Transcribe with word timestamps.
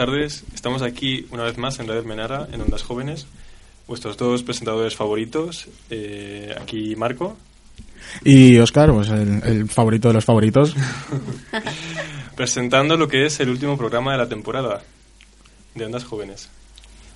tardes. 0.00 0.44
Estamos 0.54 0.80
aquí 0.80 1.26
una 1.30 1.42
vez 1.42 1.58
más 1.58 1.78
en 1.78 1.86
Radio 1.86 2.02
Menara, 2.04 2.48
en 2.50 2.62
Ondas 2.62 2.82
Jóvenes. 2.82 3.26
Vuestros 3.86 4.16
dos 4.16 4.42
presentadores 4.42 4.96
favoritos. 4.96 5.68
eh, 5.90 6.56
aquí 6.58 6.96
Marco. 6.96 7.36
Y 8.24 8.56
Oscar, 8.56 8.90
pues 8.94 9.10
el, 9.10 9.42
el 9.44 9.68
favorito 9.68 10.08
de 10.08 10.14
los 10.14 10.24
favoritos. 10.24 10.74
presentando 12.34 12.96
lo 12.96 13.08
que 13.08 13.26
es 13.26 13.40
el 13.40 13.50
último 13.50 13.76
programa 13.76 14.12
de 14.12 14.16
la 14.16 14.26
temporada 14.26 14.80
de 15.74 15.84
Ondas 15.84 16.04
Jóvenes. 16.04 16.48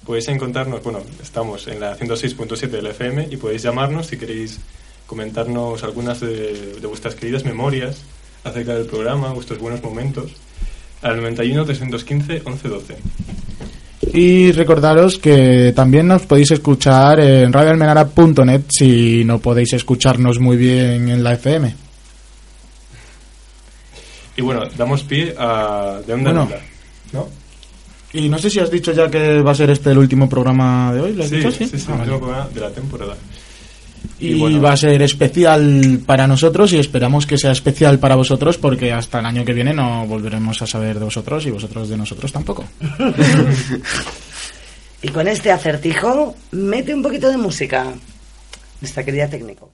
Podéis 0.05 0.29
encontrarnos, 0.29 0.83
bueno, 0.83 1.01
estamos 1.23 1.67
en 1.69 1.81
la 1.81 1.97
106.7 1.97 2.69
de 2.69 2.83
la 2.83 2.91
FM 2.91 3.29
y 3.31 3.39
podéis 3.39 3.63
llamarnos 3.63 4.09
si 4.09 4.19
queréis 4.19 4.61
comentarnos 5.07 5.83
algunas 5.85 6.21
de, 6.21 6.75
de 6.83 6.87
vuestras 6.87 7.15
queridas 7.15 7.47
memorias 7.47 8.03
acerca 8.45 8.75
del 8.75 8.85
programa, 8.85 9.33
vuestros 9.33 9.59
buenos 9.59 9.83
momentos, 9.83 10.33
al 11.05 11.17
91 11.19 11.65
315 11.65 12.33
1112. 12.45 12.97
Y 14.13 14.53
recordaros 14.53 15.19
que 15.19 15.73
también 15.75 16.07
nos 16.09 16.23
podéis 16.27 16.51
escuchar 16.53 17.19
en 17.21 17.53
radioalmenara.net 17.53 18.63
si 18.69 19.25
no 19.25 19.39
podéis 19.39 19.73
escucharnos 19.73 20.39
muy 20.39 20.57
bien 20.57 21.09
en 21.09 21.25
la 21.25 21.33
FM. 21.35 21.75
Y 24.37 24.43
bueno, 24.43 24.63
damos 24.77 25.03
pie 25.05 25.35
a 25.39 26.01
De 26.07 26.13
Onda 26.13 26.31
en 26.31 26.37
Bueno. 26.37 26.43
Onda, 26.43 26.59
¿no? 27.13 27.29
Y 28.13 28.29
no 28.29 28.39
sé 28.39 28.51
si 28.51 28.61
has 28.61 28.71
dicho 28.71 28.93
ya 28.93 29.11
que 29.11 29.41
va 29.43 29.53
a 29.53 29.55
ser 29.57 29.71
este 29.71 29.91
el 29.91 29.99
último 29.99 30.29
programa 30.29 30.93
de 30.93 31.01
hoy. 31.01 31.13
¿Lo 31.15 31.25
has 31.25 31.31
Sí, 31.31 31.37
dicho? 31.37 31.51
sí, 31.51 31.67
sí, 31.67 31.77
Ah, 31.89 31.93
el 31.93 31.99
vale. 31.99 32.03
último 32.03 32.19
programa 32.21 32.49
de 32.53 32.61
la 32.61 32.71
temporada. 32.71 33.17
Y, 34.19 34.39
bueno. 34.39 34.61
va 34.63 34.73
a 34.73 34.77
ser 34.77 35.03
especial 35.03 36.01
para 36.07 36.27
nosotros 36.27 36.73
y 36.73 36.79
esperamos 36.79 37.27
que 37.27 37.37
sea 37.37 37.53
especial 37.53 37.99
para 37.99 38.17
vosotros 38.17 38.59
porque 38.59 38.93
hasta 38.93 39.19
el 39.19 39.27
año 39.27 39.45
que 39.45 39.53
viene 39.53 39.75
no 39.75 40.07
volveremos 40.07 40.63
a 40.63 40.67
saber 40.67 40.99
de 40.99 41.05
vosotros 41.05 41.45
y 41.47 41.51
vosotros 41.51 41.89
de 41.89 41.97
nosotros 41.97 42.33
tampoco. 42.33 42.65
Y 45.05 45.09
con 45.09 45.29
este 45.29 45.53
acertijo, 45.53 46.35
mete 46.53 46.95
un 46.95 47.03
poquito 47.03 47.29
de 47.29 47.37
música. 47.37 47.93
Nuestra 48.81 49.05
querida 49.05 49.29
técnico. 49.29 49.71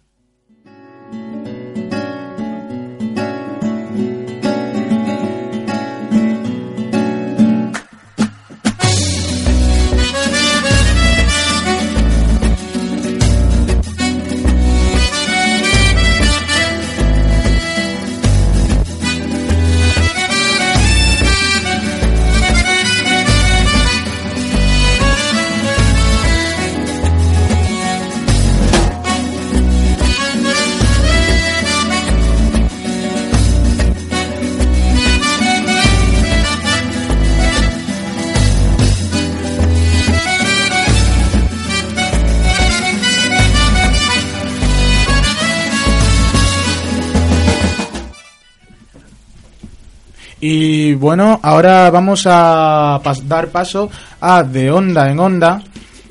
Y 50.52 50.94
bueno, 50.94 51.38
ahora 51.44 51.88
vamos 51.90 52.24
a 52.26 53.00
dar 53.22 53.50
paso 53.50 53.88
a 54.20 54.42
De 54.42 54.68
Onda 54.72 55.08
en 55.08 55.20
Onda, 55.20 55.62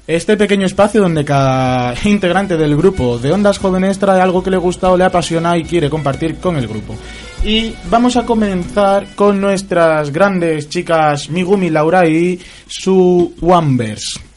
este 0.08 0.38
pequeño 0.38 0.66
espacio 0.66 1.02
donde 1.02 1.26
cada 1.26 1.94
integrante 2.06 2.56
del 2.56 2.78
grupo 2.78 3.20
de 3.20 3.34
Ondas 3.34 3.58
Jóvenes 3.58 4.00
trae 4.00 4.22
algo 4.22 4.42
que 4.42 4.50
le 4.50 4.56
gusta 4.56 4.92
o 4.92 4.96
le 4.96 5.04
apasiona 5.04 5.58
y 5.58 5.66
quiere 5.66 5.90
compartir 5.90 6.38
con 6.38 6.56
el 6.56 6.70
grupo. 6.70 6.96
Y 7.44 7.74
vamos 7.90 8.16
a 8.16 8.26
comenzar 8.26 9.08
con 9.14 9.42
nuestras 9.42 10.10
grandes 10.10 10.70
chicas 10.70 11.30
Migumi 11.30 11.70
Laura 11.70 12.08
y 12.08 12.40
su 12.66 13.34
Wambers. 13.42 14.29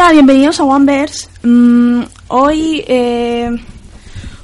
Hola, 0.00 0.12
bienvenidos 0.12 0.60
a 0.60 0.62
One 0.62 0.84
Verse. 0.84 1.26
Mm, 1.42 2.02
hoy, 2.28 2.84
eh, 2.86 3.50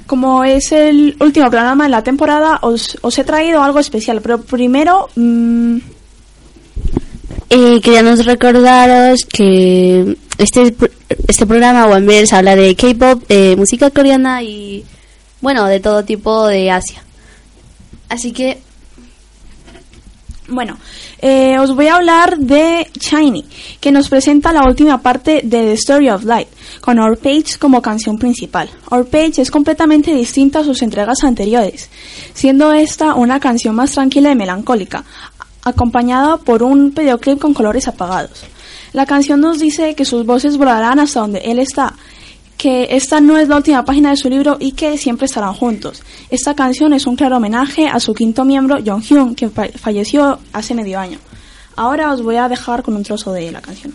como 0.05 0.43
es 0.43 0.73
el 0.73 1.15
último 1.21 1.49
programa 1.49 1.85
de 1.85 1.91
la 1.91 2.03
temporada, 2.03 2.59
os, 2.61 2.97
he 3.17 3.23
traído 3.23 3.63
algo 3.63 3.79
especial. 3.79 4.19
Pero 4.19 4.41
primero, 4.41 5.07
mm, 5.15 5.77
Eh, 7.49 7.79
recordaros 8.25 9.21
que 9.31 10.17
este, 10.37 10.75
este 11.25 11.45
programa 11.45 11.87
One 11.87 12.05
Verse 12.05 12.35
habla 12.35 12.57
de 12.57 12.75
K-pop, 12.75 13.23
música 13.55 13.89
coreana 13.91 14.43
y, 14.43 14.83
bueno, 15.39 15.67
de 15.67 15.79
todo 15.79 16.03
tipo 16.03 16.47
de 16.47 16.69
Asia. 16.69 17.01
Así 18.09 18.33
que, 18.33 18.59
bueno, 20.47 20.77
eh, 21.19 21.57
os 21.59 21.75
voy 21.75 21.87
a 21.87 21.95
hablar 21.95 22.37
de 22.37 22.87
Shiny, 22.99 23.45
que 23.79 23.91
nos 23.91 24.09
presenta 24.09 24.53
la 24.53 24.63
última 24.63 25.01
parte 25.01 25.41
de 25.43 25.61
The 25.61 25.73
Story 25.73 26.09
of 26.09 26.23
Light, 26.23 26.47
con 26.81 26.99
Our 26.99 27.17
Page 27.17 27.57
como 27.59 27.81
canción 27.81 28.17
principal. 28.17 28.69
Our 28.91 29.05
Page 29.05 29.41
es 29.41 29.49
completamente 29.49 30.13
distinta 30.13 30.59
a 30.59 30.63
sus 30.63 30.81
entregas 30.81 31.23
anteriores, 31.23 31.89
siendo 32.33 32.73
esta 32.73 33.15
una 33.15 33.39
canción 33.39 33.75
más 33.75 33.91
tranquila 33.91 34.31
y 34.31 34.35
melancólica, 34.35 35.03
acompañada 35.63 36.37
por 36.37 36.61
un 36.61 36.93
videoclip 36.93 37.39
con 37.39 37.53
colores 37.53 37.87
apagados. 37.87 38.43
La 38.93 39.05
canción 39.05 39.41
nos 39.41 39.59
dice 39.59 39.95
que 39.95 40.05
sus 40.05 40.25
voces 40.25 40.57
volarán 40.57 40.99
hasta 40.99 41.19
donde 41.19 41.39
él 41.39 41.59
está, 41.59 41.95
que 42.57 42.87
esta 42.91 43.19
no 43.19 43.37
es 43.37 43.47
la 43.49 43.57
última 43.57 43.83
página 43.85 44.09
de 44.11 44.17
su 44.17 44.29
libro 44.29 44.57
y 44.59 44.71
que 44.73 44.97
siempre 44.97 45.25
estarán 45.25 45.53
juntos. 45.53 46.03
Esta 46.29 46.55
canción 46.55 46.93
es 46.93 47.05
un 47.05 47.15
claro 47.15 47.37
homenaje 47.37 47.87
a 47.87 47.99
su 47.99 48.13
quinto 48.13 48.45
miembro, 48.45 48.77
Jonghyun, 48.85 49.35
que 49.35 49.49
fa- 49.49 49.67
falleció 49.75 50.39
hace 50.53 50.73
medio 50.73 50.99
año. 50.99 51.19
Ahora 51.75 52.11
os 52.13 52.21
voy 52.23 52.37
a 52.37 52.47
dejar 52.47 52.83
con 52.83 52.95
un 52.95 53.03
trozo 53.03 53.33
de 53.33 53.51
la 53.51 53.61
canción. 53.61 53.93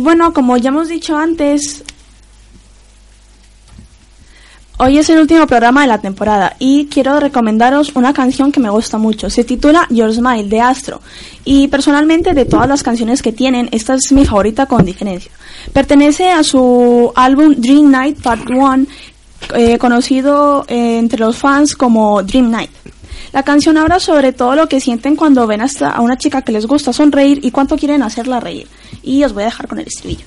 Bueno, 0.00 0.32
como 0.32 0.56
ya 0.56 0.68
hemos 0.70 0.88
dicho 0.88 1.16
antes, 1.16 1.84
hoy 4.78 4.98
es 4.98 5.08
el 5.10 5.20
último 5.20 5.46
programa 5.46 5.82
de 5.82 5.88
la 5.88 5.98
temporada 5.98 6.56
y 6.58 6.86
quiero 6.86 7.20
recomendaros 7.20 7.92
una 7.94 8.12
canción 8.12 8.50
que 8.50 8.60
me 8.60 8.70
gusta 8.70 8.98
mucho. 8.98 9.30
Se 9.30 9.44
titula 9.44 9.86
Your 9.90 10.12
Smile 10.12 10.48
de 10.48 10.60
Astro 10.60 11.00
y 11.44 11.68
personalmente 11.68 12.32
de 12.34 12.46
todas 12.46 12.68
las 12.68 12.82
canciones 12.82 13.22
que 13.22 13.32
tienen, 13.32 13.68
esta 13.72 13.94
es 13.94 14.10
mi 14.12 14.24
favorita 14.24 14.66
con 14.66 14.84
diferencia. 14.84 15.30
Pertenece 15.72 16.30
a 16.30 16.42
su 16.42 17.12
álbum 17.14 17.54
Dream 17.56 17.90
Night 17.90 18.22
Part 18.22 18.48
1, 18.48 18.86
eh, 19.54 19.78
conocido 19.78 20.64
eh, 20.68 20.98
entre 20.98 21.20
los 21.20 21.36
fans 21.36 21.76
como 21.76 22.22
Dream 22.22 22.50
Night. 22.50 22.70
La 23.32 23.42
canción 23.44 23.76
habla 23.76 24.00
sobre 24.00 24.32
todo 24.32 24.56
lo 24.56 24.68
que 24.68 24.80
sienten 24.80 25.16
cuando 25.16 25.46
ven 25.46 25.60
hasta 25.60 25.90
a 25.90 26.00
una 26.00 26.18
chica 26.18 26.42
que 26.42 26.52
les 26.52 26.66
gusta 26.66 26.92
sonreír 26.92 27.40
y 27.42 27.50
cuánto 27.50 27.76
quieren 27.76 28.02
hacerla 28.02 28.40
reír. 28.40 28.66
Y 29.02 29.22
os 29.24 29.32
voy 29.32 29.44
a 29.44 29.46
dejar 29.46 29.68
con 29.68 29.78
el 29.78 29.86
estribillo. 29.86 30.26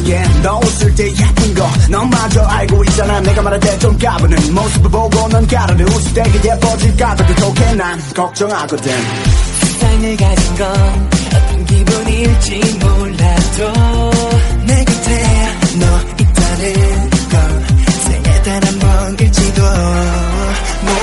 Again. 0.00 0.42
너 0.42 0.58
웃을 0.58 0.94
때 0.94 1.08
예쁜 1.10 1.54
거, 1.54 1.68
너마저 1.90 2.40
알고 2.42 2.84
있잖아. 2.84 3.20
내가 3.20 3.42
말할 3.42 3.60
때 3.60 3.78
좀 3.78 3.98
까부는 3.98 4.54
모습을 4.54 4.90
보고 4.90 5.28
넌 5.28 5.46
가르르 5.46 5.84
웃을 5.84 6.14
때 6.14 6.22
그게 6.30 6.50
예뻐질까 6.50 7.16
더 7.16 7.34
좋게 7.34 7.74
난 7.74 8.00
걱정하거든. 8.14 8.92
세상을 9.60 10.16
가진 10.16 10.56
건 10.56 11.10
어떤 11.34 11.64
기분일지 11.66 12.60
몰라도 12.78 14.10
내 14.66 14.84
곁에 14.84 15.48
너 15.80 15.86
있다는 16.22 17.10
건 17.30 17.66
생애 18.06 18.42
단한 18.42 18.78
번 18.78 19.16
일지도 19.18 19.62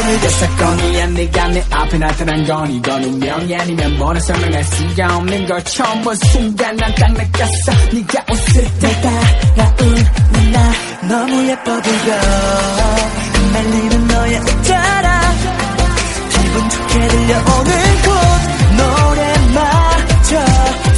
모르겠어 0.06 0.30
사건이야. 0.46 1.06
네가 1.07 1.48
내 1.50 1.63
앞에 1.72 1.98
나타난 1.98 2.46
건 2.46 2.72
이건 2.72 3.04
운명이 3.04 3.56
아니면 3.56 3.98
뭐라 3.98 4.19
설명할 4.19 4.63
수가 4.63 5.18
없는 5.18 5.46
걸 5.48 5.63
처음 5.66 6.01
본 6.01 6.16
순간 6.16 6.75
난 6.78 6.94
딱 6.96 7.12
느꼈어. 7.13 7.72
네가 7.94 8.25
웃을 8.32 8.63
때 8.79 9.01
따라온 9.01 10.06
나. 10.51 10.72
너무 11.08 11.48
예뻐 11.48 11.82
보여. 11.82 12.13
흩날리는 13.34 14.08
너의 14.08 14.39
웃자라. 14.39 15.22
기분 16.29 16.70
좋게 16.70 17.08
들려오는 17.08 18.01
꽃 18.03 18.12
노래마저 18.77 20.46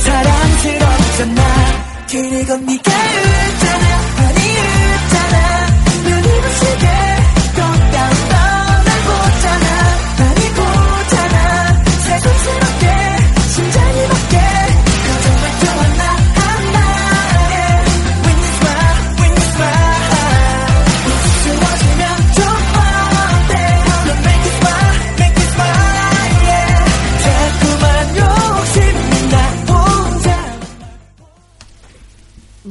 사랑스럽잖아. 0.03 1.41
그리고 2.09 2.57
네가 2.57 2.91
웃잖아 2.91 3.90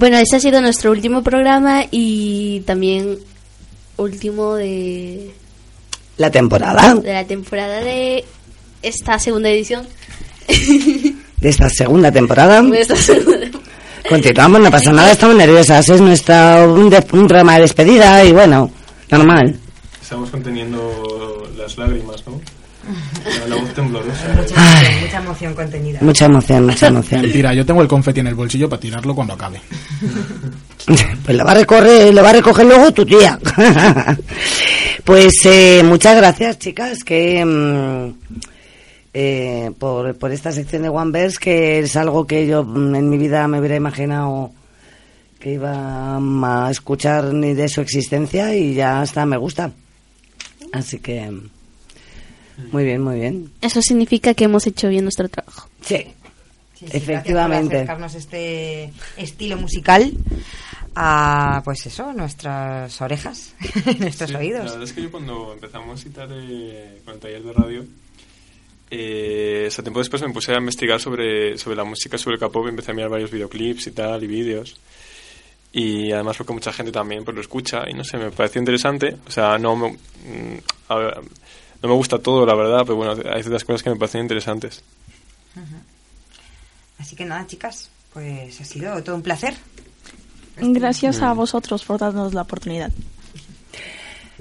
bueno, 0.01 0.17
este 0.19 0.37
ha 0.37 0.41
sido 0.41 0.61
nuestro 0.61 0.91
último 0.91 1.23
programa 1.23 1.85
y 1.91 2.61
también 2.61 3.19
último 3.99 4.55
de, 4.55 5.31
La 6.17 6.31
temporada 6.31 6.95
de 6.95 7.13
la 7.13 7.25
temporada 7.27 7.81
de 7.81 8.25
esta 8.83 9.19
segunda 9.19 9.51
edición. 9.51 9.87
de 10.49 11.49
esta 11.49 11.69
segunda 11.69 12.11
temporada. 12.11 12.63
De 12.63 12.81
esta 12.81 12.97
segunda 12.97 13.39
temporada. 13.41 13.71
Continuamos, 14.09 14.61
no 14.63 14.71
pasa 14.71 14.91
nada, 14.93 15.13
estamos 15.13 15.37
nerviosas. 15.37 15.87
Es 15.89 16.01
nuestra, 16.01 16.67
un, 16.67 16.89
de- 16.89 16.97
un 17.13 17.27
programa 17.29 17.55
de 17.57 17.61
despedida 17.61 18.25
y 18.25 18.33
bueno, 18.33 18.71
normal. 19.11 19.55
Estamos 20.03 20.31
conteniendo 20.31 21.47
las 21.59 21.77
lágrimas, 21.77 22.27
¿no? 22.27 22.41
La, 23.41 23.47
la 23.47 23.57
voz 23.57 23.75
temblorosa. 23.75 24.27
Ay. 24.57 24.87
Mucha 25.03 25.19
emoción 25.19 25.55
contenida. 25.55 25.99
Mucha 26.03 26.25
emoción, 26.27 26.67
mucha 26.67 26.87
emoción. 26.89 27.23
Mira, 27.23 27.55
yo 27.55 27.65
tengo 27.67 27.83
el 27.83 27.89
confeti 27.89 28.21
en 28.21 28.29
el 28.29 28.35
bolsillo 28.35 28.69
para 28.69 28.81
tirarlo 28.81 29.15
cuando 29.15 29.35
acabe. 29.35 29.61
Pues 31.25 31.37
lo 31.37 31.45
va 31.45 31.53
a 31.53 31.55
recoger, 31.55 32.13
lo 32.13 32.23
va 32.23 32.31
a 32.31 32.33
recoger 32.33 32.67
luego 32.67 32.91
tu 32.91 33.05
tía. 33.05 33.39
pues 35.05 35.35
eh, 35.45 35.83
muchas 35.85 36.17
gracias, 36.17 36.59
chicas, 36.59 37.05
que 37.05 37.45
mm, 37.45 38.41
eh, 39.13 39.71
por, 39.79 40.17
por 40.17 40.33
esta 40.33 40.51
sección 40.51 40.83
de 40.83 40.89
One 40.89 41.13
Verse, 41.13 41.39
que 41.39 41.81
es 41.81 41.95
algo 41.97 42.27
que 42.27 42.47
yo 42.47 42.65
mm, 42.65 42.95
en 42.95 43.09
mi 43.09 43.19
vida 43.19 43.47
me 43.47 43.61
hubiera 43.61 43.77
imaginado 43.77 44.51
que 45.39 45.53
iba 45.53 46.19
mm, 46.19 46.45
a 46.45 46.71
escuchar 46.71 47.33
ni 47.35 47.55
de 47.55 47.69
su 47.69 47.83
existencia 47.83 48.55
y 48.55 48.75
ya 48.75 49.03
hasta 49.03 49.25
me 49.27 49.37
gusta. 49.37 49.71
Así 50.73 50.99
que 50.99 51.31
muy 52.73 52.85
bien, 52.85 53.03
muy 53.03 53.21
bien. 53.21 53.53
Eso 53.61 53.81
significa 53.83 54.35
que 54.35 54.45
hemos 54.45 54.67
hecho 54.67 54.89
bien 54.89 55.05
nuestro 55.05 55.29
trabajo. 55.29 55.69
Sí, 55.83 56.07
Sí, 56.81 56.87
sí, 56.89 56.97
efectivamente. 56.97 57.77
Acercarnos 57.77 58.15
este 58.15 58.91
estilo 59.19 59.59
musical 59.59 60.13
a, 60.97 61.61
pues 61.63 61.85
eso, 61.85 62.15
nuestras 62.15 62.99
orejas, 63.03 63.55
nuestros 63.99 64.31
Sí, 64.31 64.37
oídos. 64.37 64.65
La 64.65 64.71
verdad 64.71 64.83
es 64.85 64.93
que 64.95 65.03
yo 65.03 65.11
cuando 65.11 65.53
empezamos 65.53 66.07
y 66.07 66.09
tal 66.09 66.31
eh, 66.33 67.03
con 67.05 67.15
el 67.15 67.21
taller 67.21 67.43
de 67.43 67.53
radio, 67.53 67.85
eh, 68.91 69.65
ese 69.67 69.83
tiempo 69.83 70.01
después 70.01 70.23
me 70.23 70.33
puse 70.33 70.55
a 70.55 70.57
investigar 70.59 70.99
sobre, 70.99 71.59
sobre 71.59 71.77
la 71.77 71.85
música, 71.85 72.17
sobre 72.17 72.35
el 72.37 72.41
K-pop, 72.41 72.65
y 72.65 72.71
empecé 72.71 72.93
a 72.93 72.95
mirar 72.95 73.11
varios 73.11 73.31
videoclips 73.31 73.87
y 73.89 73.91
tal, 73.93 74.25
y 74.25 74.27
vídeos. 74.27 74.81
Y 75.73 76.11
además 76.11 76.37
porque 76.39 76.55
mucha 76.55 76.73
gente 76.73 76.91
también 76.91 77.25
pues, 77.25 77.35
lo 77.35 77.43
escucha 77.43 77.89
y 77.89 77.93
no 77.93 78.05
sé, 78.05 78.17
me 78.17 78.31
pareció 78.31 78.59
interesante. 78.59 79.17
O 79.27 79.31
sea, 79.31 79.59
no 79.59 79.77
me, 79.77 79.91
mm, 79.91 80.59
a 80.89 80.95
ver, 80.97 81.21
no 81.83 81.89
me 81.89 81.95
gusta 81.95 82.19
todo, 82.19 82.45
la 82.47 82.55
verdad, 82.55 82.81
pero 82.85 82.97
bueno, 82.97 83.13
hay 83.33 83.43
ciertas 83.43 83.65
cosas 83.65 83.83
que 83.83 83.91
me 83.91 83.97
parecen 83.97 84.23
interesantes. 84.23 84.83
Así 86.99 87.17
que 87.17 87.25
nada, 87.25 87.47
chicas, 87.47 87.89
pues 88.13 88.61
ha 88.61 88.65
sido 88.65 89.03
todo 89.03 89.17
un 89.17 89.23
placer. 89.23 89.55
Gracias 90.59 91.23
a 91.23 91.33
vosotros 91.33 91.83
por 91.85 91.99
darnos 91.99 92.35
la 92.35 92.43
oportunidad. 92.43 92.93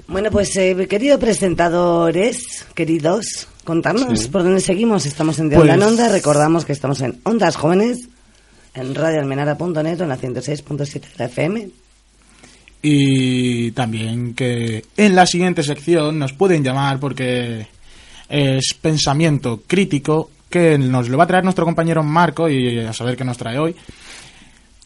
Bueno, 0.06 0.30
pues 0.30 0.54
eh, 0.56 0.86
querido 0.88 1.18
presentadores, 1.18 2.66
queridos, 2.74 3.48
contarnos 3.64 4.20
Sí. 4.20 4.28
por 4.28 4.42
dónde 4.42 4.60
seguimos. 4.60 5.06
Estamos 5.06 5.38
en 5.38 5.48
De 5.48 5.56
Pues- 5.56 5.70
Onda 5.70 5.74
en 5.74 5.82
Onda, 5.90 6.08
recordamos 6.08 6.64
que 6.64 6.72
estamos 6.72 7.00
en 7.00 7.20
Ondas 7.22 7.56
Jóvenes, 7.56 8.08
en 8.74 8.94
radioalmenara.net 8.94 10.00
o 10.00 10.02
en 10.02 10.08
la 10.08 10.16
106.7 10.18 11.08
de 11.08 11.16
la 11.16 11.24
FM. 11.26 11.70
Y 12.82 13.72
también 13.72 14.34
que 14.34 14.84
en 14.96 15.14
la 15.14 15.26
siguiente 15.26 15.62
sección 15.62 16.18
nos 16.18 16.32
pueden 16.32 16.64
llamar 16.64 16.98
porque 16.98 17.66
es 18.28 18.74
pensamiento 18.80 19.62
crítico 19.66 20.30
que 20.48 20.78
nos 20.78 21.08
lo 21.08 21.18
va 21.18 21.24
a 21.24 21.26
traer 21.26 21.44
nuestro 21.44 21.64
compañero 21.64 22.02
Marco 22.02 22.48
y 22.48 22.78
a 22.78 22.92
saber 22.92 23.16
qué 23.16 23.24
nos 23.24 23.36
trae 23.36 23.58
hoy. 23.58 23.74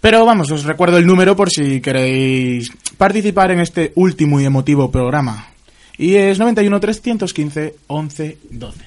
Pero 0.00 0.26
vamos, 0.26 0.50
os 0.50 0.64
recuerdo 0.64 0.98
el 0.98 1.06
número 1.06 1.34
por 1.34 1.50
si 1.50 1.80
queréis 1.80 2.70
participar 2.98 3.52
en 3.52 3.60
este 3.60 3.92
último 3.94 4.40
y 4.40 4.44
emotivo 4.44 4.90
programa. 4.90 5.48
Y 5.96 6.16
es 6.16 6.38
91 6.38 6.78
315 6.80 7.76
11 7.86 8.38
12. 8.50 8.84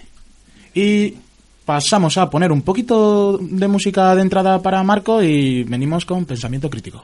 Y 0.75 1.15
pasamos 1.65 2.17
a 2.17 2.29
poner 2.29 2.51
un 2.51 2.61
poquito 2.61 3.39
de 3.39 3.67
música 3.67 4.13
de 4.13 4.21
entrada 4.21 4.61
para 4.61 4.83
Marco 4.83 5.23
y 5.23 5.63
venimos 5.63 6.05
con 6.05 6.25
pensamiento 6.25 6.69
crítico. 6.69 7.03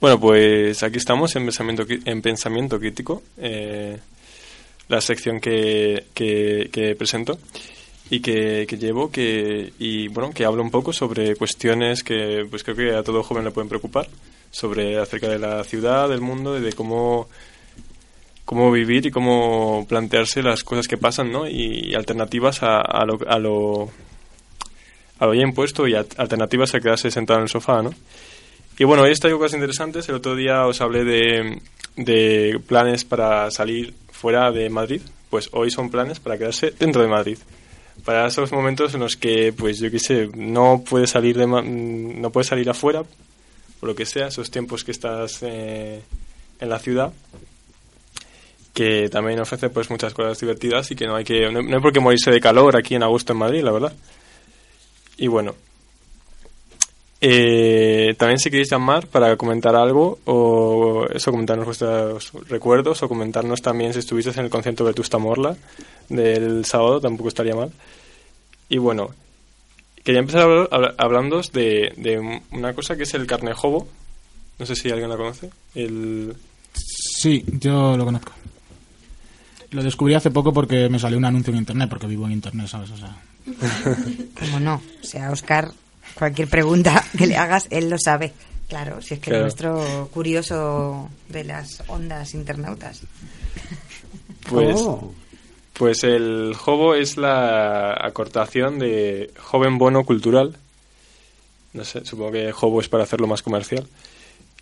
Bueno, 0.00 0.18
pues 0.18 0.82
aquí 0.82 0.96
estamos 0.96 1.36
en 1.36 1.44
Pensamiento, 1.44 1.84
en 2.06 2.22
pensamiento 2.22 2.80
Crítico, 2.80 3.22
eh, 3.36 3.98
la 4.88 4.98
sección 5.02 5.40
que, 5.40 6.06
que, 6.14 6.96
presento 6.98 7.38
y 8.08 8.20
que, 8.20 8.64
que 8.66 8.78
llevo 8.78 9.10
que, 9.10 9.74
y 9.78 10.08
bueno, 10.08 10.32
que 10.32 10.46
hablo 10.46 10.62
un 10.62 10.70
poco 10.70 10.94
sobre 10.94 11.36
cuestiones 11.36 12.02
que 12.02 12.46
pues 12.48 12.64
creo 12.64 12.76
que 12.76 12.94
a 12.94 13.02
todo 13.02 13.22
joven 13.22 13.44
le 13.44 13.50
pueden 13.50 13.68
preocupar, 13.68 14.08
sobre 14.50 14.98
acerca 14.98 15.28
de 15.28 15.38
la 15.38 15.62
ciudad, 15.64 16.08
del 16.08 16.22
mundo 16.22 16.56
y 16.56 16.62
de 16.62 16.72
cómo, 16.72 17.28
cómo 18.46 18.72
vivir 18.72 19.04
y 19.04 19.10
cómo 19.10 19.84
plantearse 19.86 20.42
las 20.42 20.64
cosas 20.64 20.88
que 20.88 20.96
pasan, 20.96 21.30
¿no? 21.30 21.46
Y, 21.46 21.94
alternativas 21.94 22.62
a, 22.62 22.80
a 22.80 23.04
lo, 23.04 23.18
a 23.28 23.38
lo 23.38 23.90
a 25.18 25.26
lo 25.26 25.34
ya 25.34 25.42
impuesto 25.42 25.86
y 25.86 25.94
alternativas 25.94 26.74
a 26.74 26.80
quedarse 26.80 27.10
sentado 27.10 27.40
en 27.40 27.42
el 27.42 27.50
sofá, 27.50 27.82
¿no? 27.82 27.92
Y 28.80 28.84
bueno, 28.84 29.02
hoy 29.02 29.12
traigo 29.12 29.38
cosas 29.38 29.56
interesantes. 29.56 30.08
El 30.08 30.14
otro 30.14 30.34
día 30.34 30.66
os 30.66 30.80
hablé 30.80 31.04
de, 31.04 32.58
planes 32.66 33.04
para 33.04 33.50
salir 33.50 33.92
fuera 34.10 34.50
de 34.52 34.70
Madrid. 34.70 35.02
Pues 35.28 35.50
hoy 35.52 35.70
son 35.70 35.90
planes 35.90 36.18
para 36.18 36.38
quedarse 36.38 36.72
dentro 36.78 37.02
de 37.02 37.08
Madrid. 37.08 37.36
Para 38.06 38.26
esos 38.26 38.52
momentos 38.52 38.94
en 38.94 39.00
los 39.00 39.18
que, 39.18 39.52
pues 39.52 39.80
yo 39.80 39.90
qué 39.90 39.98
sé, 39.98 40.30
no 40.34 40.82
puedes 40.82 41.10
salir 41.10 41.36
de 41.36 41.46
no 41.46 42.30
puedes 42.30 42.46
salir 42.46 42.70
afuera, 42.70 43.02
por 43.80 43.86
lo 43.90 43.94
que 43.94 44.06
sea, 44.06 44.28
esos 44.28 44.50
tiempos 44.50 44.82
que 44.82 44.92
estás 44.92 45.42
eh, 45.42 46.00
en 46.58 46.68
la 46.70 46.78
ciudad, 46.78 47.12
que 48.72 49.10
también 49.10 49.40
ofrece 49.40 49.68
pues 49.68 49.90
muchas 49.90 50.14
cosas 50.14 50.40
divertidas 50.40 50.90
y 50.90 50.96
que 50.96 51.06
no 51.06 51.16
hay 51.16 51.24
que 51.24 51.52
no, 51.52 51.60
no 51.60 51.76
hay 51.76 51.82
por 51.82 51.92
qué 51.92 52.00
morirse 52.00 52.30
de 52.30 52.40
calor 52.40 52.78
aquí 52.78 52.94
en 52.94 53.02
agosto 53.02 53.34
en 53.34 53.40
Madrid, 53.40 53.62
la 53.62 53.72
verdad. 53.72 53.92
Y 55.18 55.26
bueno, 55.26 55.54
eh, 57.20 58.14
también 58.18 58.38
si 58.38 58.50
queréis 58.50 58.70
llamar 58.70 59.06
para 59.06 59.36
comentar 59.36 59.76
algo 59.76 60.18
o 60.24 61.06
eso, 61.12 61.30
comentarnos 61.30 61.66
vuestros 61.66 62.32
recuerdos 62.48 63.02
o 63.02 63.08
comentarnos 63.08 63.60
también 63.60 63.92
si 63.92 63.98
estuvisteis 63.98 64.36
en 64.38 64.44
el 64.44 64.50
concierto 64.50 64.84
de 64.84 64.90
Vetusta 64.90 65.18
Morla 65.18 65.56
del 66.08 66.64
sábado, 66.64 67.00
tampoco 67.00 67.28
estaría 67.28 67.54
mal. 67.54 67.70
Y 68.68 68.78
bueno, 68.78 69.10
quería 70.02 70.20
empezar 70.20 70.46
habl- 70.46 70.68
habl- 70.70 70.94
hablando 70.96 71.40
de, 71.52 71.92
de 71.96 72.40
una 72.52 72.72
cosa 72.74 72.96
que 72.96 73.02
es 73.02 73.14
el 73.14 73.26
carnejobo. 73.26 73.86
No 74.58 74.66
sé 74.66 74.74
si 74.76 74.90
alguien 74.90 75.08
la 75.10 75.16
conoce. 75.16 75.50
El... 75.74 76.34
Sí, 76.74 77.44
yo 77.46 77.96
lo 77.96 78.04
conozco. 78.04 78.32
Lo 79.70 79.82
descubrí 79.82 80.14
hace 80.14 80.30
poco 80.30 80.52
porque 80.52 80.88
me 80.88 80.98
salió 80.98 81.16
un 81.18 81.24
anuncio 81.24 81.52
en 81.52 81.58
internet, 81.60 81.88
porque 81.88 82.06
vivo 82.06 82.26
en 82.26 82.32
internet, 82.32 82.66
¿sabes? 82.68 82.90
O 82.90 82.96
sea, 82.96 83.16
Como 84.38 84.60
no, 84.60 84.74
o 84.74 85.04
sea, 85.04 85.30
Oscar, 85.30 85.70
cualquier 86.14 86.48
pregunta 86.48 87.04
que 87.18 87.26
le 87.26 87.36
hagas, 87.38 87.66
él 87.70 87.88
lo 87.90 87.96
sabe. 87.98 88.32
Claro, 88.68 89.00
si 89.02 89.14
es 89.14 89.20
que 89.20 89.30
Claro. 89.30 89.46
es 89.46 89.60
nuestro 89.60 90.08
curioso 90.12 91.10
de 91.28 91.42
las 91.44 91.82
ondas 91.88 92.34
internautas. 92.34 93.02
Pues, 94.48 94.76
Oh. 94.78 95.12
pues 95.74 96.04
el 96.04 96.54
jobo 96.56 96.94
es 96.94 97.16
la 97.16 97.92
acortación 98.00 98.78
de 98.78 99.30
joven 99.38 99.76
bono 99.78 100.04
cultural. 100.04 100.56
No 101.72 101.84
sé, 101.84 102.04
supongo 102.04 102.32
que 102.32 102.52
jobo 102.52 102.80
es 102.80 102.88
para 102.88 103.04
hacerlo 103.04 103.26
más 103.26 103.42
comercial. 103.42 103.86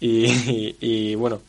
Y, 0.00 0.26
y- 0.26 0.76
y, 0.80 1.14
bueno, 1.14 1.40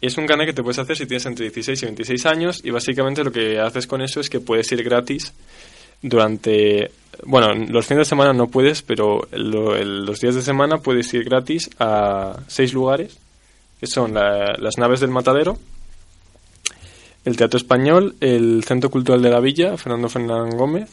es 0.00 0.16
un 0.16 0.26
carnet 0.26 0.46
que 0.46 0.52
te 0.54 0.62
puedes 0.62 0.78
hacer 0.78 0.96
si 0.96 1.06
tienes 1.06 1.26
entre 1.26 1.46
16 1.46 1.82
y 1.82 1.86
26 1.86 2.26
años 2.26 2.60
y 2.62 2.70
básicamente 2.70 3.24
lo 3.24 3.32
que 3.32 3.58
haces 3.58 3.86
con 3.86 4.00
eso 4.00 4.20
es 4.20 4.30
que 4.30 4.38
puedes 4.40 4.70
ir 4.72 4.82
gratis 4.84 5.32
durante... 6.02 6.90
Bueno, 7.24 7.54
los 7.54 7.86
fines 7.86 8.06
de 8.06 8.08
semana 8.08 8.32
no 8.32 8.48
puedes, 8.48 8.82
pero 8.82 9.26
lo- 9.32 9.76
el- 9.76 10.04
los 10.04 10.20
días 10.20 10.34
de 10.34 10.42
semana 10.42 10.78
puedes 10.78 11.12
ir 11.14 11.24
gratis 11.24 11.70
a 11.78 12.38
seis 12.48 12.72
lugares, 12.72 13.18
que 13.78 13.86
son 13.86 14.14
la- 14.14 14.54
las 14.58 14.78
naves 14.78 15.00
del 15.00 15.10
matadero, 15.10 15.58
el 17.24 17.36
Teatro 17.36 17.58
Español, 17.58 18.16
el 18.20 18.64
Centro 18.64 18.90
Cultural 18.90 19.20
de 19.22 19.30
la 19.30 19.40
Villa, 19.40 19.76
Fernando 19.76 20.08
Fernán 20.08 20.50
Gómez, 20.56 20.88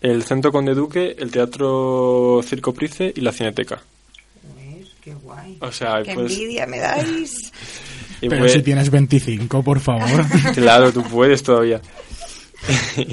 el 0.00 0.22
Centro 0.24 0.52
Conde 0.52 0.74
Duque, 0.74 1.16
el 1.18 1.30
Teatro 1.30 2.40
Circo 2.44 2.72
Price 2.72 3.12
y 3.14 3.20
la 3.20 3.32
Cineteca. 3.32 3.82
Qué 5.02 5.14
guay. 5.14 5.56
O 5.60 5.70
sea, 5.70 6.02
Qué 6.02 6.14
pues- 6.14 6.32
envidia 6.32 6.66
me 6.66 6.78
dais. 6.78 7.52
Y 8.22 8.30
pero 8.30 8.40
pues- 8.42 8.52
si 8.54 8.62
tienes 8.62 8.90
25, 8.90 9.62
por 9.62 9.78
favor. 9.80 10.24
Claro, 10.54 10.90
tú 10.90 11.02
puedes 11.02 11.42
todavía. 11.42 11.80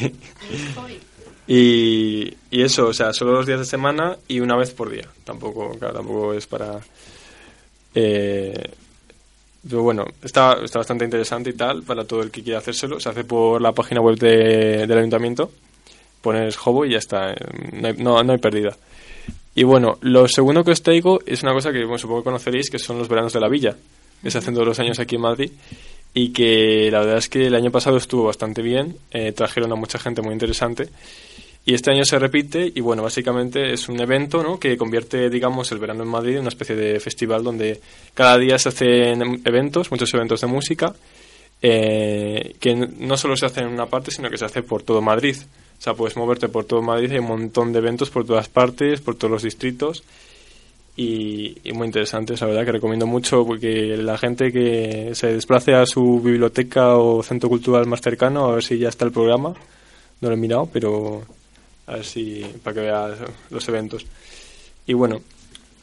y, 1.48 2.34
y 2.52 2.62
eso, 2.64 2.88
o 2.88 2.94
sea, 2.94 3.14
solo 3.14 3.34
los 3.34 3.46
días 3.46 3.60
de 3.60 3.66
semana 3.66 4.18
y 4.28 4.40
una 4.40 4.56
vez 4.58 4.72
por 4.72 4.90
día. 4.90 5.08
Tampoco, 5.24 5.72
claro, 5.78 5.94
tampoco 5.96 6.34
es 6.34 6.48
para... 6.48 6.80
Eh, 7.96 8.70
pero 9.70 9.82
bueno, 9.84 10.06
está, 10.22 10.58
está 10.64 10.80
bastante 10.80 11.06
interesante 11.06 11.52
y 11.52 11.54
tal 11.54 11.84
para 11.84 12.04
todo 12.06 12.22
el 12.22 12.32
que 12.32 12.44
quiera 12.44 12.60
hacérselo. 12.60 13.00
Se 13.00 13.10
hace 13.10 13.24
por 13.24 13.62
la 13.62 13.72
página 13.72 14.02
web 14.02 14.18
de- 14.18 14.86
del 14.88 14.98
ayuntamiento. 14.98 15.52
Pones 16.22 16.58
Hobo 16.66 16.86
y 16.86 16.92
ya 16.92 16.98
está. 16.98 17.32
eh, 17.32 17.36
No 17.74 17.88
hay, 17.88 17.94
no, 17.98 18.24
no 18.24 18.34
hay 18.34 18.40
pérdida. 18.40 18.76
Y 19.56 19.64
bueno, 19.64 19.98
lo 20.02 20.28
segundo 20.28 20.64
que 20.64 20.72
os 20.72 20.82
traigo 20.82 21.20
es 21.26 21.44
una 21.44 21.54
cosa 21.54 21.72
que 21.72 21.80
bueno, 21.84 21.98
supongo 21.98 22.22
que 22.22 22.26
conoceréis, 22.26 22.70
que 22.70 22.80
son 22.80 22.98
los 22.98 23.08
veranos 23.08 23.32
de 23.34 23.40
la 23.40 23.48
villa, 23.48 23.76
que 24.22 24.32
se 24.32 24.38
hacen 24.40 24.54
todos 24.54 24.68
los 24.68 24.80
años 24.80 25.00
aquí 25.00 25.16
en 25.16 25.22
Madrid. 25.22 25.52
Y 26.14 26.32
que 26.32 26.90
la 26.92 27.00
verdad 27.00 27.18
es 27.18 27.30
que 27.30 27.48
el 27.48 27.56
año 27.56 27.72
pasado 27.72 27.98
estuvo 27.98 28.26
bastante 28.26 28.62
bien. 28.62 28.98
eh, 29.12 29.32
trajeron 29.32 29.72
a 29.72 29.76
mucha 29.76 29.98
gente 30.00 30.22
muy 30.22 30.34
interesante. 30.34 30.90
Y 31.66 31.74
este 31.74 31.92
año 31.92 32.04
se 32.04 32.20
repite 32.20 32.72
y 32.76 32.82
bueno, 32.82 33.04
básicamente 33.04 33.72
es 33.72 33.88
un 33.88 34.00
evento 34.02 34.44
¿no? 34.44 34.60
que 34.60 34.76
convierte, 34.76 35.30
digamos, 35.30 35.72
el 35.72 35.80
verano 35.80 36.04
en 36.04 36.10
Madrid 36.10 36.34
en 36.34 36.42
una 36.42 36.50
especie 36.50 36.76
de 36.76 37.00
festival 37.00 37.42
donde 37.42 37.80
cada 38.14 38.38
día 38.38 38.60
se 38.60 38.70
hacen 38.70 39.42
eventos, 39.46 39.90
muchos 39.90 40.14
eventos 40.14 40.42
de 40.42 40.48
música, 40.48 40.94
eh, 41.62 42.56
que 42.60 42.76
no 42.76 43.16
solo 43.16 43.38
se 43.38 43.46
hacen 43.46 43.68
en 43.68 43.74
una 43.74 43.86
parte, 43.86 44.12
sino 44.12 44.30
que 44.30 44.38
se 44.38 44.44
hace 44.44 44.62
por 44.62 44.84
todo 44.84 45.02
Madrid. 45.02 45.38
O 45.80 45.82
sea, 45.82 45.94
puedes 45.94 46.18
moverte 46.18 46.50
por 46.50 46.66
todo 46.66 46.82
Madrid, 46.82 47.12
hay 47.14 47.20
un 47.20 47.28
montón 47.28 47.72
de 47.72 47.80
eventos 47.80 48.10
por 48.10 48.26
todas 48.26 48.50
partes, 48.50 49.00
por 49.00 49.16
todos 49.16 49.32
los 49.32 49.44
distritos. 49.44 50.04
Y, 50.96 51.58
y 51.64 51.74
muy 51.74 51.88
interesantes, 51.88 52.40
la 52.42 52.48
verdad 52.48 52.66
que 52.66 52.74
recomiendo 52.74 53.08
mucho 53.08 53.46
porque 53.46 53.98
la 53.98 54.18
gente 54.18 54.52
que 54.52 55.12
se 55.16 55.34
desplace 55.34 55.74
a 55.74 55.88
su 55.88 56.22
biblioteca 56.22 56.98
o 56.98 57.24
centro 57.24 57.50
cultural 57.50 57.88
más 57.88 58.02
cercano 58.02 58.46
a 58.46 58.56
ver 58.56 58.64
si 58.64 58.78
ya 58.78 58.90
está 58.90 59.06
el 59.06 59.12
programa. 59.12 59.54
No 60.22 60.30
lo 60.30 60.36
he 60.36 60.38
mirado, 60.38 60.70
pero 60.72 61.24
a 61.88 61.94
ver 61.96 62.06
si 62.06 62.46
para 62.64 62.76
que 62.76 62.82
veas 62.82 63.18
los 63.50 63.68
eventos. 63.68 64.06
Y 64.86 64.94
bueno, 64.94 65.22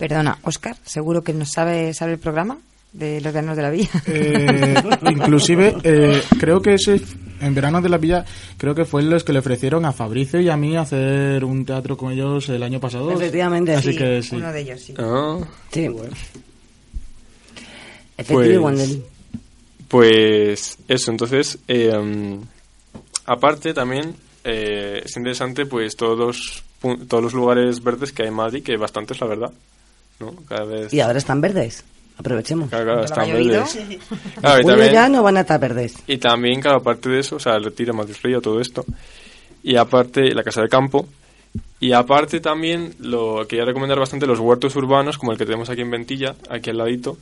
Perdona, 0.01 0.39
Oscar, 0.45 0.77
seguro 0.83 1.23
que 1.23 1.35
no 1.35 1.45
sabe, 1.45 1.93
sabe 1.93 2.13
el 2.13 2.19
programa 2.19 2.57
de 2.91 3.21
los 3.21 3.35
veranos 3.35 3.55
de 3.55 3.63
la 3.63 3.69
villa. 3.69 3.91
Eh, 4.07 4.75
inclusive, 5.11 5.77
eh, 5.85 6.23
creo 6.39 6.63
que 6.63 6.73
ese, 6.73 7.03
en 7.41 7.55
verano 7.55 7.81
de 7.81 7.89
la 7.89 7.99
villa, 7.99 8.25
creo 8.57 8.75
que 8.75 8.85
fue 8.85 9.03
los 9.03 9.25
que 9.25 9.33
le 9.33 9.39
ofrecieron 9.41 9.85
a 9.85 9.93
Fabricio 9.93 10.41
y 10.41 10.49
a 10.49 10.57
mí 10.57 10.77
hacer 10.77 11.45
un 11.45 11.65
teatro 11.65 11.97
con 11.97 12.13
ellos 12.13 12.49
el 12.49 12.63
año 12.63 12.81
pasado. 12.81 13.11
Efectivamente. 13.13 13.75
Así 13.75 13.93
Sí, 13.93 13.99
que 13.99 14.23
sí. 14.23 14.37
Uno 14.37 14.53
de 14.53 14.61
ellos, 14.61 14.81
sí. 14.81 14.95
ah, 14.99 15.39
Sí. 15.73 15.89
Pues-. 18.29 18.99
Pues 19.89 20.79
eso, 20.87 21.11
entonces, 21.11 21.59
eh, 21.67 21.97
um, 21.97 22.41
aparte 23.27 23.75
también 23.75 24.15
eh, 24.45 25.03
es 25.05 25.17
interesante 25.17 25.67
pues 25.67 25.97
todos 25.97 26.17
los, 26.17 26.63
todos 27.09 27.23
los 27.25 27.35
lugares 27.35 27.83
verdes 27.83 28.13
que 28.13 28.23
hay 28.23 28.29
en 28.29 28.35
Madrid, 28.35 28.63
que 28.63 28.73
hay 28.73 28.79
bastantes, 28.79 29.21
la 29.21 29.27
verdad. 29.27 29.53
¿no? 30.21 30.35
Cada 30.49 30.65
vez... 30.65 30.93
Y 30.93 31.01
ahora 31.01 31.19
están 31.19 31.41
verdes. 31.41 31.83
Aprovechemos. 32.21 32.69
Claro, 32.69 32.85
claro, 32.85 33.05
están 33.05 33.33
verdes. 33.33 33.79
Claro, 34.41 34.61
y 34.61 34.65
también- 34.67 34.93
ya 34.93 35.09
no 35.09 35.23
van 35.23 35.37
a 35.37 35.41
estar 35.41 35.59
verdes. 35.61 35.95
Y 36.07 36.19
también, 36.19 36.61
cada 36.61 36.79
parte 36.81 37.09
de 37.09 37.21
eso, 37.21 37.37
o 37.37 37.41
sea, 37.41 37.57
el 37.57 37.65
retiro, 37.65 37.93
Madrid 37.95 38.15
Río, 38.23 38.41
todo 38.41 38.61
esto. 38.61 38.85
Y 39.63 39.77
aparte, 39.77 40.35
la 40.35 40.43
casa 40.43 40.63
de 40.63 40.69
campo. 40.69 41.07
Y 41.81 41.93
aparte 41.93 42.41
también, 42.41 42.95
lo 43.01 43.47
quería 43.49 43.65
recomendar 43.65 43.99
bastante 43.99 44.27
los 44.27 44.39
huertos 44.39 44.77
urbanos, 44.77 45.19
como 45.19 45.33
el 45.33 45.39
que 45.39 45.45
tenemos 45.47 45.69
aquí 45.71 45.81
en 45.81 45.91
Ventilla, 45.91 46.35
aquí 46.49 46.71
al 46.71 46.79
ladito. 46.79 47.17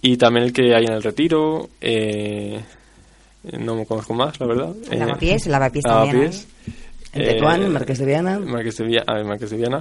Y 0.00 0.16
también 0.16 0.44
el 0.46 0.52
que 0.52 0.74
hay 0.74 0.84
en 0.84 0.92
el 0.92 1.02
retiro. 1.02 1.68
eh, 1.80 2.60
no 3.58 3.76
me 3.76 3.86
conozco 3.86 4.14
más, 4.14 4.38
la 4.40 4.46
verdad. 4.46 4.74
El 4.90 4.94
Eh, 4.94 5.00
lavapiés, 5.00 5.46
el 5.46 5.52
lavapiés 5.52 5.82
también 5.84 6.16
lavapiés. 6.16 6.48
En 7.14 7.24
Tetuán, 7.24 7.62
en 7.62 7.72
Marqués 7.72 7.98
de 7.98 8.04
Viana. 8.04 8.38
Marqués 8.38 8.76
de 8.76 9.56
Viana. 9.56 9.80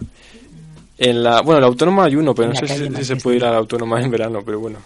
En 0.97 1.07
de 1.07 1.11
Viana. 1.13 1.17
En 1.19 1.23
la, 1.23 1.41
bueno, 1.41 1.61
la 1.61 1.67
autónoma 1.67 2.05
hay 2.05 2.15
uno, 2.15 2.33
pero 2.35 2.49
En 2.49 2.53
no 2.55 2.61
la 2.61 2.67
sé 2.67 2.73
si, 2.89 2.95
si 2.95 3.05
se 3.05 3.15
de 3.15 3.21
puede 3.21 3.37
ir 3.37 3.45
a 3.45 3.51
la 3.51 3.57
autónoma 3.57 4.01
en 4.01 4.09
verano, 4.11 4.41
pero 4.45 4.59
bueno, 4.59 4.79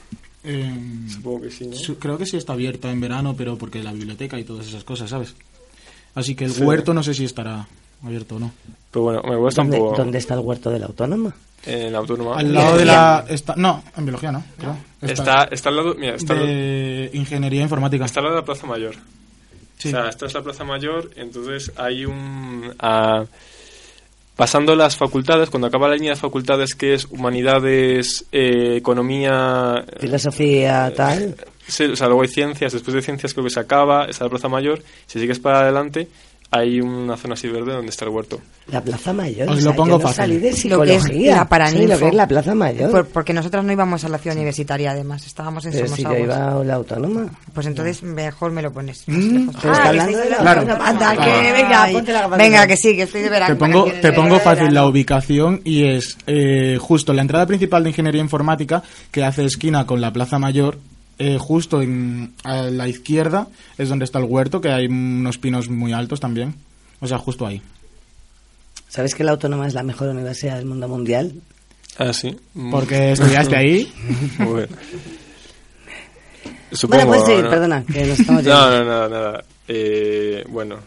Eh, 0.44 0.74
supongo 1.08 1.42
que 1.42 1.52
sí, 1.52 1.68
¿no? 1.68 1.76
su- 1.76 1.98
creo 2.00 2.18
que 2.18 2.26
sí 2.26 2.36
está 2.38 2.54
abierta 2.54 2.90
en 2.92 3.00
verano, 3.00 3.36
pero 3.38 3.58
porque 3.58 3.84
la 3.84 3.92
biblioteca 3.94 4.40
y 4.40 4.44
todas 4.44 4.68
esas 4.68 4.84
cosas, 4.84 5.10
¿sabes? 5.10 5.36
Así 6.16 6.36
que 6.36 6.46
el 6.46 6.52
Sí. 6.54 6.64
huerto 6.64 6.94
no 6.94 7.04
sé 7.04 7.14
si 7.14 7.26
estará 7.26 7.68
abierto 8.04 8.36
o 8.36 8.40
no. 8.40 8.52
Pero 8.92 9.04
bueno, 9.04 9.22
me 9.24 9.36
gusta 9.38 9.62
un 9.62 9.68
¿Dónde, 9.70 9.78
poco 9.78 9.98
dónde 9.98 10.18
está 10.18 10.34
el 10.34 10.40
huerto 10.42 10.70
de 10.70 10.80
la 10.80 10.88
autónoma? 10.88 11.34
en 11.64 11.94
la 11.94 12.00
autónoma. 12.00 12.38
Al 12.40 12.52
lado 12.54 12.76
de 12.76 12.86
la... 12.86 13.24
Está, 13.30 13.54
no, 13.56 13.84
en 13.96 14.04
biología 14.06 14.32
no. 14.32 14.44
creo. 14.58 14.76
Está, 15.00 15.44
está 15.44 15.70
al 15.70 15.76
lado, 15.76 15.94
mira, 15.94 16.16
está, 16.16 16.34
al- 16.34 16.40
de 16.40 17.12
ingeniería 17.14 17.62
informática. 17.62 18.04
está 18.06 18.20
al 18.20 18.24
lado 18.26 18.36
de 18.38 18.42
la 18.42 18.46
Plaza 18.46 18.66
Mayor. 18.66 18.96
Sí. 19.78 19.90
O 19.90 19.92
sea, 19.92 20.10
esta 20.10 20.26
es 20.26 20.34
la 20.34 20.42
Plaza 20.42 20.64
Mayor, 20.64 21.12
entonces 21.16 21.72
hay 21.78 22.06
un... 22.06 22.74
ah, 22.80 23.26
pasando 24.36 24.76
las 24.76 24.96
facultades, 24.96 25.50
cuando 25.50 25.68
acaba 25.68 25.88
la 25.88 25.96
línea 25.96 26.12
de 26.12 26.20
facultades 26.20 26.76
que 26.76 26.94
es 26.94 27.06
humanidades, 27.06 28.26
eh, 28.32 28.76
economía... 28.78 29.86
eh, 29.88 30.00
Filosofía, 30.00 30.92
tal. 30.96 31.36
sí, 31.68 31.86
o 31.86 31.96
sea, 31.96 32.08
luego 32.08 32.24
hay 32.24 32.28
ciencias, 32.28 32.74
después 32.74 32.96
de 32.96 33.02
ciencias 33.02 33.34
creo 33.34 33.44
que 33.46 33.52
se 33.52 33.60
acaba, 33.60 34.06
está 34.06 34.24
la 34.26 34.30
Plaza 34.30 34.50
Mayor, 34.50 34.82
si 35.06 35.20
sigues 35.20 35.40
para 35.40 35.62
adelante 35.62 36.08
hay 36.54 36.82
una 36.82 37.16
zona 37.16 37.34
así 37.36 37.48
verde 37.48 37.72
donde 37.74 37.90
está 37.90 38.04
el 38.06 38.12
huerto. 38.12 38.42
La 38.68 38.82
Plaza 38.82 39.14
Mayor. 39.14 39.50
Os 39.50 39.64
lo 39.64 39.74
pongo 39.74 39.98
de 39.98 40.04
Lo 40.04 40.10
que 40.10 40.50
es 40.50 40.50
la. 40.50 40.52
Sí, 40.54 40.70
lo 40.70 40.82
que 41.98 42.08
es 42.10 42.14
la 42.14 42.28
Plaza 42.28 42.54
Mayor. 42.54 42.92
Por- 42.92 43.06
porque 43.08 43.34
nosotros 43.34 43.64
no 43.64 43.72
íbamos 43.72 44.04
a 44.04 44.10
la 44.10 44.18
ciudad 44.18 44.36
universitaria, 44.36 44.92
además. 44.92 45.26
Estábamos 45.26 45.66
en 45.66 45.72
Pero 45.72 45.88
si 45.88 46.04
yo 46.04 46.18
iba 46.18 46.60
a 46.60 46.64
la 46.64 46.74
autónoma. 46.76 47.28
Pues 47.54 47.68
entonces 47.68 48.04
mejor 48.04 48.52
me 48.52 48.62
lo 48.62 48.72
pones. 48.72 49.04
Mm, 49.12 49.50
está 49.50 49.88
hablando 49.90 50.18
de 50.18 50.30
la 50.30 50.38
Claro. 50.38 50.62
autónoma. 50.62 50.88
Anda, 50.90 51.16
Claro. 51.16 51.32
que 51.42 51.52
venga, 51.54 51.84
Ay, 51.84 51.94
ponte 51.94 52.12
la 52.14 52.22
gafa 52.22 52.36
Venga, 52.38 52.68
que 52.68 52.78
sí, 52.78 52.96
que 52.96 53.04
estoy 53.04 53.22
de 53.22 53.30
verano. 53.30 53.54
Te 53.56 53.60
pongo, 53.60 53.86
te 53.86 54.12
pongo 54.14 54.40
fácil 54.40 54.74
la 54.74 54.86
ubicación 54.86 55.62
y 55.64 55.86
es 55.86 56.18
eh, 56.28 56.78
justo 56.80 57.14
la 57.14 57.22
entrada 57.22 57.46
principal 57.46 57.84
de 57.84 57.90
Ingeniería 57.92 58.22
Informática 58.22 58.84
que 59.12 59.24
hace 59.24 59.46
esquina 59.46 59.86
con 59.86 60.02
la 60.02 60.12
Plaza 60.12 60.38
Mayor. 60.38 60.78
Eh, 61.20 61.38
justo 61.40 61.82
en, 61.82 62.34
a 62.44 62.64
la 62.64 62.88
izquierda 62.88 63.48
es 63.78 63.90
donde 63.90 64.06
está 64.06 64.20
el 64.20 64.26
huerto, 64.26 64.62
que 64.62 64.72
hay 64.72 64.88
unos 64.88 65.38
pinos 65.38 65.70
muy 65.70 65.94
altos 65.94 66.20
también. 66.20 66.56
O 67.00 67.08
sea, 67.08 67.18
justo 67.18 67.46
ahí. 67.46 67.62
¿Sabes 68.88 69.16
que 69.16 69.24
la 69.24 69.32
autónoma 69.32 69.68
es 69.68 69.74
la 69.74 69.84
mejor 69.84 70.10
universidad 70.10 70.58
del 70.58 70.66
mundo 70.66 70.88
mundial? 70.88 71.34
Ah, 71.98 72.14
sí. 72.14 72.36
Porque 72.70 73.14
estudiaste 73.14 73.56
ahí. 73.56 73.92
Muy 74.40 74.56
bien. 74.56 74.70
Supongo, 76.72 77.06
bueno, 77.06 77.24
pues 77.24 77.36
sí, 77.38 77.42
¿no? 77.42 77.50
perdona, 77.50 77.84
que 77.84 78.06
nos 78.06 78.20
estamos 78.20 78.44
No, 78.46 78.70
no, 78.70 78.86
nada, 78.86 79.10
nada. 79.10 79.44
Eh, 79.68 80.44
bueno, 80.48 80.78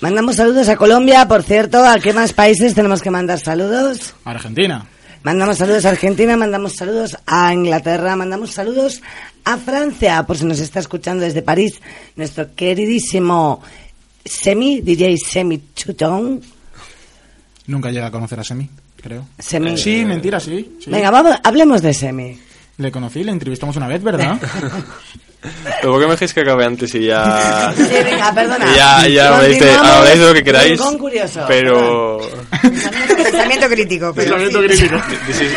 Mandamos 0.00 0.36
saludos 0.36 0.68
a 0.68 0.76
Colombia, 0.76 1.26
por 1.26 1.42
cierto. 1.42 1.84
¿A 1.84 1.98
qué 1.98 2.12
más 2.12 2.32
países 2.32 2.72
tenemos 2.72 3.02
que 3.02 3.10
mandar 3.10 3.40
saludos? 3.40 4.14
Argentina. 4.24 4.86
Mandamos 5.22 5.58
saludos 5.58 5.84
a 5.84 5.90
Argentina, 5.90 6.36
mandamos 6.36 6.74
saludos 6.74 7.16
a 7.26 7.52
Inglaterra, 7.52 8.16
mandamos 8.16 8.52
saludos 8.52 9.02
a 9.44 9.56
Francia, 9.56 10.22
por 10.24 10.38
si 10.38 10.44
nos 10.44 10.60
está 10.60 10.80
escuchando 10.80 11.24
desde 11.24 11.42
París, 11.42 11.80
nuestro 12.16 12.54
queridísimo 12.54 13.60
Semi, 14.24 14.80
DJ 14.80 15.16
Semi 15.18 15.62
Chutón. 15.74 16.40
Nunca 17.66 17.90
llega 17.90 18.06
a 18.06 18.10
conocer 18.10 18.38
a 18.40 18.44
Semi, 18.44 18.68
creo. 19.02 19.26
Semi. 19.38 19.76
Sí, 19.76 20.04
mentira, 20.04 20.38
sí. 20.38 20.76
sí. 20.80 20.90
Venga, 20.90 21.10
vamos, 21.10 21.36
hablemos 21.42 21.82
de 21.82 21.92
Semi. 21.92 22.38
Le 22.76 22.92
conocí, 22.92 23.24
le 23.24 23.32
entrevistamos 23.32 23.76
una 23.76 23.88
vez, 23.88 24.02
¿verdad? 24.02 24.40
pero 25.40 25.92
¿por 25.92 26.00
qué 26.00 26.06
me 26.06 26.12
dejéis 26.12 26.34
que 26.34 26.40
acabe 26.40 26.64
antes 26.64 26.94
y 26.94 27.06
ya... 27.06 27.72
Sí, 27.76 27.82
venga, 28.04 28.32
perdona. 28.34 28.74
ya, 28.76 29.06
ya 29.08 29.34
habláis 29.36 29.60
de, 29.60 29.70
habláis 29.70 30.18
de 30.20 30.26
lo 30.26 30.34
que 30.34 30.42
queráis, 30.44 30.70
Rincón 30.72 30.98
curioso. 30.98 31.44
pero... 31.46 32.18
Pensamiento, 32.60 33.16
pensamiento 33.16 33.68
crítico. 33.68 34.12
Pero 34.14 34.38
sí. 34.38 34.88
This 35.26 35.40
is- 35.40 35.52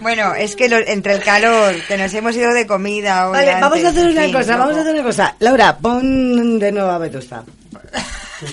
Bueno, 0.00 0.34
es 0.34 0.56
que 0.56 0.68
lo- 0.68 0.78
entre 0.78 1.14
el 1.14 1.22
calor, 1.22 1.74
que 1.86 1.96
nos 1.98 2.12
hemos 2.14 2.34
ido 2.36 2.52
de 2.54 2.66
comida 2.66 3.28
hoy 3.28 3.32
Vale, 3.36 3.52
vamos 3.60 3.78
antes, 3.78 3.84
a 3.84 3.88
hacer 3.90 4.08
una 4.10 4.22
fin, 4.22 4.32
cosa, 4.32 4.52
un 4.54 4.58
vamos 4.60 4.76
a 4.76 4.80
hacer 4.80 4.94
una 4.94 5.02
cosa. 5.02 5.34
Laura, 5.40 5.76
pon 5.76 6.58
de 6.58 6.72
nuevo 6.72 6.90
a 6.90 6.98
Vetusta. 6.98 7.42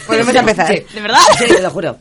Volvemos 0.07 0.35
a 0.35 0.39
empezar. 0.39 0.67
Sí. 0.67 0.85
¿De 0.93 1.01
verdad? 1.01 1.19
Sí, 1.37 1.45
te 1.47 1.61
lo 1.61 1.69
juro. 1.69 1.97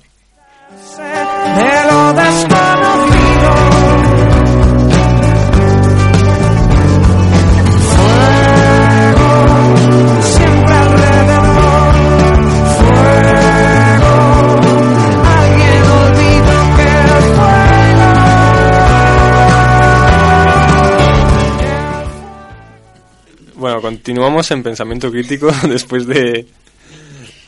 Bueno, 23.76 23.90
continuamos 23.90 24.50
en 24.52 24.62
pensamiento 24.62 25.10
crítico 25.10 25.50
después 25.68 26.06
de 26.06 26.46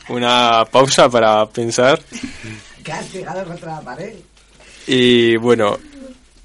una 0.09 0.63
pausa 0.65 1.09
para 1.09 1.43
pensar. 1.47 1.99
Que 2.83 2.91
has 2.91 3.05
pegado 3.07 3.43
contra 3.45 3.71
la 3.75 3.81
pared. 3.81 4.13
Y 4.85 5.37
bueno, 5.37 5.79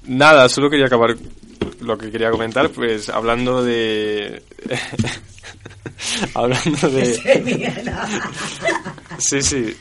nada, 0.07 0.49
solo 0.49 0.71
quería 0.71 0.87
acabar 0.87 1.15
lo 1.81 1.97
que 1.99 2.09
quería 2.09 2.31
comentar, 2.31 2.71
pues 2.71 3.09
hablando 3.09 3.63
de... 3.63 4.41
hablando 6.33 6.89
de... 6.89 7.85
Sí, 9.19 9.41
sí. 9.43 9.77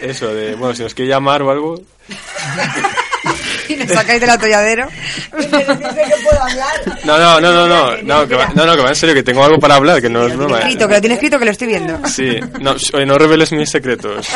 Eso, 0.00 0.32
de... 0.32 0.54
Bueno, 0.54 0.76
si 0.76 0.84
nos 0.84 0.94
quiere 0.94 1.10
llamar 1.10 1.42
o 1.42 1.50
algo... 1.50 1.82
Y 3.68 3.76
nos 3.76 3.88
sacáis 3.88 4.20
del 4.20 4.30
atolladero. 4.30 4.88
Dice 5.36 5.50
que 5.50 5.64
puedo 5.64 6.42
hablar. 6.42 7.00
No, 7.04 7.18
no, 7.18 7.40
no, 7.40 7.52
no, 7.52 7.68
no, 7.68 8.02
no, 8.02 8.28
que 8.28 8.34
va, 8.34 8.48
no, 8.54 8.66
no, 8.66 8.76
que 8.76 8.82
va 8.82 8.88
en 8.88 8.96
serio, 8.96 9.14
que 9.14 9.22
tengo 9.22 9.44
algo 9.44 9.58
para 9.58 9.76
hablar, 9.76 10.00
que 10.00 10.08
no 10.08 10.26
es 10.26 10.36
broma. 10.36 10.58
Escrito, 10.58 10.88
que 10.88 10.94
lo 10.94 11.00
tiene 11.00 11.14
escrito, 11.14 11.38
que 11.38 11.44
lo 11.44 11.50
estoy 11.50 11.68
viendo. 11.68 12.06
Sí, 12.08 12.38
no, 12.60 12.74
no 13.06 13.14
reveles 13.14 13.52
mis 13.52 13.70
secretos. 13.70 14.26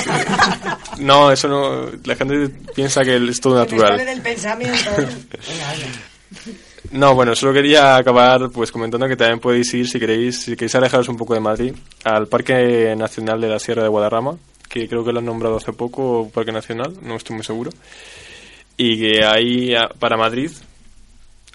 No, 0.98 1.30
eso 1.30 1.48
no. 1.48 1.90
La 2.04 2.16
gente 2.16 2.48
piensa 2.74 3.02
que 3.02 3.16
es 3.16 3.40
todo 3.40 3.54
me 3.54 3.60
natural. 3.60 4.04
del 4.04 4.20
pensamiento. 4.20 4.90
No, 6.92 7.14
bueno, 7.14 7.34
solo 7.34 7.52
quería 7.52 7.96
acabar 7.96 8.48
pues 8.50 8.70
comentando 8.70 9.08
que 9.08 9.16
también 9.16 9.40
podéis 9.40 9.72
ir, 9.74 9.88
si 9.88 9.98
queréis, 9.98 10.42
si 10.42 10.52
queréis 10.52 10.74
alejaros 10.74 11.08
un 11.08 11.16
poco 11.16 11.34
de 11.34 11.40
Madrid, 11.40 11.74
al 12.04 12.28
Parque 12.28 12.94
Nacional 12.96 13.40
de 13.40 13.48
la 13.48 13.58
Sierra 13.58 13.82
de 13.82 13.88
Guadarrama, 13.88 14.36
que 14.68 14.88
creo 14.88 15.04
que 15.04 15.12
lo 15.12 15.18
han 15.18 15.24
nombrado 15.24 15.56
hace 15.56 15.72
poco 15.72 16.30
Parque 16.32 16.52
Nacional, 16.52 16.94
no 17.02 17.16
estoy 17.16 17.36
muy 17.36 17.44
seguro. 17.44 17.70
Y 18.76 18.98
que 18.98 19.24
a- 19.74 19.88
para 19.88 20.16
Madrid, 20.16 20.50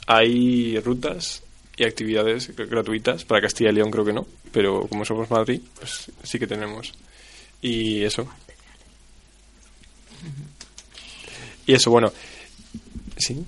hay 0.08 0.80
rutas 0.80 1.44
y 1.78 1.84
actividades 1.86 2.56
gr- 2.56 2.68
gratuitas. 2.68 3.24
Para 3.26 3.42
Castilla 3.42 3.70
y 3.70 3.74
León 3.74 3.92
creo 3.92 4.06
que 4.06 4.14
no, 4.14 4.26
pero 4.52 4.88
como 4.88 5.06
somos 5.06 5.30
Madrid, 5.30 5.62
pues 5.76 6.12
sí 6.24 6.40
que 6.40 6.48
tenemos. 6.48 6.94
Y 7.62 8.04
eso. 8.04 8.28
Y 11.68 11.74
eso, 11.74 11.92
bueno. 11.92 12.12
Sí. 13.18 13.46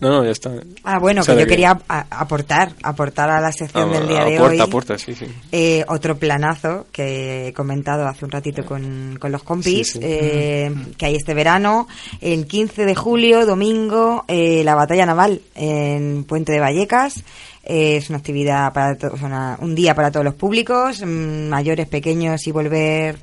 No, 0.00 0.10
no, 0.10 0.24
ya 0.24 0.30
está. 0.30 0.50
Ah, 0.84 0.98
bueno, 0.98 1.22
O 1.22 1.24
sea, 1.24 1.34
que 1.34 1.40
yo 1.42 1.46
quería 1.46 1.78
aportar, 1.88 2.72
aportar 2.82 3.30
a 3.30 3.40
la 3.40 3.50
sección 3.52 3.88
Ah, 3.90 3.98
del 3.98 4.08
día 4.08 4.24
de 4.24 4.40
hoy. 4.40 4.60
aporta, 4.60 4.98
sí, 4.98 5.14
sí. 5.14 5.26
eh, 5.52 5.84
otro 5.88 6.16
planazo 6.18 6.86
que 6.92 7.48
he 7.48 7.52
comentado 7.52 8.06
hace 8.06 8.24
un 8.24 8.30
ratito 8.30 8.64
con, 8.64 9.16
con 9.20 9.32
los 9.32 9.42
compis, 9.42 9.92
Sí, 9.92 9.92
sí. 9.94 9.98
eh, 10.02 10.74
que 10.98 11.06
hay 11.06 11.16
este 11.16 11.34
verano, 11.34 11.88
el 12.20 12.46
15 12.46 12.84
de 12.84 12.94
julio, 12.94 13.46
domingo, 13.46 14.24
eh, 14.28 14.62
la 14.64 14.74
batalla 14.74 15.06
naval 15.06 15.40
en 15.54 16.24
Puente 16.24 16.52
de 16.52 16.60
Vallecas. 16.60 17.22
Eh, 17.64 17.96
es 17.96 18.10
una 18.10 18.18
actividad 18.18 18.72
para 18.72 18.96
una- 19.22 19.56
un 19.60 19.74
día 19.74 19.94
para 19.94 20.10
todos 20.12 20.24
los 20.24 20.34
públicos, 20.34 21.02
mm, 21.04 21.48
mayores, 21.48 21.88
pequeños 21.88 22.46
y 22.46 22.52
volver 22.52 23.18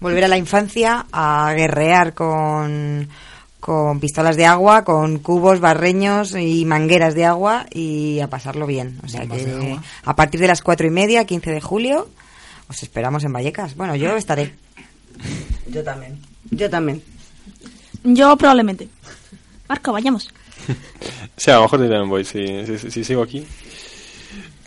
volver 0.00 0.22
a 0.26 0.28
la 0.28 0.36
infancia 0.38 1.06
a 1.10 1.52
guerrear 1.56 2.14
con 2.14 3.08
con 3.60 4.00
pistolas 4.00 4.36
de 4.36 4.46
agua, 4.46 4.84
con 4.84 5.18
cubos, 5.18 5.60
barreños 5.60 6.34
y 6.36 6.64
mangueras 6.64 7.14
de 7.14 7.24
agua 7.24 7.66
y 7.72 8.20
a 8.20 8.28
pasarlo 8.28 8.66
bien. 8.66 8.98
O 9.04 9.08
sea 9.08 9.20
Bombas 9.20 9.42
que 9.42 9.78
a 10.04 10.16
partir 10.16 10.40
de 10.40 10.46
las 10.46 10.62
cuatro 10.62 10.86
y 10.86 10.90
media, 10.90 11.24
15 11.24 11.50
de 11.50 11.60
julio, 11.60 12.08
os 12.68 12.82
esperamos 12.82 13.24
en 13.24 13.32
Vallecas. 13.32 13.74
Bueno, 13.76 13.96
yo 13.96 14.16
estaré. 14.16 14.54
Yo 15.66 15.84
también. 15.84 16.18
Yo 16.50 16.70
también. 16.70 17.02
Yo 18.04 18.36
probablemente. 18.36 18.88
Marco, 19.68 19.92
vayamos. 19.92 20.32
Sí, 21.36 21.52
a 21.52 21.56
lo 21.56 21.62
mejor 21.62 21.78
también 21.78 22.08
voy, 22.08 22.24
si, 22.24 22.66
si, 22.66 22.90
si 22.90 23.04
sigo 23.04 23.22
aquí. 23.22 23.46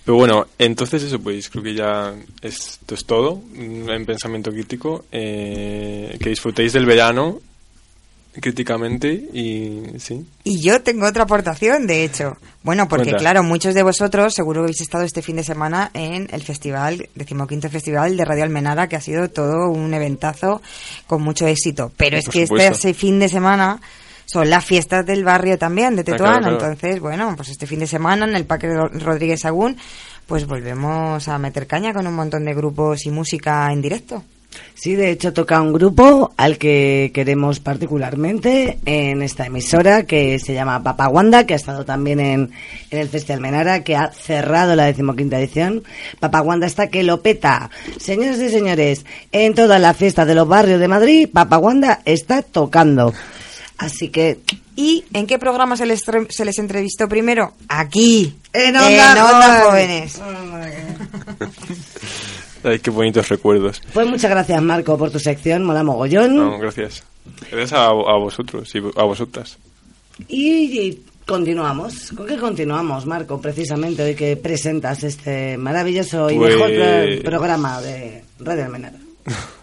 Pero 0.06 0.16
bueno, 0.16 0.48
entonces 0.58 1.04
eso, 1.04 1.20
pues 1.20 1.50
creo 1.50 1.64
que 1.64 1.74
ya 1.74 2.14
esto 2.42 2.96
es 2.96 3.06
todo 3.06 3.42
en 3.56 4.06
pensamiento 4.06 4.52
crítico. 4.52 5.04
Eh, 5.12 6.18
que 6.22 6.30
disfrutéis 6.30 6.72
del 6.74 6.86
verano 6.86 7.42
críticamente 8.40 9.12
y 9.12 9.84
sí. 10.00 10.26
Y 10.44 10.62
yo 10.62 10.82
tengo 10.82 11.06
otra 11.08 11.24
aportación, 11.24 11.88
de 11.88 12.04
hecho. 12.04 12.38
Bueno, 12.64 12.88
porque 12.88 13.06
Cuenta. 13.12 13.20
claro, 13.20 13.44
muchos 13.44 13.74
de 13.74 13.84
vosotros 13.84 14.34
seguro 14.34 14.62
habéis 14.62 14.82
estado 14.82 15.04
este 15.04 15.22
fin 15.22 15.36
de 15.36 15.44
semana 15.44 15.92
en 15.94 16.28
el 16.32 16.42
festival, 16.44 17.10
decimoquinto 17.16 17.70
festival 17.70 18.16
de 18.16 18.26
Radio 18.26 18.44
Almenara, 18.44 18.88
que 18.88 18.96
ha 18.96 19.02
sido 19.02 19.30
todo 19.30 19.70
un 19.70 19.94
eventazo 19.94 20.62
con 21.08 21.22
mucho 21.24 21.48
éxito. 21.48 21.92
Pero 21.98 22.18
es 22.18 22.26
Por 22.26 22.34
que 22.34 22.48
supuesto. 22.48 22.72
este 22.74 22.94
fin 22.94 23.20
de 23.20 23.30
semana 23.30 23.82
son 24.26 24.50
las 24.50 24.64
fiestas 24.64 25.06
del 25.06 25.24
barrio 25.26 25.58
también, 25.58 25.96
de 25.96 26.02
Ah, 26.02 26.06
claro, 26.06 26.18
Tetuán. 26.24 26.40
claro. 26.42 26.54
Entonces, 26.56 27.00
bueno, 27.02 27.34
pues 27.36 27.50
este 27.50 27.68
fin 27.68 27.80
de 27.80 27.88
semana 27.88 28.26
en 28.26 28.36
el 28.36 28.46
Parque 28.46 28.68
Ro- 28.74 28.88
Rodríguez 28.94 29.42
Sagún, 29.42 29.76
pues 30.28 30.46
volvemos 30.48 31.28
a 31.28 31.38
meter 31.38 31.68
caña 31.68 31.92
con 31.94 32.08
un 32.08 32.14
montón 32.14 32.46
de 32.46 32.54
grupos 32.54 33.06
y 33.06 33.12
música 33.12 33.68
en 33.74 33.82
directo. 33.82 34.24
Sí, 34.74 34.96
de 34.96 35.12
hecho 35.12 35.32
toca 35.32 35.62
un 35.62 35.74
grupo 35.74 36.34
al 36.38 36.58
que 36.58 37.12
queremos 37.14 37.60
particularmente 37.60 38.80
en 38.86 39.22
esta 39.22 39.46
emisora 39.46 40.04
que 40.04 40.40
se 40.40 40.54
llama 40.54 40.84
Papaguanda, 40.84 41.46
que 41.46 41.54
ha 41.54 41.58
estado 41.58 41.86
también 41.86 42.20
en, 42.20 42.52
en 42.90 43.00
el 43.00 43.08
Festival 43.08 43.42
Menara, 43.42 43.84
que 43.84 43.96
ha 43.96 44.12
cerrado 44.12 44.76
la 44.76 44.86
decimoquinta 44.86 45.40
edición. 45.40 45.84
Papaguanda 46.20 46.68
está 46.68 46.88
que 46.88 47.04
lo 47.04 47.22
peta. 47.22 47.70
Señores 47.98 48.40
y 48.40 48.50
señores, 48.50 49.06
en 49.32 49.54
toda 49.54 49.78
la 49.80 49.94
fiesta 49.94 50.26
de 50.26 50.36
los 50.36 50.48
barrios 50.48 50.80
de 50.80 50.88
Madrid, 50.88 51.30
Papaguanda 51.32 52.02
está 52.06 52.42
tocando. 52.42 53.14
Así 53.78 54.10
que 54.10 54.40
¿Y 54.76 55.04
en 55.14 55.28
qué 55.28 55.38
programa 55.38 55.76
se 55.76 55.86
les, 55.86 56.02
se 56.30 56.46
les 56.46 56.58
entrevistó 56.58 57.08
primero? 57.08 57.54
Aquí, 57.68 58.36
En 58.54 58.76
Onda 58.78 59.64
Jóvenes. 59.64 60.20
Ay, 62.64 62.80
qué 62.80 62.90
bonitos 62.92 63.28
recuerdos. 63.30 63.82
Pues 63.94 64.08
muchas 64.08 64.30
gracias 64.32 64.62
Marco 64.62 64.98
por 64.98 65.12
tu 65.12 65.20
sección, 65.20 65.64
mola 65.64 65.84
mogollón. 65.84 66.36
No, 66.36 66.58
gracias. 66.60 67.04
Gracias 67.52 67.74
a, 67.74 67.86
a 67.88 68.18
vosotros 68.18 68.70
y 68.76 68.80
a 68.80 69.04
vosotras. 69.04 69.58
Y, 70.28 70.80
y 70.80 71.04
continuamos. 71.26 72.12
¿Con 72.16 72.28
qué 72.28 72.38
continuamos, 72.38 73.06
Marco? 73.06 73.40
Precisamente 73.42 74.04
hoy 74.04 74.16
que 74.16 74.36
presentas 74.38 75.04
este 75.04 75.58
maravilloso 75.58 76.30
y 76.30 76.38
Pues- 76.38 76.56
mejor 76.56 76.72
pro- 76.72 77.24
programa 77.24 77.82
de 77.82 78.24
Radio 78.40 78.66
Almenara. 78.66 78.98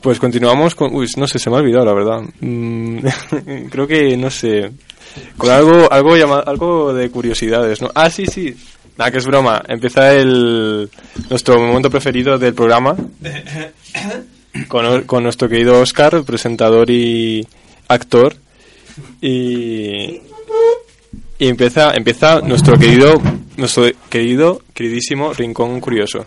Pues 0.00 0.20
continuamos 0.20 0.74
con... 0.76 0.94
Uy, 0.94 1.08
no 1.16 1.26
sé, 1.26 1.38
se 1.40 1.50
me 1.50 1.56
ha 1.56 1.58
olvidado, 1.60 1.84
la 1.84 1.92
verdad. 1.92 2.20
Mm, 2.40 2.98
creo 3.70 3.86
que, 3.88 4.16
no 4.16 4.30
sé, 4.30 4.70
con 5.36 5.50
algo 5.50 5.90
algo, 5.90 6.16
llama- 6.16 6.44
algo 6.46 6.94
de 6.94 7.10
curiosidades, 7.10 7.82
¿no? 7.82 7.90
Ah, 7.94 8.08
sí, 8.08 8.26
sí. 8.26 8.54
Nada, 8.98 9.10
que 9.10 9.18
es 9.18 9.26
broma. 9.26 9.62
Empieza 9.68 10.14
el 10.14 10.90
nuestro 11.28 11.60
momento 11.60 11.90
preferido 11.90 12.38
del 12.38 12.54
programa 12.54 12.96
con, 14.68 15.02
con 15.02 15.22
nuestro 15.22 15.48
querido 15.48 15.80
Oscar, 15.80 16.24
presentador 16.24 16.90
y 16.90 17.46
actor. 17.88 18.36
Y, 19.20 20.22
y 21.38 21.48
empieza, 21.48 21.94
empieza 21.94 22.40
nuestro 22.40 22.78
querido, 22.78 23.20
nuestro 23.58 23.84
querido, 24.08 24.62
queridísimo 24.72 25.34
Rincón 25.34 25.80
Curioso. 25.80 26.24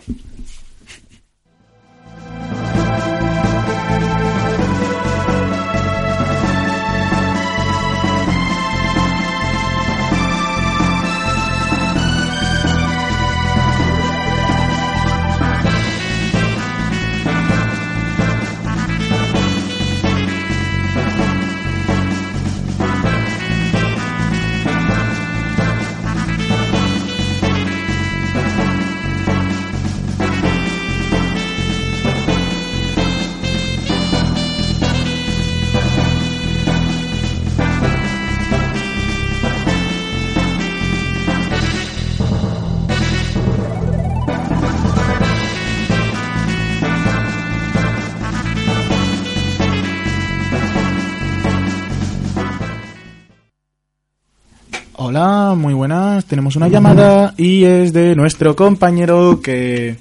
Hola, 55.22 55.54
muy 55.54 55.74
buenas. 55.74 56.24
Tenemos 56.24 56.56
una 56.56 56.68
llamada 56.68 57.34
y 57.36 57.62
es 57.66 57.92
de 57.92 58.14
nuestro 58.16 58.56
compañero 58.56 59.38
que 59.42 59.96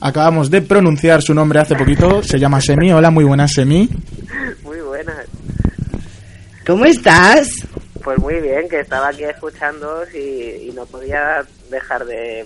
acabamos 0.00 0.50
de 0.50 0.62
pronunciar 0.62 1.22
su 1.22 1.32
nombre 1.32 1.60
hace 1.60 1.76
poquito. 1.76 2.24
Se 2.24 2.40
llama 2.40 2.60
Semi. 2.60 2.90
Hola, 2.90 3.12
muy 3.12 3.22
buenas, 3.22 3.52
Semi. 3.52 3.88
Muy 4.64 4.80
buenas. 4.80 5.26
¿Cómo 6.66 6.86
estás? 6.86 7.46
Pues 8.02 8.18
muy 8.18 8.40
bien, 8.40 8.68
que 8.68 8.80
estaba 8.80 9.10
aquí 9.10 9.22
escuchándoos 9.22 10.08
y, 10.12 10.70
y 10.70 10.72
no 10.74 10.86
podía 10.86 11.44
dejar 11.70 12.04
de, 12.04 12.44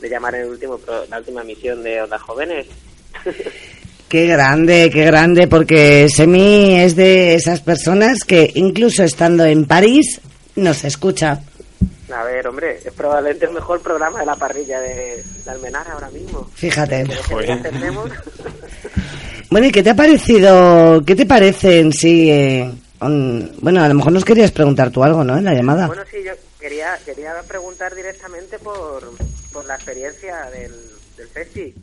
de 0.00 0.10
llamar 0.10 0.34
en 0.34 0.40
el 0.42 0.48
último 0.48 0.76
pro- 0.76 1.06
la 1.08 1.18
última 1.18 1.42
emisión 1.42 1.84
de 1.84 2.02
Ondas 2.02 2.22
Jóvenes. 2.22 2.66
Qué 4.08 4.26
grande, 4.28 4.88
qué 4.92 5.04
grande, 5.04 5.48
porque 5.48 6.08
Semi 6.08 6.74
es 6.76 6.94
de 6.94 7.34
esas 7.34 7.60
personas 7.60 8.20
que 8.22 8.52
incluso 8.54 9.02
estando 9.02 9.44
en 9.44 9.64
París 9.64 10.20
nos 10.56 10.84
escucha. 10.84 11.40
A 12.12 12.24
ver, 12.24 12.46
hombre, 12.46 12.80
es 12.84 12.92
probablemente 12.92 13.46
el 13.46 13.52
mejor 13.52 13.80
programa 13.80 14.20
de 14.20 14.26
la 14.26 14.36
parrilla 14.36 14.80
de, 14.80 15.22
de 15.44 15.50
Almenara 15.50 15.92
ahora 15.92 16.08
mismo. 16.10 16.48
Fíjate. 16.54 17.04
Bueno, 19.50 19.68
¿y 19.68 19.70
qué 19.72 19.82
te 19.82 19.90
ha 19.90 19.94
parecido? 19.94 21.02
¿Qué 21.06 21.14
te 21.14 21.24
parece 21.24 21.78
en 21.80 21.92
sí? 21.92 22.30
eh, 22.30 22.70
un- 23.00 23.52
bueno, 23.60 23.82
a 23.82 23.88
lo 23.88 23.94
mejor 23.94 24.12
nos 24.12 24.24
querías 24.24 24.50
preguntar 24.50 24.90
tú 24.90 25.04
algo, 25.04 25.22
¿no? 25.22 25.36
En 25.38 25.44
la 25.44 25.54
llamada. 25.54 25.86
Bueno, 25.86 26.02
sí, 26.10 26.18
yo 26.24 26.32
quería, 26.58 26.98
quería 27.04 27.32
preguntar 27.46 27.94
directamente 27.94 28.58
por, 28.58 29.12
por 29.52 29.64
la 29.66 29.76
experiencia 29.76 30.50
del, 30.50 30.72
del 31.16 31.28
festi. 31.28 31.74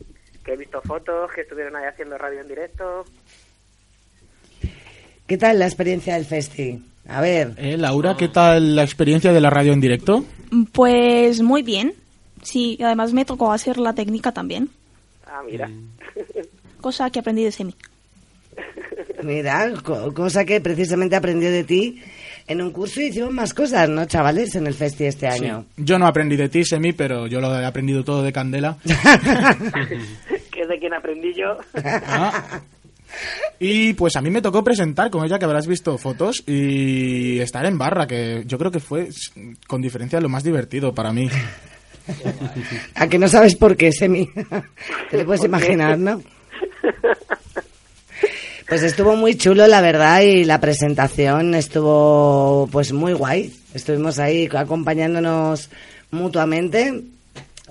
Que 0.44 0.52
he 0.52 0.56
visto 0.58 0.82
fotos, 0.82 1.30
que 1.34 1.40
estuvieron 1.40 1.74
ahí 1.74 1.86
haciendo 1.86 2.18
radio 2.18 2.40
en 2.40 2.48
directo. 2.48 3.04
¿Qué 5.26 5.38
tal 5.38 5.58
la 5.58 5.66
experiencia 5.66 6.14
del 6.14 6.24
festi? 6.24 6.82
A 7.08 7.20
ver. 7.20 7.52
Eh, 7.56 7.76
Laura, 7.76 8.16
¿qué 8.16 8.28
tal 8.28 8.76
la 8.76 8.82
experiencia 8.82 9.32
de 9.32 9.40
la 9.40 9.50
radio 9.50 9.72
en 9.72 9.80
directo? 9.80 10.24
Pues 10.72 11.40
muy 11.40 11.62
bien. 11.62 11.94
Sí, 12.42 12.78
además 12.82 13.12
me 13.12 13.24
tocó 13.24 13.52
hacer 13.52 13.78
la 13.78 13.94
técnica 13.94 14.32
también. 14.32 14.68
Ah, 15.26 15.40
mira. 15.48 15.70
Cosa 16.80 17.08
que 17.10 17.20
aprendí 17.20 17.42
de 17.44 17.52
Semi. 17.52 17.74
Mira, 19.22 19.72
co- 19.82 20.12
cosa 20.12 20.44
que 20.44 20.60
precisamente 20.60 21.16
aprendí 21.16 21.46
de 21.46 21.64
ti 21.64 22.02
en 22.46 22.60
un 22.60 22.70
curso 22.70 23.00
y 23.00 23.04
hicimos 23.06 23.32
más 23.32 23.54
cosas, 23.54 23.88
¿no, 23.88 24.04
chavales? 24.04 24.54
En 24.54 24.66
el 24.66 24.74
festi 24.74 25.04
este 25.06 25.26
año. 25.26 25.64
Yo 25.78 25.98
no 25.98 26.06
aprendí 26.06 26.36
de 26.36 26.50
ti, 26.50 26.62
Semi, 26.64 26.92
pero 26.92 27.26
yo 27.26 27.40
lo 27.40 27.58
he 27.58 27.64
aprendido 27.64 28.04
todo 28.04 28.22
de 28.22 28.32
Candela. 28.32 28.76
que 28.84 30.60
es 30.60 30.68
de 30.68 30.78
quien 30.78 30.92
aprendí 30.92 31.32
yo. 31.34 31.56
Ah. 32.06 32.60
Y 33.58 33.94
pues 33.94 34.16
a 34.16 34.20
mí 34.20 34.30
me 34.30 34.42
tocó 34.42 34.64
presentar 34.64 35.10
con 35.10 35.24
ella, 35.24 35.38
que 35.38 35.44
habrás 35.44 35.66
visto 35.66 35.96
fotos, 35.98 36.42
y 36.46 37.38
estar 37.38 37.64
en 37.66 37.78
barra, 37.78 38.06
que 38.06 38.42
yo 38.46 38.58
creo 38.58 38.70
que 38.70 38.80
fue 38.80 39.08
con 39.66 39.80
diferencia 39.80 40.20
lo 40.20 40.28
más 40.28 40.44
divertido 40.44 40.94
para 40.94 41.12
mí. 41.12 41.28
A 42.94 43.08
que 43.08 43.18
no 43.18 43.28
sabes 43.28 43.56
por 43.56 43.76
qué, 43.76 43.92
Semi. 43.92 44.28
Te 45.10 45.18
lo 45.18 45.24
puedes 45.24 45.44
imaginar, 45.44 45.98
¿no? 45.98 46.22
Pues 48.68 48.82
estuvo 48.82 49.14
muy 49.14 49.36
chulo, 49.36 49.66
la 49.66 49.80
verdad, 49.80 50.22
y 50.22 50.44
la 50.44 50.60
presentación 50.60 51.54
estuvo 51.54 52.68
pues 52.72 52.92
muy 52.92 53.12
guay. 53.12 53.54
Estuvimos 53.74 54.18
ahí 54.18 54.48
acompañándonos 54.52 55.68
mutuamente 56.10 57.02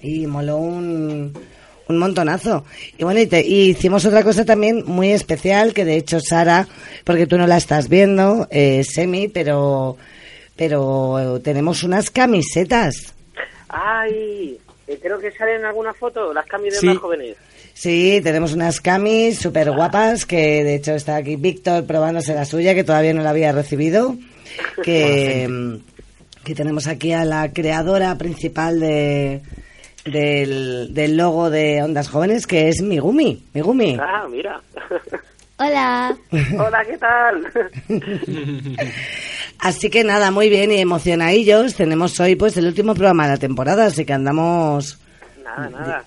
y 0.01 0.27
moló 0.27 0.57
un, 0.57 1.33
un 1.87 1.97
montonazo. 1.97 2.65
Y 2.97 3.03
bueno, 3.03 3.19
y, 3.19 3.27
te- 3.27 3.45
y 3.45 3.69
hicimos 3.71 4.05
otra 4.05 4.23
cosa 4.23 4.45
también 4.45 4.83
muy 4.85 5.11
especial, 5.11 5.73
que 5.73 5.85
de 5.85 5.97
hecho 5.97 6.19
Sara, 6.19 6.67
porque 7.03 7.27
tú 7.27 7.37
no 7.37 7.47
la 7.47 7.57
estás 7.57 7.89
viendo, 7.89 8.47
eh, 8.51 8.83
Semi, 8.83 9.27
pero, 9.27 9.97
pero 10.55 11.39
tenemos 11.43 11.83
unas 11.83 12.09
camisetas. 12.09 13.13
Ay, 13.69 14.57
eh, 14.87 14.99
creo 15.01 15.19
que 15.19 15.31
salen 15.31 15.57
en 15.61 15.65
alguna 15.65 15.93
foto 15.93 16.33
las 16.33 16.45
cambios 16.45 16.75
de 16.75 16.79
Sí. 16.81 16.85
más 16.87 16.97
jóvenes. 16.97 17.35
Sí, 17.75 18.21
tenemos 18.23 18.53
unas 18.53 18.79
camis 18.79 19.39
súper 19.39 19.71
guapas, 19.71 20.25
que 20.27 20.63
de 20.63 20.75
hecho 20.75 20.93
está 20.93 21.15
aquí 21.15 21.35
Víctor 21.37 21.85
probándose 21.85 22.35
la 22.35 22.45
suya, 22.45 22.75
que 22.75 22.83
todavía 22.83 23.13
no 23.15 23.23
la 23.23 23.31
había 23.31 23.51
recibido, 23.51 24.15
que, 24.83 25.79
que 26.45 26.53
tenemos 26.55 26.85
aquí 26.85 27.13
a 27.13 27.25
la 27.25 27.51
creadora 27.51 28.15
principal 28.19 28.79
de, 28.79 29.41
del, 30.05 30.93
del 30.93 31.17
logo 31.17 31.49
de 31.49 31.81
Ondas 31.83 32.09
Jóvenes, 32.09 32.47
que 32.47 32.69
es 32.69 32.81
Migumi. 32.81 33.43
Migumi. 33.53 33.97
Ah, 33.99 34.27
mira. 34.29 34.61
Hola. 35.57 36.17
Hola, 36.31 36.85
¿qué 36.85 36.97
tal? 36.97 37.47
Así 39.59 39.89
que 39.89 40.03
nada, 40.03 40.31
muy 40.31 40.49
bien 40.49 40.71
y 40.71 40.79
emocionadillos. 40.79 41.75
Tenemos 41.75 42.19
hoy 42.19 42.35
pues 42.35 42.57
el 42.57 42.65
último 42.67 42.93
programa 42.93 43.25
de 43.25 43.33
la 43.33 43.37
temporada, 43.37 43.85
así 43.85 44.03
que 44.03 44.13
andamos 44.13 44.99
nada, 45.43 45.69
nada. 45.69 46.03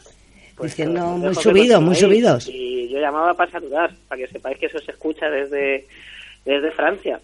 diciendo 0.60 1.14
os 1.14 1.18
muy 1.18 1.34
subidos, 1.34 1.80
muy 1.80 1.94
subidos. 1.94 2.48
Y 2.48 2.88
yo 2.90 2.98
llamaba 2.98 3.34
para 3.34 3.50
saludar, 3.50 3.94
para 4.08 4.20
que 4.20 4.28
sepáis 4.28 4.58
que 4.58 4.66
eso 4.66 4.78
se 4.80 4.90
escucha 4.90 5.30
desde, 5.30 5.86
desde 6.44 6.70
Francia. 6.72 7.20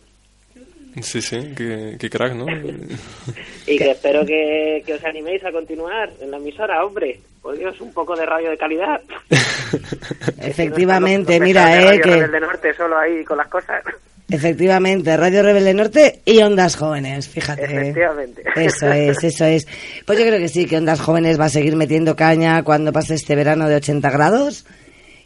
Sí, 1.00 1.22
sí, 1.22 1.52
qué, 1.56 1.96
qué 1.98 2.10
crack, 2.10 2.34
¿no? 2.34 2.44
Y 3.66 3.78
que 3.78 3.90
espero 3.92 4.26
que, 4.26 4.82
que 4.84 4.94
os 4.94 5.04
animéis 5.04 5.42
a 5.44 5.52
continuar 5.52 6.10
en 6.20 6.30
la 6.30 6.36
emisora, 6.36 6.84
hombre. 6.84 7.20
Por 7.40 7.56
Dios, 7.56 7.80
un 7.80 7.92
poco 7.92 8.14
de 8.14 8.26
radio 8.26 8.50
de 8.50 8.58
calidad. 8.58 9.00
Efectivamente, 10.40 11.38
No 11.38 11.44
mira, 11.44 11.76
eh, 11.76 11.84
Radio 11.84 12.02
que 12.02 12.10
Rebelde 12.10 12.40
Norte 12.40 12.74
solo 12.74 12.98
ahí 12.98 13.24
con 13.24 13.36
las 13.38 13.48
cosas. 13.48 13.82
efectivamente, 14.30 15.16
Radio 15.16 15.42
Rebelde 15.42 15.74
Norte 15.74 16.20
y 16.24 16.38
Ondas 16.42 16.76
Jóvenes, 16.76 17.28
fíjate. 17.28 17.64
Efectivamente. 17.64 18.42
Eso 18.56 18.86
es, 18.92 19.24
eso 19.24 19.44
es. 19.44 19.66
Pues 20.06 20.18
yo 20.18 20.24
creo 20.26 20.38
que 20.38 20.48
sí, 20.48 20.66
que 20.66 20.76
Ondas 20.76 21.00
Jóvenes 21.00 21.38
va 21.40 21.46
a 21.46 21.50
seguir 21.50 21.74
metiendo 21.76 22.14
caña 22.16 22.62
cuando 22.62 22.92
pase 22.92 23.14
este 23.14 23.34
verano 23.34 23.68
de 23.68 23.76
80 23.76 24.10
grados. 24.10 24.66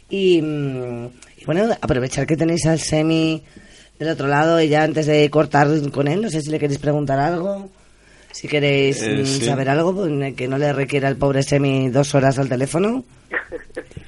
Y, 0.09 0.41
mm, 0.41 1.05
y 1.37 1.45
bueno, 1.45 1.75
aprovechar 1.81 2.25
que 2.25 2.37
tenéis 2.37 2.65
al 2.65 2.79
semi 2.79 3.43
del 3.99 4.09
otro 4.09 4.27
lado 4.27 4.61
y 4.61 4.67
ya 4.69 4.83
antes 4.83 5.05
de 5.07 5.29
cortar 5.29 5.67
con 5.91 6.07
él, 6.07 6.21
no 6.21 6.29
sé 6.29 6.41
si 6.41 6.49
le 6.51 6.59
queréis 6.59 6.79
preguntar 6.79 7.19
algo. 7.19 7.69
Si 8.31 8.47
queréis 8.47 9.01
Eh, 9.01 9.17
mm, 9.21 9.25
sí. 9.25 9.45
saber 9.45 9.69
algo, 9.69 9.95
pues, 9.95 10.35
que 10.35 10.47
no 10.47 10.57
le 10.57 10.71
requiera 10.73 11.07
al 11.07 11.15
pobre 11.15 11.41
semi 11.41 11.89
dos 11.89 12.13
horas 12.13 12.37
al 12.37 12.49
teléfono. 12.49 13.03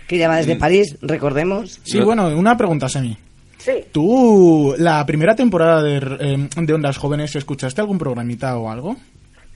Que 0.07 0.17
llama 0.17 0.37
desde 0.37 0.55
París, 0.55 0.97
recordemos. 1.01 1.79
Sí, 1.83 1.99
bueno, 1.99 2.27
una 2.37 2.57
pregunta, 2.57 2.89
Semi. 2.89 3.17
Sí. 3.57 3.73
¿Tú, 3.91 4.73
la 4.77 5.05
primera 5.05 5.35
temporada 5.35 5.81
de, 5.83 5.97
eh, 5.97 6.49
de 6.55 6.73
Ondas 6.73 6.97
Jóvenes, 6.97 7.35
escuchaste 7.35 7.81
algún 7.81 7.97
programita 7.97 8.57
o 8.57 8.69
algo? 8.71 8.95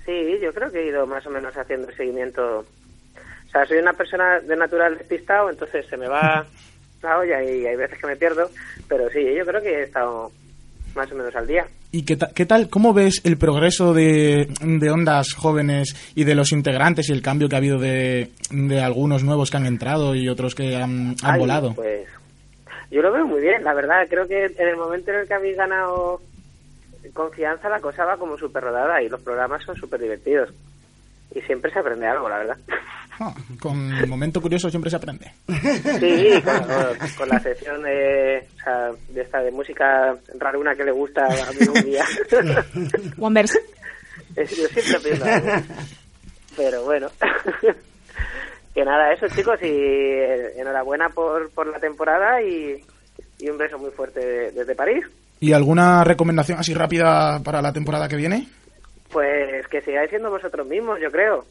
Sí, 0.05 0.11
yo 0.41 0.51
creo 0.53 0.71
que 0.71 0.79
he 0.83 0.87
ido 0.89 1.07
más 1.07 1.25
o 1.25 1.29
menos 1.29 1.55
haciendo 1.57 1.89
el 1.89 1.95
seguimiento. 1.95 2.59
O 2.59 3.51
sea, 3.51 3.65
soy 3.65 3.77
una 3.77 3.93
persona 3.93 4.39
de 4.41 4.55
natural 4.57 4.97
despistado, 4.97 5.49
entonces 5.49 5.85
se 5.89 5.97
me 5.97 6.07
va 6.07 6.45
la 7.03 7.17
olla 7.19 7.43
y 7.43 7.65
hay 7.65 7.75
veces 7.75 7.99
que 7.99 8.07
me 8.07 8.15
pierdo. 8.15 8.49
Pero 8.87 9.09
sí, 9.09 9.19
yo 9.37 9.45
creo 9.45 9.61
que 9.61 9.69
he 9.69 9.83
estado 9.83 10.31
más 10.95 11.11
o 11.11 11.15
menos 11.15 11.35
al 11.35 11.47
día. 11.47 11.65
¿Y 11.91 12.03
qué, 12.05 12.15
ta- 12.15 12.29
qué 12.33 12.45
tal, 12.45 12.69
cómo 12.69 12.93
ves 12.93 13.21
el 13.23 13.37
progreso 13.37 13.93
de, 13.93 14.47
de 14.61 14.89
Ondas 14.91 15.33
Jóvenes 15.33 15.95
y 16.15 16.23
de 16.23 16.33
los 16.35 16.51
integrantes 16.51 17.09
y 17.09 17.13
el 17.13 17.21
cambio 17.21 17.47
que 17.49 17.55
ha 17.55 17.59
habido 17.59 17.77
de, 17.77 18.29
de 18.51 18.81
algunos 18.81 19.23
nuevos 19.23 19.51
que 19.51 19.57
han 19.57 19.65
entrado 19.67 20.15
y 20.15 20.27
otros 20.29 20.55
que 20.55 20.75
han, 20.75 21.15
han 21.23 21.33
Ay, 21.35 21.39
volado? 21.39 21.73
Pues 21.75 22.07
yo 22.89 23.01
lo 23.01 23.11
veo 23.11 23.25
muy 23.27 23.41
bien, 23.41 23.63
la 23.63 23.73
verdad. 23.73 24.07
Creo 24.09 24.27
que 24.27 24.45
en 24.45 24.67
el 24.67 24.75
momento 24.77 25.11
en 25.11 25.19
el 25.19 25.27
que 25.27 25.33
habéis 25.35 25.57
ganado 25.57 26.19
confianza, 27.13 27.69
la 27.69 27.79
cosa 27.79 28.05
va 28.05 28.17
como 28.17 28.37
súper 28.37 28.63
rodada 28.63 29.01
y 29.01 29.09
los 29.09 29.21
programas 29.21 29.63
son 29.63 29.75
súper 29.75 29.99
divertidos. 30.01 30.49
Y 31.35 31.41
siempre 31.41 31.71
se 31.71 31.79
aprende 31.79 32.07
algo, 32.07 32.29
la 32.29 32.37
verdad. 32.39 32.57
Ah, 33.19 33.33
con 33.59 34.09
momento 34.09 34.41
curioso 34.41 34.69
siempre 34.69 34.89
se 34.89 34.95
aprende. 34.97 35.31
Sí, 35.99 36.41
con, 36.43 37.07
con 37.17 37.29
la 37.29 37.39
sección 37.39 37.83
de, 37.83 38.47
o 38.55 38.63
sea, 38.63 38.91
de 39.09 39.21
esta 39.21 39.39
de 39.41 39.51
música 39.51 40.15
raruna 40.39 40.73
que 40.75 40.83
le 40.83 40.91
gusta 40.91 41.25
a 41.25 41.51
mí 41.51 41.67
un 41.67 41.83
día. 41.85 42.03
One 43.19 43.41
Verse. 43.41 43.59
Yo 44.35 44.45
siempre 44.67 44.95
aprendo 44.97 45.25
algo. 45.25 45.65
Pero 46.57 46.83
bueno. 46.85 47.07
que 48.73 48.83
nada, 48.85 49.13
eso 49.13 49.27
chicos, 49.27 49.59
y 49.61 49.67
eh, 49.67 50.53
enhorabuena 50.59 51.09
por, 51.09 51.49
por 51.51 51.67
la 51.67 51.79
temporada 51.79 52.41
y, 52.41 52.83
y 53.39 53.49
un 53.49 53.57
beso 53.57 53.77
muy 53.77 53.91
fuerte 53.91 54.19
de- 54.25 54.51
desde 54.51 54.75
París. 54.75 55.05
¿Y 55.39 55.53
alguna 55.53 56.03
recomendación 56.03 56.57
así 56.57 56.73
rápida 56.73 57.39
para 57.43 57.61
la 57.61 57.73
temporada 57.73 58.07
que 58.07 58.15
viene? 58.15 58.47
Pues 59.11 59.67
que 59.67 59.81
sigáis 59.81 60.09
siendo 60.09 60.31
vosotros 60.31 60.65
mismos, 60.65 60.99
yo 61.01 61.11
creo. 61.11 61.45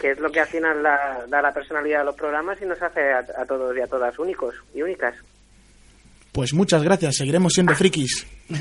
Que 0.00 0.12
es 0.12 0.18
lo 0.20 0.30
que 0.30 0.40
al 0.40 0.46
final 0.46 0.82
la- 0.82 1.24
da 1.28 1.42
la 1.42 1.52
personalidad 1.52 2.02
a 2.02 2.04
los 2.04 2.14
programas 2.14 2.58
y 2.62 2.66
nos 2.66 2.80
hace 2.80 3.12
a, 3.12 3.18
a 3.18 3.44
todos 3.46 3.76
y 3.76 3.80
a 3.80 3.86
todas 3.86 4.18
únicos 4.18 4.54
y 4.74 4.82
únicas. 4.82 5.14
Pues 6.32 6.52
muchas 6.54 6.82
gracias, 6.84 7.16
seguiremos 7.16 7.52
siendo 7.54 7.74
frikis. 7.74 8.26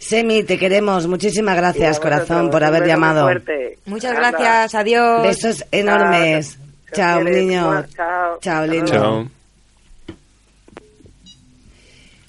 Semi, 0.00 0.42
te 0.42 0.58
queremos. 0.58 1.06
Muchísimas 1.06 1.56
gracias, 1.56 2.00
corazón, 2.00 2.50
por 2.50 2.64
haber 2.64 2.86
llamado. 2.86 3.28
Muchas 3.86 4.16
Anda. 4.16 4.30
gracias, 4.30 4.74
adiós. 4.74 5.22
Besos 5.22 5.64
enormes. 5.70 6.58
Chao, 6.92 7.22
niño. 7.22 7.84
Chao. 7.94 8.38
Chao, 8.40 8.66
lindo. 8.66 8.86
Chao. 8.92 9.28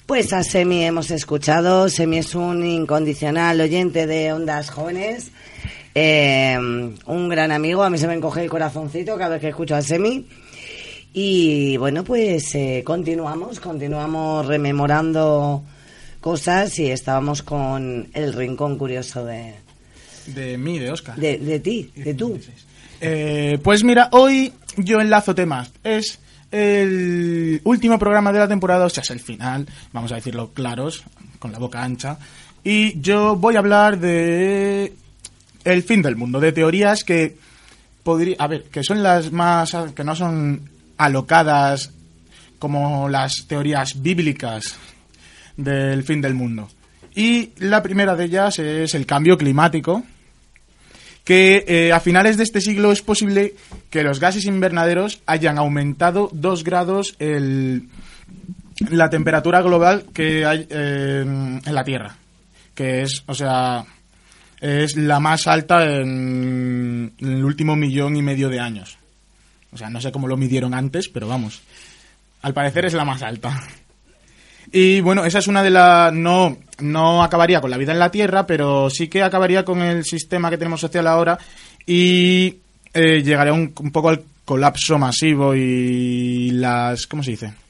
Pues 0.06 0.32
a 0.32 0.42
Semi 0.44 0.84
hemos 0.84 1.10
escuchado. 1.10 1.88
Semi 1.88 2.18
es 2.18 2.34
un 2.34 2.64
incondicional 2.64 3.60
oyente 3.60 4.06
de 4.06 4.32
Ondas 4.32 4.70
Jóvenes. 4.70 5.30
Eh, 5.98 6.58
un 7.06 7.28
gran 7.30 7.52
amigo. 7.52 7.82
A 7.82 7.88
mí 7.88 7.96
se 7.96 8.06
me 8.06 8.12
encoge 8.12 8.42
el 8.42 8.50
corazoncito 8.50 9.16
cada 9.16 9.30
vez 9.30 9.40
que 9.40 9.48
escucho 9.48 9.74
a 9.74 9.80
Semi. 9.80 10.26
Y 11.14 11.78
bueno, 11.78 12.04
pues 12.04 12.54
eh, 12.54 12.82
continuamos, 12.84 13.60
continuamos 13.60 14.44
rememorando 14.44 15.62
cosas 16.20 16.78
y 16.78 16.90
estábamos 16.90 17.42
con 17.42 18.08
el 18.12 18.34
rincón 18.34 18.76
curioso 18.76 19.24
de, 19.24 19.54
De 20.26 20.58
mí, 20.58 20.78
de 20.78 20.90
Oscar. 20.90 21.16
de, 21.16 21.38
de 21.38 21.60
ti, 21.60 21.90
de 21.96 22.12
tú. 22.12 22.38
Eh, 23.00 23.58
pues 23.62 23.82
mira, 23.82 24.10
hoy 24.12 24.52
yo 24.76 25.00
enlazo 25.00 25.34
temas. 25.34 25.72
Es 25.82 26.18
el 26.50 27.62
último 27.64 27.98
programa 27.98 28.32
de 28.34 28.40
la 28.40 28.48
temporada, 28.48 28.84
o 28.84 28.90
sea, 28.90 29.02
es 29.02 29.10
el 29.10 29.20
final, 29.20 29.66
vamos 29.94 30.12
a 30.12 30.16
decirlo 30.16 30.50
claros, 30.52 31.04
con 31.38 31.52
la 31.52 31.58
boca 31.58 31.82
ancha. 31.82 32.18
Y 32.62 33.00
yo 33.00 33.36
voy 33.36 33.56
a 33.56 33.60
hablar 33.60 33.98
de 33.98 34.92
el 35.66 35.82
fin 35.82 36.00
del 36.00 36.16
mundo, 36.16 36.40
de 36.40 36.52
teorías 36.52 37.02
que 37.02 37.36
podría, 38.02 38.36
a 38.38 38.46
ver, 38.46 38.64
que 38.64 38.84
son 38.84 39.02
las 39.02 39.32
más, 39.32 39.76
que 39.94 40.04
no 40.04 40.14
son 40.14 40.70
alocadas 40.96 41.90
como 42.58 43.08
las 43.08 43.46
teorías 43.46 44.00
bíblicas 44.00 44.76
del 45.56 46.04
fin 46.04 46.20
del 46.20 46.34
mundo. 46.34 46.68
Y 47.14 47.50
la 47.58 47.82
primera 47.82 48.14
de 48.14 48.24
ellas 48.24 48.58
es 48.58 48.94
el 48.94 49.06
cambio 49.06 49.36
climático, 49.36 50.04
que 51.24 51.64
eh, 51.66 51.92
a 51.92 51.98
finales 51.98 52.36
de 52.36 52.44
este 52.44 52.60
siglo 52.60 52.92
es 52.92 53.02
posible 53.02 53.54
que 53.90 54.04
los 54.04 54.20
gases 54.20 54.44
invernaderos 54.44 55.20
hayan 55.26 55.58
aumentado 55.58 56.30
dos 56.32 56.62
grados 56.62 57.16
el, 57.18 57.88
la 58.90 59.10
temperatura 59.10 59.62
global 59.62 60.04
que 60.14 60.44
hay 60.44 60.66
eh, 60.70 61.24
en 61.26 61.74
la 61.74 61.82
Tierra, 61.82 62.16
que 62.74 63.02
es, 63.02 63.24
o 63.26 63.34
sea, 63.34 63.84
es 64.66 64.96
la 64.96 65.20
más 65.20 65.46
alta 65.46 65.84
en 65.84 67.12
el 67.20 67.44
último 67.44 67.76
millón 67.76 68.16
y 68.16 68.22
medio 68.22 68.48
de 68.48 68.58
años. 68.58 68.98
O 69.72 69.76
sea, 69.76 69.90
no 69.90 70.00
sé 70.00 70.10
cómo 70.10 70.26
lo 70.26 70.36
midieron 70.36 70.74
antes, 70.74 71.08
pero 71.08 71.28
vamos. 71.28 71.62
Al 72.42 72.52
parecer 72.52 72.84
es 72.86 72.94
la 72.94 73.04
más 73.04 73.22
alta. 73.22 73.62
Y 74.72 75.00
bueno, 75.00 75.24
esa 75.24 75.38
es 75.38 75.46
una 75.46 75.62
de 75.62 75.70
las... 75.70 76.12
No, 76.12 76.56
no 76.80 77.22
acabaría 77.22 77.60
con 77.60 77.70
la 77.70 77.76
vida 77.76 77.92
en 77.92 78.00
la 78.00 78.10
Tierra, 78.10 78.46
pero 78.46 78.90
sí 78.90 79.06
que 79.06 79.22
acabaría 79.22 79.64
con 79.64 79.80
el 79.82 80.04
sistema 80.04 80.50
que 80.50 80.58
tenemos 80.58 80.80
social 80.80 81.06
ahora 81.06 81.38
y 81.86 82.56
eh, 82.92 83.22
llegaría 83.22 83.52
un, 83.52 83.72
un 83.78 83.92
poco 83.92 84.08
al 84.08 84.24
colapso 84.44 84.98
masivo 84.98 85.54
y 85.54 86.50
las... 86.50 87.06
¿Cómo 87.06 87.22
se 87.22 87.30
dice? 87.32 87.65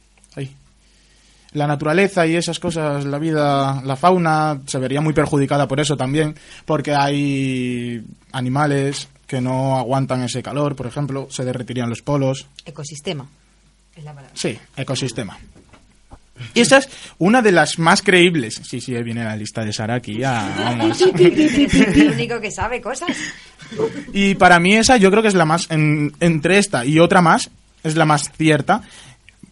La 1.57 1.67
naturaleza 1.67 2.27
y 2.27 2.37
esas 2.37 2.59
cosas, 2.59 3.05
la 3.07 3.19
vida, 3.19 3.81
la 3.85 3.97
fauna, 3.97 4.61
se 4.67 4.79
vería 4.79 5.01
muy 5.01 5.15
perjudicada 5.15 5.67
por 5.67 5.81
eso 5.81 5.97
también, 5.97 6.35
porque 6.65 6.95
hay 6.95 8.03
animales 8.33 9.09
que 9.27 9.41
no 9.41 9.77
aguantan 9.79 10.23
ese 10.23 10.43
calor, 10.43 10.77
por 10.77 10.87
ejemplo, 10.87 11.29
se 11.31 11.45
derretirían 11.45 11.89
los 11.89 12.03
polos. 12.03 12.47
Ecosistema. 12.65 13.27
Es 13.97 14.05
la 14.05 14.13
palabra. 14.13 14.33
Sí, 14.35 14.59
ecosistema. 14.77 15.39
Y 16.53 16.61
esa 16.61 16.77
es 16.77 16.91
una 17.17 17.41
de 17.41 17.51
las 17.51 17.79
más 17.79 18.03
creíbles. 18.03 18.61
Sí, 18.63 18.79
sí, 18.79 18.95
ahí 18.95 19.03
viene 19.03 19.25
la 19.25 19.35
lista 19.35 19.65
de 19.65 19.73
Sara 19.73 19.95
aquí. 19.95 20.19
ya, 20.19 20.55
vamos. 20.59 21.01
El 21.19 22.13
único 22.13 22.39
que 22.43 22.51
sabe 22.51 22.83
cosas. 22.83 23.09
Y 24.13 24.35
para 24.35 24.61
mí 24.61 24.75
esa 24.75 24.99
yo 24.99 25.11
creo 25.11 25.23
que 25.23 25.29
es 25.29 25.35
la 25.35 25.47
más, 25.47 25.67
en- 25.71 26.13
entre 26.21 26.59
esta 26.59 26.85
y 26.85 26.99
otra 27.01 27.23
más, 27.23 27.49
es 27.83 27.97
la 27.97 28.05
más 28.05 28.31
cierta. 28.37 28.83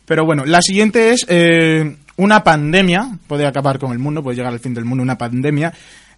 Pero 0.07 0.25
bueno, 0.25 0.45
la 0.45 0.61
siguiente 0.61 1.11
es 1.11 1.25
eh, 1.29 1.97
una 2.17 2.45
pandemia, 2.45 3.19
puede 3.27 3.47
acabar 3.47 3.79
con 3.79 3.93
el 3.93 3.99
mundo, 3.99 4.23
puede 4.23 4.37
llegar 4.37 4.53
al 4.53 4.61
fin 4.61 4.75
del 4.75 4.85
mundo 4.85 5.03
una 5.03 5.19
pandemia. 5.19 5.73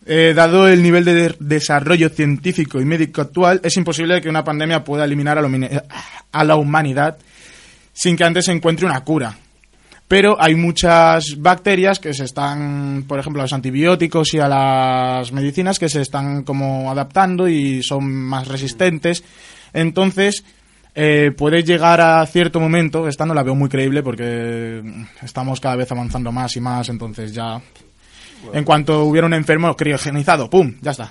Eh, 0.09 0.33
dado 0.37 0.69
el 0.69 0.83
nivel 0.83 1.05
de 1.05 1.15
de- 1.15 1.37
desarrollo 1.41 2.09
científico 2.11 2.81
y 2.81 2.85
médico 2.85 3.23
actual, 3.23 3.61
es 3.65 3.77
imposible 3.77 4.21
que 4.21 4.29
una 4.29 4.45
pandemia 4.45 4.85
pueda 4.85 5.05
eliminar 5.05 5.37
a 5.39 5.43
la, 5.43 5.85
a 6.33 6.45
la 6.45 6.57
humanidad 6.57 7.19
sin 7.93 8.17
que 8.17 8.25
antes 8.25 8.45
se 8.45 8.53
encuentre 8.53 8.87
una 8.87 9.01
cura. 9.03 9.37
Pero 10.09 10.41
hay 10.41 10.55
muchas 10.55 11.35
bacterias 11.39 11.99
que 11.99 12.15
se 12.15 12.23
están, 12.25 13.05
por 13.09 13.19
ejemplo, 13.19 13.43
a 13.43 13.45
los 13.47 13.53
antibióticos 13.53 14.33
y 14.35 14.39
a 14.39 14.47
las 14.47 15.33
medicinas 15.33 15.81
que 15.81 15.89
se 15.89 16.03
están 16.03 16.45
como 16.45 16.89
adaptando 16.89 17.49
y 17.49 17.83
son 17.83 18.09
más 18.13 18.47
resistentes. 18.47 19.25
Entonces, 19.73 20.45
eh, 20.97 21.31
puede 21.37 21.63
llegar 21.63 22.01
a 22.01 22.27
cierto 22.27 22.59
momento, 22.59 23.07
esta 23.07 23.25
no 23.27 23.35
la 23.35 23.43
veo 23.43 23.55
muy 23.55 23.69
creíble 23.69 24.03
porque 24.03 24.83
estamos 25.23 25.61
cada 25.61 25.77
vez 25.77 25.93
avanzando 25.93 26.33
más 26.33 26.57
y 26.57 26.61
más, 26.61 26.89
entonces 26.89 27.33
ya... 27.33 27.61
En 28.53 28.65
cuanto 28.65 29.05
hubiera 29.05 29.27
un 29.27 29.35
enfermo 29.35 29.75
criogenizado, 29.77 30.49
¡pum! 30.49 30.75
Ya 30.81 30.93
está, 30.93 31.11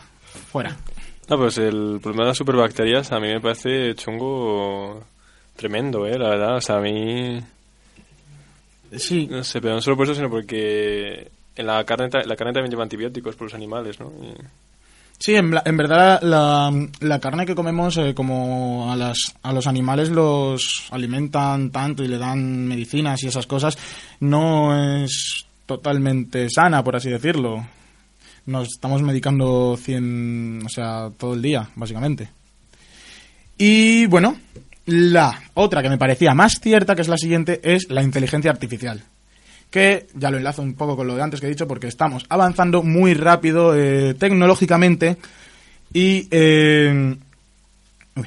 fuera. 0.52 0.76
No, 1.30 1.38
pues 1.38 1.58
el 1.58 2.00
problema 2.02 2.24
de 2.24 2.30
las 2.30 2.38
superbacterias 2.38 3.12
a 3.12 3.19
mí 3.19 3.28
me 3.28 3.41
parece 3.41 3.93
chungo 3.95 5.04
tremendo, 5.56 6.06
¿eh? 6.06 6.17
La 6.17 6.30
verdad, 6.30 6.58
o 6.58 6.62
sea, 6.62 6.78
a 6.78 6.82
mí... 6.82 7.39
Sí. 8.95 9.28
No 9.30 9.43
sé, 9.43 9.60
pero 9.62 9.74
no 9.76 9.82
solo 9.82 9.98
por 9.98 10.06
eso, 10.06 10.15
sino 10.15 10.30
porque 10.30 11.30
en 11.56 11.65
la 11.65 11.84
carne, 11.84 12.10
la 12.26 12.36
carne 12.36 12.54
también 12.54 12.71
lleva 12.71 12.84
antibióticos 12.84 13.36
por 13.36 13.48
los 13.48 13.54
animales, 13.54 14.00
¿no? 14.00 14.12
Y- 14.21 14.36
Sí, 15.17 15.36
en, 15.36 15.56
en 15.63 15.78
verdad 15.78 16.21
la, 16.21 16.71
la 16.99 17.19
carne 17.19 17.45
que 17.45 17.56
comemos, 17.56 17.97
eh, 17.97 18.13
como 18.13 18.91
a, 18.91 18.95
las, 18.95 19.34
a 19.43 19.54
los 19.54 19.65
animales 19.65 20.10
los 20.10 20.88
alimentan 20.91 21.71
tanto 21.71 22.04
y 22.04 22.08
le 22.08 22.17
dan 22.17 22.67
medicinas 22.67 23.23
y 23.23 23.28
esas 23.28 23.47
cosas, 23.47 23.78
no 24.19 25.04
es 25.04 25.45
totalmente 25.65 26.49
sana, 26.49 26.84
por 26.84 26.95
así 26.95 27.10
decirlo. 27.10 27.65
Nos 28.45 28.67
estamos 28.67 29.01
medicando 29.01 29.78
100, 29.82 30.63
o 30.65 30.69
sea, 30.69 31.10
todo 31.17 31.34
el 31.34 31.41
día, 31.41 31.69
básicamente. 31.75 32.30
Y 33.58 34.06
bueno, 34.08 34.38
la 34.86 35.43
otra 35.56 35.82
que 35.82 35.89
me 35.89 35.97
parecía 35.97 36.36
más 36.36 36.60
cierta, 36.60 36.93
que 36.93 37.01
es 37.01 37.08
la 37.08 37.17
siguiente, 37.17 37.62
es 37.63 37.89
la 37.89 38.04
inteligencia 38.04 38.51
artificial 38.51 39.04
que 39.69 40.08
ya 40.15 40.32
lo 40.32 40.38
enlazo 40.38 40.62
un 40.62 40.73
poco 40.75 40.95
con 40.95 41.08
lo 41.08 41.15
de 41.15 41.21
antes 41.23 41.39
que 41.41 41.47
he 41.47 41.49
dicho 41.49 41.67
porque 41.67 41.88
estamos 41.88 42.25
avanzando 42.30 42.82
muy 42.84 43.13
rápido 43.13 43.75
eh, 43.75 44.13
tecnológicamente 44.13 45.17
y 45.93 46.28
eh, 46.32 47.15
uy, 48.15 48.25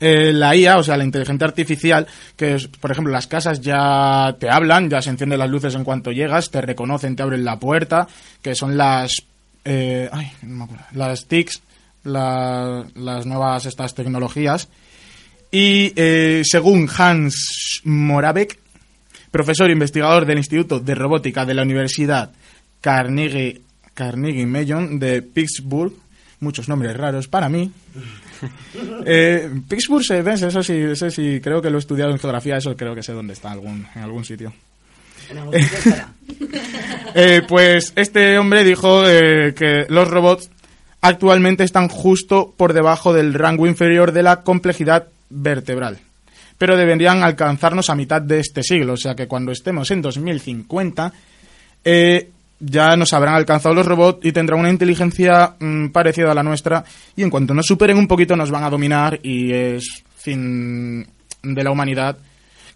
eh, 0.00 0.32
la 0.32 0.54
IA, 0.54 0.78
o 0.78 0.82
sea, 0.82 0.96
la 0.96 1.04
inteligencia 1.04 1.46
artificial, 1.46 2.06
que 2.36 2.56
por 2.80 2.90
ejemplo, 2.92 3.12
las 3.12 3.26
casas 3.26 3.60
ya 3.60 4.36
te 4.38 4.48
hablan, 4.48 4.88
ya 4.88 5.02
se 5.02 5.10
encienden 5.10 5.40
las 5.40 5.50
luces 5.50 5.74
en 5.74 5.82
cuanto 5.84 6.12
llegas, 6.12 6.50
te 6.50 6.60
reconocen, 6.60 7.16
te 7.16 7.22
abren 7.24 7.44
la 7.44 7.58
puerta, 7.58 8.06
que 8.40 8.54
son 8.54 8.76
las, 8.76 9.12
eh, 9.64 10.08
ay, 10.12 10.30
no 10.42 10.54
me 10.56 10.64
acuerdo, 10.64 10.84
las 10.92 11.26
TICs, 11.26 11.62
la- 12.04 12.84
las 12.94 13.26
nuevas 13.26 13.66
estas 13.66 13.92
tecnologías. 13.94 14.68
Y 15.50 15.92
eh, 15.96 16.42
según 16.44 16.88
Hans 16.96 17.80
Moravec, 17.84 18.58
profesor 19.30 19.70
investigador 19.70 20.26
del 20.26 20.38
Instituto 20.38 20.80
de 20.80 20.94
Robótica 20.94 21.44
de 21.44 21.54
la 21.54 21.62
Universidad 21.62 22.32
Carnegie, 22.80 23.60
Carnegie 23.94 24.46
Mellon 24.46 24.98
de 24.98 25.22
Pittsburgh, 25.22 25.92
muchos 26.40 26.68
nombres 26.68 26.96
raros 26.96 27.28
para 27.28 27.48
mí. 27.48 27.70
Eh, 29.04 29.50
Pittsburgh, 29.68 30.04
se 30.04 30.22
ves, 30.22 30.42
eso 30.42 30.62
sí, 30.62 30.74
eso 30.74 31.10
sí, 31.10 31.40
creo 31.42 31.60
que 31.60 31.70
lo 31.70 31.78
he 31.78 31.80
estudiado 31.80 32.12
en 32.12 32.20
geografía, 32.20 32.56
eso 32.56 32.76
creo 32.76 32.94
que 32.94 33.02
sé 33.02 33.12
dónde 33.12 33.32
está, 33.32 33.50
algún, 33.50 33.84
en 33.96 34.02
algún 34.02 34.24
sitio. 34.24 34.52
Eh, 37.14 37.42
pues 37.48 37.94
este 37.96 38.38
hombre 38.38 38.64
dijo 38.64 39.02
eh, 39.08 39.54
que 39.54 39.86
los 39.88 40.08
robots 40.08 40.50
actualmente 41.00 41.64
están 41.64 41.88
justo 41.88 42.54
por 42.56 42.74
debajo 42.74 43.12
del 43.12 43.34
rango 43.34 43.66
inferior 43.66 44.12
de 44.12 44.22
la 44.22 44.42
complejidad 44.42 45.08
vertebral, 45.30 45.98
pero 46.58 46.76
deberían 46.76 47.22
alcanzarnos 47.22 47.88
a 47.88 47.94
mitad 47.94 48.20
de 48.20 48.40
este 48.40 48.62
siglo, 48.62 48.94
o 48.94 48.96
sea 48.96 49.14
que 49.14 49.28
cuando 49.28 49.52
estemos 49.52 49.90
en 49.90 50.02
2050 50.02 51.12
eh, 51.84 52.30
ya 52.60 52.96
nos 52.96 53.12
habrán 53.12 53.34
alcanzado 53.34 53.74
los 53.74 53.86
robots 53.86 54.26
y 54.26 54.32
tendrán 54.32 54.60
una 54.60 54.70
inteligencia 54.70 55.54
mm, 55.58 55.88
parecida 55.88 56.32
a 56.32 56.34
la 56.34 56.42
nuestra 56.42 56.84
y 57.16 57.22
en 57.22 57.30
cuanto 57.30 57.54
nos 57.54 57.66
superen 57.66 57.96
un 57.96 58.08
poquito 58.08 58.36
nos 58.36 58.50
van 58.50 58.64
a 58.64 58.70
dominar 58.70 59.20
y 59.22 59.52
es 59.52 60.04
fin 60.16 61.06
de 61.42 61.64
la 61.64 61.70
humanidad. 61.70 62.18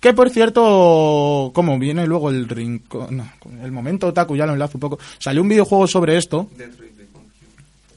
Que 0.00 0.14
por 0.14 0.30
cierto, 0.30 1.52
como 1.54 1.78
viene 1.78 2.06
luego 2.06 2.30
el 2.30 2.48
rincón, 2.48 3.16
no, 3.16 3.32
el 3.62 3.70
momento 3.70 4.08
otaku, 4.08 4.36
ya 4.36 4.46
lo 4.46 4.52
enlazo 4.52 4.78
un 4.78 4.80
poco, 4.80 4.98
salió 5.18 5.42
un 5.42 5.48
videojuego 5.48 5.86
sobre 5.86 6.16
esto. 6.16 6.48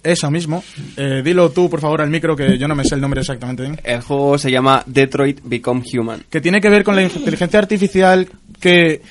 Eso 0.06 0.30
mismo. 0.30 0.64
Eh, 0.98 1.24
dilo 1.26 1.50
tú, 1.50 1.68
por 1.68 1.82
favor, 1.82 2.00
al 2.00 2.12
micro, 2.12 2.36
que 2.36 2.60
yo 2.60 2.68
no 2.68 2.76
me 2.76 2.84
sé 2.84 2.94
el 2.94 3.02
nombre 3.02 3.22
exactamente 3.22 3.64
bien. 3.64 3.82
El 3.84 4.02
juego 4.02 4.38
se 4.38 4.52
llama 4.52 4.84
Detroit 4.86 5.40
Become 5.44 5.82
Human. 5.92 6.24
Que 6.30 6.42
tiene 6.42 6.62
que 6.62 6.70
ver 6.70 6.84
con 6.84 6.96
la 6.96 7.02
inteligencia 7.02 7.58
artificial 7.58 8.30
que 8.60 9.02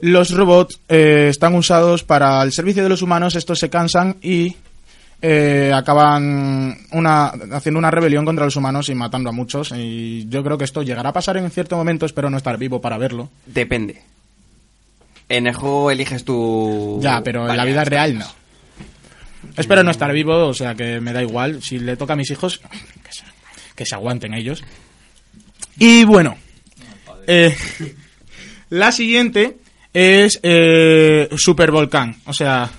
los 0.00 0.30
robots 0.30 0.80
eh, 0.88 1.26
están 1.30 1.56
usados 1.56 2.04
para 2.04 2.40
el 2.44 2.52
servicio 2.52 2.84
de 2.84 2.88
los 2.88 3.02
humanos, 3.02 3.34
estos 3.34 3.58
se 3.58 3.70
cansan 3.70 4.18
y 4.22 4.54
eh, 5.20 5.72
acaban 5.74 6.78
una, 6.92 7.32
haciendo 7.50 7.80
una 7.80 7.90
rebelión 7.90 8.24
contra 8.24 8.44
los 8.44 8.54
humanos 8.54 8.88
y 8.88 8.94
matando 8.94 9.30
a 9.30 9.32
muchos. 9.32 9.72
Y 9.76 10.28
yo 10.28 10.44
creo 10.44 10.56
que 10.56 10.64
esto 10.64 10.82
llegará 10.82 11.08
a 11.08 11.12
pasar 11.12 11.38
en 11.38 11.50
cierto 11.50 11.76
momento, 11.76 12.06
espero 12.06 12.30
no 12.30 12.36
estar 12.36 12.56
vivo 12.56 12.80
para 12.80 12.98
verlo. 12.98 13.30
Depende. 13.46 14.00
En 15.28 15.48
el 15.48 15.54
juego 15.54 15.90
eliges 15.90 16.24
tu... 16.24 17.00
Ya, 17.02 17.20
pero 17.20 17.50
en 17.50 17.56
la 17.56 17.64
vida 17.64 17.82
real 17.82 18.16
no. 18.16 18.39
Espero 19.60 19.82
no 19.82 19.90
estar 19.90 20.12
vivo, 20.12 20.46
o 20.48 20.54
sea 20.54 20.74
que 20.74 21.00
me 21.00 21.12
da 21.12 21.22
igual. 21.22 21.62
Si 21.62 21.78
le 21.78 21.96
toca 21.96 22.14
a 22.14 22.16
mis 22.16 22.30
hijos, 22.30 22.58
que 22.58 23.12
se, 23.12 23.24
que 23.76 23.86
se 23.86 23.94
aguanten 23.94 24.34
ellos. 24.34 24.62
Y 25.78 26.04
bueno, 26.04 26.36
eh, 27.26 27.54
la 28.70 28.90
siguiente 28.92 29.56
es 29.92 30.40
eh, 30.42 31.28
Supervolcán. 31.36 32.16
O 32.26 32.32
sea, 32.32 32.70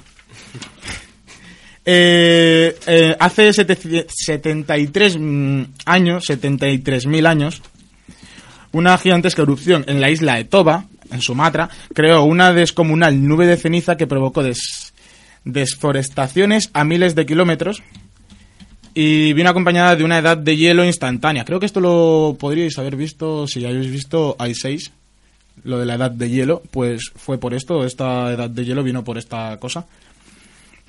eh, 1.85 2.77
eh, 2.85 3.15
hace 3.19 3.53
sete- 3.53 4.05
73 4.07 5.17
mm, 5.17 5.63
años, 5.85 6.25
73.000 6.29 7.25
años, 7.27 7.61
una 8.71 8.97
gigantesca 8.97 9.41
erupción 9.41 9.83
en 9.87 9.99
la 9.99 10.09
isla 10.09 10.35
de 10.35 10.45
Toba, 10.45 10.85
en 11.11 11.21
Sumatra, 11.21 11.69
creó 11.93 12.23
una 12.23 12.53
descomunal 12.53 13.27
nube 13.27 13.45
de 13.47 13.57
ceniza 13.57 13.97
que 13.97 14.07
provocó 14.07 14.43
des- 14.43 14.90
desforestaciones 15.43 16.69
a 16.73 16.83
miles 16.83 17.15
de 17.15 17.25
kilómetros 17.25 17.81
y 18.93 19.33
vino 19.33 19.49
acompañada 19.49 19.95
de 19.95 20.03
una 20.03 20.19
edad 20.19 20.37
de 20.37 20.57
hielo 20.57 20.83
instantánea. 20.83 21.45
Creo 21.45 21.59
que 21.59 21.65
esto 21.65 21.79
lo 21.79 22.35
podríais 22.39 22.77
haber 22.77 22.95
visto 22.95 23.47
si 23.47 23.65
habéis 23.65 23.91
visto 23.91 24.35
i6, 24.37 24.91
lo 25.63 25.79
de 25.79 25.85
la 25.85 25.95
edad 25.95 26.11
de 26.11 26.29
hielo, 26.29 26.61
pues 26.71 27.11
fue 27.15 27.37
por 27.37 27.53
esto, 27.53 27.85
esta 27.85 28.31
edad 28.31 28.49
de 28.49 28.65
hielo 28.65 28.83
vino 28.83 29.03
por 29.03 29.17
esta 29.17 29.57
cosa, 29.57 29.85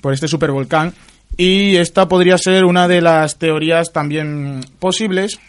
por 0.01 0.13
este 0.13 0.27
supervolcán. 0.27 0.93
Y 1.35 1.77
esta 1.77 2.07
podría 2.07 2.37
ser 2.37 2.63
una 2.65 2.87
de 2.87 3.01
las 3.01 3.39
teorías 3.39 3.91
también 3.91 4.61
posibles, 4.79 5.39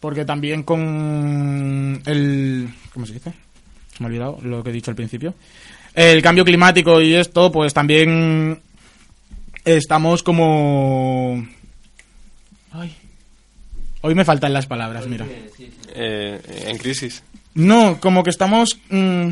porque 0.00 0.24
también 0.24 0.64
con 0.64 2.02
el... 2.04 2.68
¿Cómo 2.92 3.06
se 3.06 3.14
dice? 3.14 3.32
me 4.00 4.06
ha 4.06 4.08
olvidado 4.08 4.38
lo 4.42 4.62
que 4.62 4.70
he 4.70 4.72
dicho 4.72 4.90
al 4.90 4.96
principio. 4.96 5.34
El 5.94 6.22
cambio 6.22 6.44
climático 6.44 7.00
y 7.00 7.14
esto, 7.14 7.52
pues 7.52 7.72
también 7.72 8.60
estamos 9.64 10.22
como... 10.22 11.46
Ay. 12.72 12.96
Hoy 14.00 14.14
me 14.14 14.24
faltan 14.24 14.52
las 14.52 14.66
palabras, 14.66 15.06
mira. 15.06 15.24
Eh, 15.94 16.40
en 16.66 16.78
crisis. 16.78 17.22
No, 17.54 17.98
como 18.00 18.24
que 18.24 18.30
estamos 18.30 18.78
mm, 18.90 19.28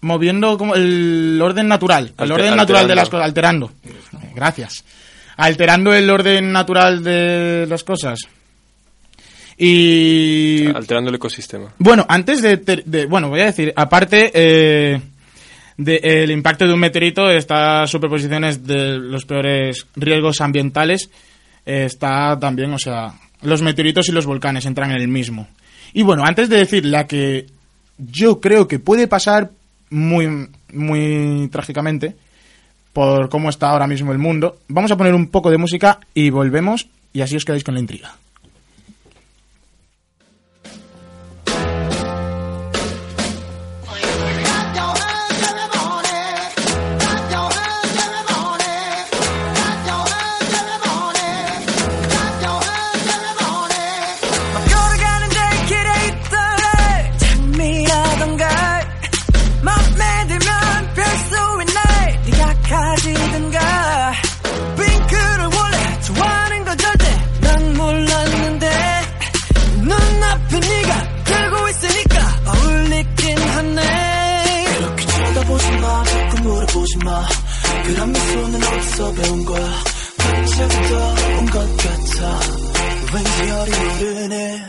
moviendo 0.00 0.56
como 0.56 0.74
el 0.74 1.38
orden 1.42 1.68
natural, 1.68 2.06
el 2.06 2.12
Alter- 2.16 2.32
orden 2.32 2.56
natural 2.56 2.88
de 2.88 2.94
las 2.94 3.10
cosas, 3.10 3.26
alterando. 3.26 3.70
Gracias. 4.34 4.84
Alterando 5.36 5.92
el 5.92 6.08
orden 6.08 6.50
natural 6.52 7.04
de 7.04 7.66
las 7.68 7.84
cosas. 7.84 8.20
Y 9.56 10.66
Alterando 10.74 11.10
el 11.10 11.16
ecosistema. 11.16 11.72
bueno, 11.78 12.04
antes 12.08 12.42
de, 12.42 12.56
de- 12.56 13.06
bueno, 13.06 13.28
voy 13.28 13.40
a 13.40 13.46
decir, 13.46 13.72
aparte 13.76 14.30
eh, 14.34 15.00
del 15.76 16.30
impacto 16.30 16.66
de 16.66 16.72
un 16.72 16.80
meteorito, 16.80 17.30
estas 17.30 17.90
superposiciones 17.90 18.66
de 18.66 18.98
los 18.98 19.24
peores 19.24 19.86
riesgos 19.96 20.40
ambientales, 20.40 21.10
eh, 21.66 21.84
está 21.86 22.38
también, 22.38 22.72
o 22.72 22.78
sea, 22.78 23.14
los 23.42 23.62
meteoritos 23.62 24.08
y 24.08 24.12
los 24.12 24.26
volcanes 24.26 24.66
entran 24.66 24.90
en 24.90 25.00
el 25.00 25.08
mismo. 25.08 25.48
Y 25.92 26.02
bueno, 26.02 26.24
antes 26.24 26.48
de 26.48 26.58
decir 26.58 26.84
la 26.84 27.06
que 27.06 27.46
yo 27.98 28.40
creo 28.40 28.68
que 28.68 28.78
puede 28.78 29.08
pasar 29.08 29.50
muy, 29.90 30.48
muy 30.72 31.48
trágicamente, 31.50 32.16
por 32.92 33.28
cómo 33.28 33.50
está 33.50 33.70
ahora 33.70 33.86
mismo 33.86 34.12
el 34.12 34.18
mundo, 34.18 34.58
vamos 34.68 34.90
a 34.92 34.96
poner 34.96 35.14
un 35.14 35.26
poco 35.28 35.50
de 35.50 35.58
música 35.58 35.98
y 36.14 36.30
volvemos 36.30 36.88
y 37.12 37.20
así 37.20 37.36
os 37.36 37.44
quedáis 37.44 37.64
con 37.64 37.74
la 37.74 37.80
intriga. 37.80 38.14
자꾸 76.04 76.36
물어보지 76.42 76.96
마. 77.04 77.22
그런 77.84 78.12
미소는 78.12 78.62
어디서 78.64 79.12
배운 79.12 79.44
거야? 79.44 79.74
언제부터 80.34 81.14
온 81.38 81.46
것 81.46 81.76
같아. 81.76 82.40
왠지 83.12 83.50
오르네. 83.52 84.62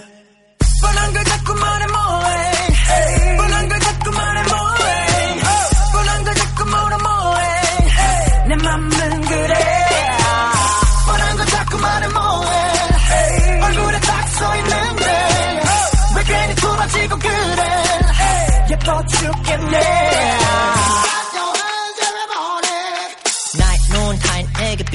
뻔한 0.81 1.13
걸 1.13 1.23
자꾸 1.23 1.53
말해 1.55 1.85
뭐해? 1.87 3.37
뻔한 3.37 3.67
걸 3.69 3.79
자꾸 3.79 4.11
말해 4.11 4.43
뭐해? 4.43 5.41
뻔한 5.93 6.23
걸 6.23 6.35
자꾸 6.35 6.65
물어 6.65 6.97
뭐해? 6.97 8.47
내 8.49 8.55
맘은 8.55 9.21
그래. 9.21 9.87
뻔한 11.07 11.37
걸 11.37 11.45
자꾸 11.47 11.77
말해 11.79 12.07
뭐해? 12.09 13.61
얼굴에 13.63 13.99
딱 14.01 14.27
써있는데 14.29 15.61
왜 16.17 16.23
괜히 16.23 16.55
돌아지고 16.55 17.17
그래? 17.19 17.63
예뻐 18.71 19.05
죽겠네 19.07 20.04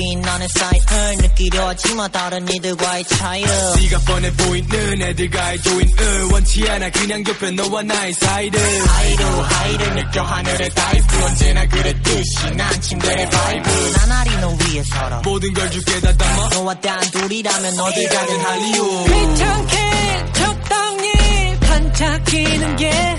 빛나는 0.00 0.48
사이을 0.48 1.16
느끼려 1.18 1.68
하지만 1.68 2.10
다른 2.10 2.48
이들과의 2.50 3.04
차이를 3.04 3.50
네가 3.76 3.98
뻔해 4.06 4.32
보이는 4.32 5.02
애들과의 5.02 5.60
조인을 5.60 6.24
원치 6.32 6.66
않아 6.70 6.88
그냥 6.90 7.22
옆에 7.28 7.50
너와 7.50 7.82
나의 7.82 8.14
사이를 8.14 8.60
하이로 8.88 9.24
하이를 9.42 9.94
느껴 9.96 10.22
하늘의 10.22 10.70
다이브 10.70 11.24
언제나 11.24 11.66
그랬듯이 11.68 12.50
난 12.56 12.80
침대의 12.80 13.30
바이브. 13.30 13.92
나날이 13.98 14.30
너 14.40 14.48
위에 14.48 14.82
서러 14.84 15.20
모든 15.20 15.52
걸 15.52 15.70
줄게 15.70 16.00
다 16.00 16.16
담아 16.16 16.48
너와 16.48 16.74
단둘이라면 16.80 17.78
어딜 17.80 18.08
가든 18.08 18.40
할리우드. 18.40 19.12
귀찮게 19.12 20.32
적당히 20.32 21.58
반짝이는 21.60 22.76
게 22.76 23.18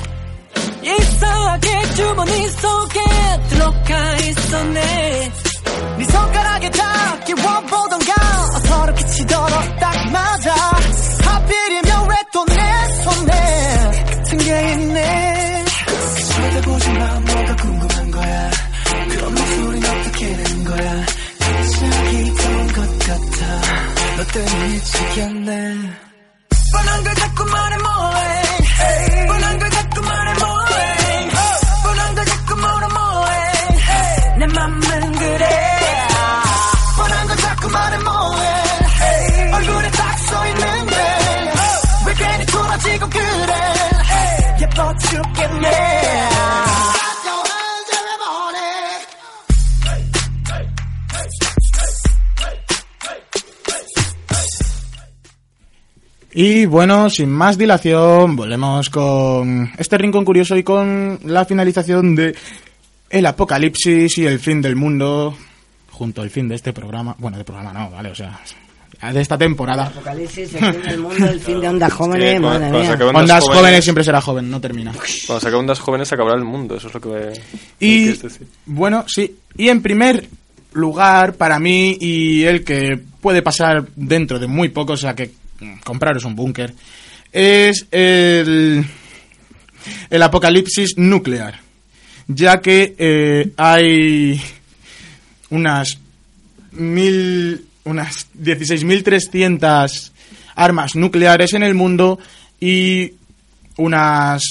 이상하게 0.83 1.93
주머니 1.95 2.49
속에 2.49 2.99
들어가 3.49 4.15
있었네 4.17 5.31
네 5.97 6.05
손가락에 6.05 6.69
닿기 6.69 7.33
원보던 7.33 7.99
가 7.99 8.59
서로 8.67 8.93
끼치도록 8.95 9.79
딱 9.79 10.11
맞아. 10.11 10.53
하필이면 11.25 12.09
왜 12.09 12.15
또 12.33 12.45
내 12.45 13.03
손에 13.03 13.91
같은 14.05 14.37
게 14.37 14.71
있네. 14.73 15.65
그렇게 15.85 16.23
쳐다보지 16.23 16.89
마. 16.93 17.19
뭐가 17.19 17.55
궁금한 17.57 18.11
거야? 18.11 18.51
그런 19.09 19.35
목소리는 19.35 19.89
어떻게 19.99 20.35
된 20.35 20.63
거야? 20.63 21.05
갑자기 21.39 22.35
좋은 22.35 22.67
것 22.67 22.99
같아. 22.99 23.61
너 24.17 24.23
때문에 24.33 24.67
미치겠네. 24.69 25.75
뻔한 26.71 27.03
걸 27.03 27.15
자꾸 27.15 27.45
말해 27.45 27.77
뭐해 27.77 28.40
Y 56.33 56.65
bueno, 56.65 57.09
sin 57.09 57.29
más 57.29 57.57
dilación, 57.57 58.35
volvemos 58.35 58.89
con 58.89 59.69
este 59.77 59.97
rincón 59.97 60.23
curioso 60.23 60.55
y 60.55 60.63
con 60.63 61.19
la 61.25 61.43
finalización 61.45 62.15
de 62.15 62.35
el 63.09 63.25
apocalipsis 63.25 64.17
y 64.17 64.25
el 64.25 64.39
fin 64.39 64.61
del 64.61 64.77
mundo, 64.77 65.35
junto 65.91 66.21
al 66.21 66.29
fin 66.29 66.47
de 66.47 66.55
este 66.55 66.71
programa. 66.71 67.15
Bueno, 67.19 67.37
de 67.37 67.43
programa 67.43 67.73
no, 67.73 67.91
¿vale? 67.91 68.11
O 68.11 68.15
sea, 68.15 68.39
de 69.11 69.19
esta 69.19 69.37
temporada. 69.37 69.87
Apocalipsis, 69.87 70.53
el 70.55 70.73
fin 70.73 70.81
del 70.83 70.99
mundo, 70.99 71.25
el 71.25 71.39
fin 71.41 71.59
de 71.59 71.67
Ondas 71.67 71.91
Jóvenes, 71.91 72.39
madre 72.39 72.69
cuando 72.69 72.79
mía. 72.79 72.91
Ondas 73.19 73.43
jóvenes- 73.43 73.57
jóvenes 73.57 73.83
siempre 73.83 74.03
será 74.05 74.21
joven, 74.21 74.49
no 74.49 74.61
termina. 74.61 74.91
Cuando 74.93 75.39
se 75.41 75.47
acaben 75.47 75.59
ondas 75.59 75.79
jóvenes 75.79 76.07
se 76.07 76.15
acabará 76.15 76.37
el 76.37 76.45
mundo, 76.45 76.77
eso 76.77 76.87
es 76.87 76.93
lo 76.93 77.01
que 77.01 77.09
me... 77.09 77.33
Y 77.79 78.05
decir. 78.05 78.47
bueno, 78.67 79.03
sí. 79.07 79.35
Y 79.57 79.67
en 79.67 79.81
primer 79.81 80.29
lugar, 80.71 81.33
para 81.33 81.59
mí, 81.59 81.97
y 81.99 82.43
el 82.43 82.63
que 82.63 82.97
puede 83.19 83.41
pasar 83.41 83.85
dentro 83.97 84.39
de 84.39 84.47
muy 84.47 84.69
poco, 84.69 84.93
o 84.93 84.97
sea 84.97 85.13
que 85.13 85.40
compraros 85.83 86.25
un 86.25 86.35
búnker, 86.35 86.73
es 87.31 87.87
el, 87.91 88.85
el 90.09 90.23
apocalipsis 90.23 90.97
nuclear. 90.97 91.59
Ya 92.27 92.61
que 92.61 92.95
eh, 92.97 93.51
hay 93.57 94.41
unas 95.49 95.99
mil, 96.71 97.65
unas 97.83 98.27
16.300 98.39 100.11
armas 100.55 100.95
nucleares 100.95 101.53
en 101.53 101.63
el 101.63 101.73
mundo 101.73 102.19
y 102.59 103.13
unas 103.77 104.43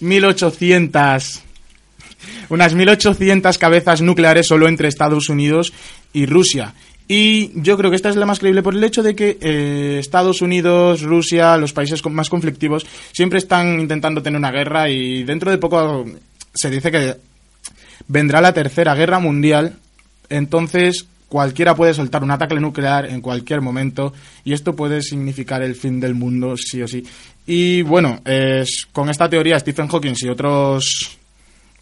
1.800 0.00 1.40
unas 2.50 2.74
1.800 2.74 3.58
cabezas 3.58 4.00
nucleares 4.00 4.46
solo 4.46 4.68
entre 4.68 4.88
Estados 4.88 5.28
Unidos 5.28 5.72
y 6.12 6.26
Rusia. 6.26 6.74
Y 7.10 7.58
yo 7.62 7.78
creo 7.78 7.88
que 7.88 7.96
esta 7.96 8.10
es 8.10 8.16
la 8.16 8.26
más 8.26 8.38
creíble 8.38 8.62
por 8.62 8.74
el 8.74 8.84
hecho 8.84 9.02
de 9.02 9.16
que 9.16 9.38
eh, 9.40 9.96
Estados 9.98 10.42
Unidos, 10.42 11.00
Rusia, 11.00 11.56
los 11.56 11.72
países 11.72 12.04
más 12.04 12.28
conflictivos, 12.28 12.86
siempre 13.12 13.38
están 13.38 13.80
intentando 13.80 14.22
tener 14.22 14.38
una 14.38 14.50
guerra 14.50 14.90
y 14.90 15.24
dentro 15.24 15.50
de 15.50 15.56
poco 15.56 16.04
se 16.54 16.70
dice 16.70 16.90
que 16.92 17.16
vendrá 18.08 18.42
la 18.42 18.52
tercera 18.52 18.94
guerra 18.94 19.18
mundial. 19.20 19.76
Entonces 20.28 21.06
cualquiera 21.28 21.74
puede 21.74 21.94
soltar 21.94 22.22
un 22.22 22.30
ataque 22.30 22.54
nuclear 22.60 23.06
en 23.06 23.22
cualquier 23.22 23.62
momento 23.62 24.12
y 24.44 24.52
esto 24.52 24.76
puede 24.76 25.02
significar 25.02 25.62
el 25.62 25.74
fin 25.74 26.00
del 26.00 26.14
mundo 26.14 26.58
sí 26.58 26.82
o 26.82 26.88
sí. 26.88 27.02
Y 27.46 27.80
bueno, 27.80 28.20
es, 28.26 28.86
con 28.92 29.08
esta 29.08 29.30
teoría 29.30 29.58
Stephen 29.58 29.88
Hawking 29.88 30.14
y 30.20 30.28
otros 30.28 31.18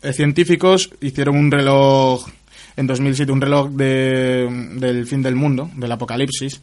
eh, 0.02 0.12
científicos 0.12 0.90
hicieron 1.00 1.36
un 1.36 1.50
reloj 1.50 2.28
en 2.76 2.86
2007, 2.86 3.32
un 3.32 3.40
reloj 3.40 3.70
de- 3.70 4.48
del 4.74 5.06
fin 5.06 5.22
del 5.22 5.34
mundo, 5.36 5.70
del 5.76 5.92
apocalipsis, 5.92 6.60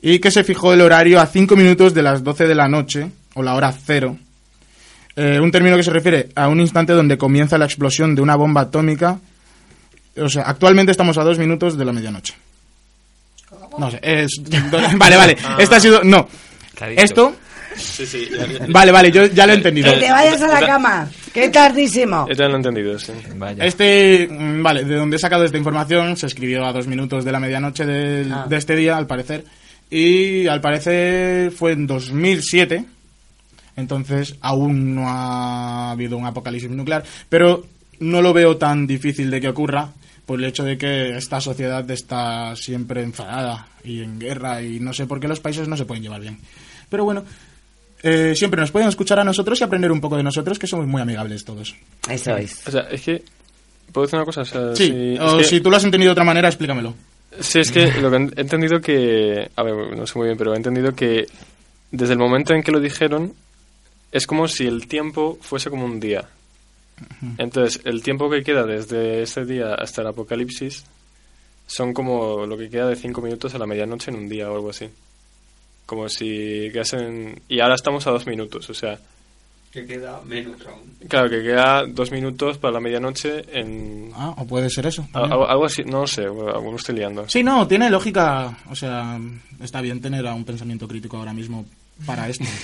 y 0.00 0.18
que 0.20 0.30
se 0.30 0.44
fijó 0.44 0.72
el 0.72 0.80
horario 0.80 1.20
a 1.20 1.26
5 1.26 1.56
minutos 1.56 1.92
de 1.94 2.02
las 2.02 2.22
12 2.22 2.46
de 2.46 2.54
la 2.54 2.68
noche, 2.68 3.10
o 3.34 3.42
la 3.42 3.54
hora 3.54 3.72
cero, 3.72 4.16
Eh, 5.20 5.40
un 5.40 5.50
término 5.50 5.76
que 5.76 5.82
se 5.82 5.90
refiere 5.90 6.28
a 6.36 6.46
un 6.46 6.60
instante 6.60 6.92
donde 6.92 7.18
comienza 7.18 7.58
la 7.58 7.64
explosión 7.64 8.14
de 8.14 8.22
una 8.22 8.36
bomba 8.36 8.60
atómica. 8.60 9.18
O 10.16 10.28
sea, 10.28 10.44
actualmente 10.44 10.92
estamos 10.92 11.18
a 11.18 11.24
dos 11.24 11.38
minutos 11.40 11.76
de 11.76 11.84
la 11.84 11.92
medianoche. 11.92 12.34
No 13.78 13.90
sé, 13.90 13.98
es... 14.00 14.30
Vale, 14.96 15.16
vale. 15.16 15.36
Este 15.58 15.74
ha 15.74 15.80
sido... 15.80 16.04
No. 16.04 16.28
Clarito. 16.72 17.02
Esto... 17.02 17.36
Sí, 17.76 18.06
sí. 18.06 18.28
ya- 18.30 18.46
ya- 18.46 18.66
Vale, 18.68 18.92
vale, 18.92 19.10
yo 19.10 19.26
ya 19.26 19.44
lo 19.46 19.54
he 19.54 19.56
entendido. 19.56 19.92
Que 19.92 19.98
te 20.00 20.10
vayas 20.12 20.40
a 20.40 20.46
la 20.60 20.66
cama. 20.66 21.08
Qué 21.40 21.48
tardísimo. 21.50 22.28
Ya 22.28 22.48
lo 22.48 22.54
he 22.54 22.56
entendido, 22.56 22.98
sí. 22.98 23.12
Este, 23.60 24.28
mm, 24.30 24.62
vale, 24.62 24.84
de 24.84 24.94
donde 24.96 25.16
he 25.16 25.18
sacado 25.20 25.44
esta 25.44 25.58
información, 25.58 26.16
se 26.16 26.26
escribió 26.26 26.64
a 26.66 26.72
dos 26.72 26.86
minutos 26.86 27.24
de 27.24 27.32
la 27.32 27.40
medianoche 27.40 27.84
del- 27.86 28.32
Ah. 28.32 28.46
de 28.48 28.56
este 28.56 28.74
día, 28.76 28.96
al 28.96 29.06
parecer. 29.06 29.44
Y 29.90 30.46
al 30.46 30.60
parecer 30.60 31.50
fue 31.50 31.72
en 31.72 31.86
2007. 31.86 32.84
Entonces 33.76 34.34
aún 34.40 34.94
no 34.94 35.08
ha 35.08 35.92
habido 35.92 36.16
un 36.16 36.26
apocalipsis 36.26 36.70
nuclear. 36.70 37.04
Pero 37.28 37.64
no 38.00 38.20
lo 38.22 38.32
veo 38.32 38.56
tan 38.56 38.86
difícil 38.86 39.30
de 39.30 39.40
que 39.40 39.48
ocurra 39.48 39.90
por 40.26 40.38
el 40.40 40.44
hecho 40.46 40.64
de 40.64 40.76
que 40.76 41.16
esta 41.16 41.40
sociedad 41.40 41.88
está 41.90 42.54
siempre 42.56 43.02
enfadada 43.02 43.68
y 43.84 44.02
en 44.02 44.18
guerra 44.18 44.60
y 44.62 44.78
no 44.80 44.92
sé 44.92 45.06
por 45.06 45.20
qué 45.20 45.28
los 45.28 45.40
países 45.40 45.68
no 45.68 45.76
se 45.76 45.84
pueden 45.86 46.02
llevar 46.02 46.20
bien. 46.20 46.38
Pero 46.90 47.04
bueno, 47.04 47.24
eh, 48.02 48.34
siempre 48.36 48.60
nos 48.60 48.70
pueden 48.70 48.88
escuchar 48.88 49.18
a 49.20 49.24
nosotros 49.24 49.60
y 49.60 49.64
aprender 49.64 49.90
un 49.92 50.00
poco 50.00 50.16
de 50.16 50.22
nosotros, 50.22 50.58
que 50.58 50.66
somos 50.66 50.86
muy 50.86 51.00
amigables 51.02 51.44
todos. 51.44 51.74
Eso 52.08 52.36
es. 52.36 52.66
O 52.66 52.70
sea, 52.70 52.82
es 52.90 53.00
que... 53.02 53.22
¿Puedo 53.92 54.06
decir 54.06 54.18
una 54.18 54.26
cosa? 54.26 54.42
O 54.42 54.44
sea, 54.44 54.76
Sí, 54.76 54.86
si- 54.86 55.18
o 55.18 55.38
que- 55.38 55.44
si 55.44 55.60
tú 55.60 55.70
lo 55.70 55.76
has 55.76 55.84
entendido 55.84 56.10
de 56.10 56.12
otra 56.12 56.24
manera, 56.24 56.48
explícamelo. 56.48 56.94
Sí, 57.40 57.60
es 57.60 57.70
que 57.70 57.90
lo 58.00 58.10
que 58.10 58.16
he 58.16 58.40
entendido 58.40 58.80
que... 58.80 59.50
A 59.56 59.62
ver, 59.62 59.96
no 59.96 60.06
sé 60.06 60.18
muy 60.18 60.26
bien, 60.26 60.36
pero 60.38 60.52
he 60.54 60.56
entendido 60.56 60.94
que 60.94 61.26
desde 61.90 62.12
el 62.12 62.18
momento 62.18 62.52
en 62.54 62.62
que 62.62 62.70
lo 62.72 62.80
dijeron 62.80 63.32
es 64.12 64.26
como 64.26 64.46
si 64.48 64.66
el 64.66 64.86
tiempo 64.88 65.38
fuese 65.40 65.70
como 65.70 65.84
un 65.84 66.00
día. 66.00 66.28
Entonces, 67.38 67.80
el 67.84 68.02
tiempo 68.02 68.28
que 68.28 68.42
queda 68.42 68.64
desde 68.64 69.22
ese 69.22 69.44
día 69.44 69.74
hasta 69.74 70.02
el 70.02 70.08
apocalipsis 70.08 70.84
son 71.66 71.92
como 71.94 72.44
lo 72.46 72.56
que 72.56 72.68
queda 72.68 72.88
de 72.88 72.96
cinco 72.96 73.20
minutos 73.22 73.54
a 73.54 73.58
la 73.58 73.66
medianoche 73.66 74.10
en 74.10 74.16
un 74.16 74.28
día 74.28 74.50
o 74.50 74.54
algo 74.56 74.70
así. 74.70 74.88
Como 75.88 76.06
si 76.10 76.68
quedasen... 76.70 77.40
Y 77.48 77.60
ahora 77.60 77.74
estamos 77.76 78.06
a 78.06 78.10
dos 78.10 78.26
minutos, 78.26 78.68
o 78.68 78.74
sea... 78.74 78.98
Que 79.72 79.86
queda 79.86 80.20
menos 80.26 80.60
aún. 80.66 80.80
Claro, 81.08 81.30
que 81.30 81.42
queda 81.42 81.84
dos 81.86 82.10
minutos 82.10 82.58
para 82.58 82.74
la 82.74 82.80
medianoche 82.80 83.44
en... 83.58 84.10
Ah, 84.14 84.34
o 84.36 84.46
puede 84.46 84.68
ser 84.68 84.84
eso. 84.86 85.08
Al- 85.14 85.32
Algo, 85.32 85.48
algo 85.48 85.64
así, 85.64 85.82
no 85.84 86.00
lo 86.02 86.06
sé, 86.06 86.24
algo 86.24 86.70
me 86.70 86.76
estoy 86.76 86.96
liando. 86.96 87.26
Sí, 87.28 87.42
no, 87.42 87.66
tiene 87.66 87.88
lógica. 87.88 88.58
O 88.70 88.74
sea, 88.76 89.18
está 89.62 89.80
bien 89.80 90.00
tener 90.02 90.26
a 90.26 90.34
un 90.34 90.44
pensamiento 90.44 90.86
crítico 90.86 91.16
ahora 91.16 91.32
mismo 91.32 91.64
para 92.04 92.28
esto. 92.28 92.44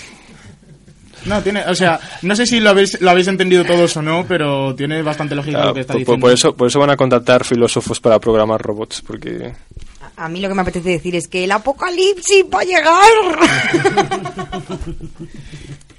No, 1.27 1.41
tiene, 1.43 1.65
o 1.67 1.75
sea, 1.75 1.99
no 2.21 2.37
sé 2.37 2.45
si 2.45 2.61
lo 2.61 2.69
habéis, 2.69 3.01
lo 3.01 3.09
habéis 3.09 3.29
entendido 3.29 3.65
todos 3.65 3.97
o 3.97 4.03
no, 4.03 4.27
pero 4.29 4.75
tiene 4.75 5.01
bastante 5.01 5.35
lógica 5.35 5.57
Claro, 5.57 5.69
lo 5.69 5.75
que 5.75 5.81
está 5.81 5.95
por, 5.95 6.01
diciendo. 6.01 6.21
por 6.21 6.33
eso, 6.33 6.55
por 6.55 6.67
eso 6.69 6.79
van 6.81 6.91
a 6.91 6.97
contratar 6.99 7.45
filósofos 7.45 7.99
para 7.99 8.19
programar 8.19 8.61
robots, 8.61 9.01
porque... 9.01 9.55
A 10.17 10.29
mí 10.29 10.41
lo 10.41 10.49
que 10.49 10.55
me 10.55 10.63
apetece 10.63 10.91
decir 10.91 11.17
es 11.17 11.27
que 11.29 11.45
el 11.45 11.51
apocalipsis 11.53 12.45
va 12.53 12.61
a 12.61 12.65
llegar. 12.65 13.05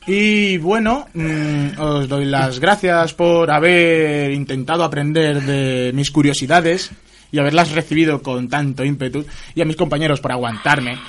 Y 0.07 0.57
bueno, 0.59 1.07
mm, 1.15 1.79
os 1.79 2.07
doy 2.07 2.25
las 2.25 2.59
gracias 2.59 3.15
por 3.15 3.49
haber 3.49 4.29
intentado 4.31 4.83
aprender 4.83 5.41
de 5.41 5.91
mis 5.95 6.11
curiosidades 6.11 6.91
y 7.31 7.39
haberlas 7.39 7.71
recibido 7.71 8.21
con 8.21 8.47
tanto 8.47 8.85
ímpetu 8.85 9.25
y 9.55 9.61
a 9.61 9.65
mis 9.65 9.75
compañeros 9.75 10.19
por 10.19 10.31
aguantarme. 10.31 10.99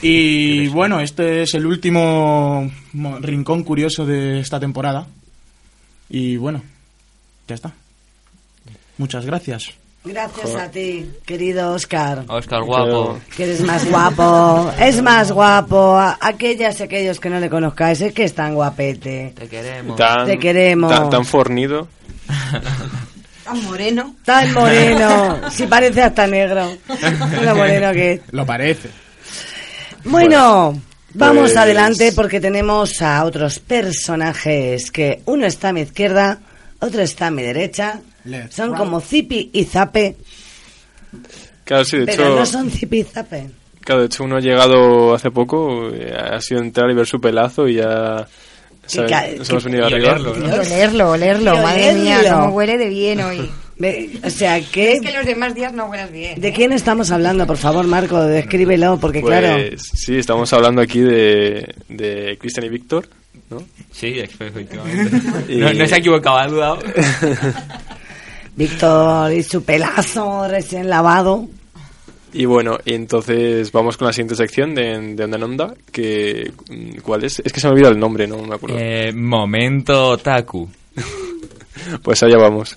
Y 0.00 0.68
bueno, 0.68 1.00
este 1.00 1.42
es 1.42 1.52
el 1.54 1.66
último 1.66 2.70
mo- 2.94 3.18
rincón 3.18 3.62
curioso 3.64 4.06
de 4.06 4.40
esta 4.40 4.58
temporada. 4.58 5.06
Y 6.08 6.38
bueno, 6.38 6.62
ya 7.46 7.54
está. 7.54 7.72
Muchas 8.96 9.26
gracias. 9.26 9.74
Gracias 10.06 10.54
a 10.54 10.70
ti, 10.70 11.10
querido 11.24 11.72
Oscar. 11.72 12.24
Oscar 12.28 12.62
guapo. 12.62 13.18
Que 13.36 13.42
eres 13.42 13.60
más 13.62 13.84
guapo. 13.90 14.70
Es 14.78 15.02
más 15.02 15.32
guapo. 15.32 15.98
Aquellas 16.20 16.78
y 16.78 16.84
aquellos 16.84 17.18
que 17.18 17.28
no 17.28 17.40
le 17.40 17.50
conozcáis, 17.50 18.00
es 18.00 18.12
que 18.12 18.24
es 18.24 18.32
tan 18.34 18.54
guapete. 18.54 19.32
Te 19.36 19.48
queremos. 19.48 19.96
Tan, 19.96 20.26
Te 20.26 20.38
queremos. 20.38 20.92
Tan, 20.92 21.10
tan 21.10 21.24
fornido. 21.24 21.88
Tan 23.44 23.64
moreno. 23.64 24.14
Tan 24.24 24.52
moreno. 24.52 25.40
Si 25.50 25.66
parece 25.66 26.02
hasta 26.02 26.26
negro. 26.26 26.68
Lo 27.42 27.54
moreno 27.56 27.92
que 27.92 28.12
es. 28.12 28.20
Lo 28.30 28.44
parece. 28.46 28.90
Bueno, 30.04 30.80
vamos 31.14 31.42
pues- 31.50 31.56
adelante 31.56 32.12
porque 32.12 32.40
tenemos 32.40 33.02
a 33.02 33.24
otros 33.24 33.58
personajes 33.58 34.90
que 34.90 35.22
uno 35.26 35.46
está 35.46 35.70
a 35.70 35.72
mi 35.72 35.80
izquierda, 35.82 36.38
otro 36.80 37.02
está 37.02 37.28
a 37.28 37.30
mi 37.30 37.42
derecha. 37.42 38.00
Let's 38.26 38.54
Son 38.54 38.74
como 38.74 39.00
Zipi 39.00 39.50
y 39.52 39.64
Zape, 39.64 40.16
Claro, 41.64 41.84
sí, 41.84 41.98
de 41.98 42.06
pero 42.06 42.24
hecho... 42.26 42.36
no 42.36 42.46
son 42.46 42.70
Zipi 42.70 42.98
y 42.98 43.02
Zape. 43.04 43.46
Claro, 43.80 44.00
de 44.02 44.06
hecho 44.06 44.24
uno 44.24 44.36
ha 44.36 44.40
llegado 44.40 45.14
hace 45.14 45.30
poco, 45.30 45.90
eh, 45.92 46.12
ha 46.14 46.40
sido 46.40 46.60
entrar 46.60 46.90
y 46.90 46.94
ver 46.94 47.06
su 47.06 47.20
pelazo 47.20 47.68
y 47.68 47.74
ya... 47.76 48.26
¿sabes? 48.86 49.10
ca- 49.10 49.26
Nos 49.36 49.50
hemos 49.50 49.64
que- 49.64 49.70
venido 49.70 49.88
y 49.88 49.92
arriba. 49.94 50.10
olerlo, 50.12 50.34
¿no? 50.36 50.46
Y 50.46 50.58
olerlo, 50.58 51.10
olerlo. 51.10 51.54
Y 51.54 51.58
Madre 51.62 51.94
mía, 51.94 52.18
olerlo. 52.18 52.38
cómo 52.40 52.48
huele 52.54 52.78
de 52.78 52.88
bien 52.88 53.20
hoy. 53.20 53.50
O 54.24 54.30
sea, 54.30 54.60
¿qué? 54.60 54.92
Es 54.94 55.00
que 55.02 55.12
los 55.12 55.26
demás 55.26 55.54
días 55.54 55.72
no 55.72 55.86
huelas 55.86 56.10
bien. 56.10 56.40
¿De 56.40 56.52
quién 56.52 56.72
estamos 56.72 57.10
hablando? 57.10 57.46
Por 57.46 57.58
favor, 57.58 57.86
Marco, 57.86 58.20
descríbelo, 58.22 58.98
porque 58.98 59.20
Pues 59.20 59.38
claro... 59.38 59.62
sí, 59.76 60.16
estamos 60.16 60.52
hablando 60.52 60.80
aquí 60.82 61.00
de, 61.00 61.74
de 61.88 62.38
Cristian 62.40 62.64
y 62.66 62.68
Víctor, 62.70 63.06
¿no? 63.50 63.62
Sí, 63.92 64.18
efectivamente. 64.18 65.20
Y- 65.52 65.56
No, 65.58 65.72
no 65.72 65.86
se 65.86 65.94
ha 65.94 65.98
equivocado, 65.98 66.38
ha 66.38 66.46
dudado. 66.48 66.78
Víctor 68.56 69.32
y 69.32 69.42
su 69.42 69.62
pelazo 69.62 70.48
recién 70.48 70.88
lavado. 70.88 71.46
Y 72.32 72.44
bueno, 72.44 72.78
y 72.84 72.94
entonces 72.94 73.70
vamos 73.72 73.96
con 73.96 74.06
la 74.06 74.12
siguiente 74.12 74.34
sección 74.34 74.74
de, 74.74 75.14
de 75.14 75.24
Onda 75.24 75.36
en 75.36 75.42
Onda, 75.42 75.74
que... 75.92 76.52
mm, 76.68 76.98
¿Cuál 77.00 77.24
es? 77.24 77.40
Es 77.44 77.52
que 77.52 77.60
se 77.60 77.66
me 77.66 77.70
ha 77.70 77.72
olvidado 77.72 77.94
el 77.94 78.00
nombre, 78.00 78.26
no 78.26 78.42
me 78.42 78.54
acuerdo. 78.54 78.76
Eh, 78.78 79.12
momento 79.12 80.18
Taku. 80.18 80.68
Pues 82.02 82.20
allá 82.24 82.36
vamos. 82.36 82.76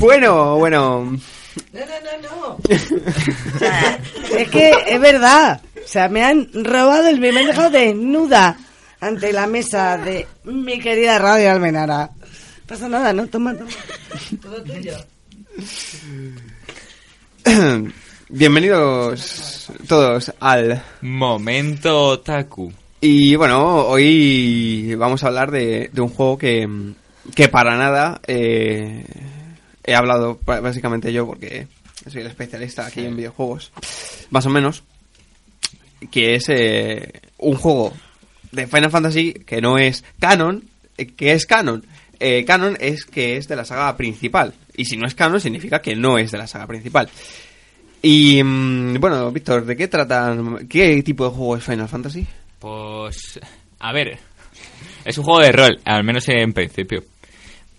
Bueno, 0.00 0.56
bueno. 0.56 1.04
No, 1.04 1.80
no, 1.80 1.86
no, 2.04 2.30
no. 2.30 2.56
O 3.54 3.58
sea, 3.58 3.98
es 4.38 4.48
que 4.48 4.72
es 4.88 4.98
verdad. 4.98 5.60
O 5.76 5.86
sea, 5.86 6.08
me 6.08 6.24
han 6.24 6.48
robado 6.54 7.08
el... 7.08 7.20
Me 7.20 7.28
han 7.28 7.46
dejado 7.46 7.68
desnuda 7.68 8.56
ante 8.98 9.30
la 9.30 9.46
mesa 9.46 9.98
de 9.98 10.26
mi 10.44 10.80
querida 10.80 11.18
Radio 11.18 11.50
Almenara. 11.50 12.10
No 12.18 12.66
pasa 12.66 12.88
nada, 12.88 13.12
¿no? 13.12 13.26
Toma, 13.26 13.54
toma. 13.54 13.70
Todo 14.40 14.62
tuyo. 14.62 14.96
Bienvenidos 18.30 19.70
todos 19.86 20.32
al 20.40 20.82
Momento 21.02 22.20
Taku. 22.20 22.72
Y 23.02 23.36
bueno, 23.36 23.86
hoy 23.86 24.94
vamos 24.94 25.22
a 25.24 25.26
hablar 25.26 25.50
de, 25.50 25.90
de 25.92 26.00
un 26.00 26.08
juego 26.08 26.38
que, 26.38 26.66
que 27.34 27.48
para 27.48 27.76
nada 27.76 28.20
eh, 28.26 29.04
he 29.90 29.94
hablado 29.94 30.38
básicamente 30.44 31.12
yo 31.12 31.26
porque 31.26 31.66
soy 32.08 32.22
el 32.22 32.28
especialista 32.28 32.86
aquí 32.86 33.04
en 33.04 33.16
videojuegos, 33.16 33.72
más 34.30 34.46
o 34.46 34.50
menos, 34.50 34.82
que 36.10 36.34
es 36.34 36.48
eh, 36.48 37.20
un 37.38 37.56
juego 37.56 37.92
de 38.52 38.66
Final 38.66 38.90
Fantasy 38.90 39.32
que 39.32 39.60
no 39.60 39.78
es 39.78 40.04
canon, 40.18 40.64
eh, 40.96 41.06
que 41.06 41.32
es 41.32 41.46
canon. 41.46 41.84
Eh, 42.18 42.44
canon 42.44 42.76
es 42.80 43.04
que 43.04 43.36
es 43.36 43.48
de 43.48 43.56
la 43.56 43.64
saga 43.64 43.96
principal. 43.96 44.54
Y 44.76 44.84
si 44.84 44.96
no 44.96 45.06
es 45.06 45.14
canon, 45.14 45.40
significa 45.40 45.80
que 45.80 45.96
no 45.96 46.18
es 46.18 46.30
de 46.30 46.38
la 46.38 46.46
saga 46.46 46.66
principal. 46.66 47.08
Y 48.02 48.42
mm, 48.42 48.98
bueno, 48.98 49.30
Víctor, 49.30 49.64
¿de 49.66 49.76
qué 49.76 49.88
tratan? 49.88 50.68
¿Qué 50.68 51.02
tipo 51.02 51.24
de 51.24 51.30
juego 51.30 51.56
es 51.56 51.64
Final 51.64 51.88
Fantasy? 51.88 52.26
Pues, 52.58 53.40
a 53.78 53.92
ver, 53.92 54.18
es 55.04 55.18
un 55.18 55.24
juego 55.24 55.40
de 55.40 55.52
rol, 55.52 55.80
al 55.84 56.04
menos 56.04 56.28
en 56.28 56.52
principio. 56.52 57.04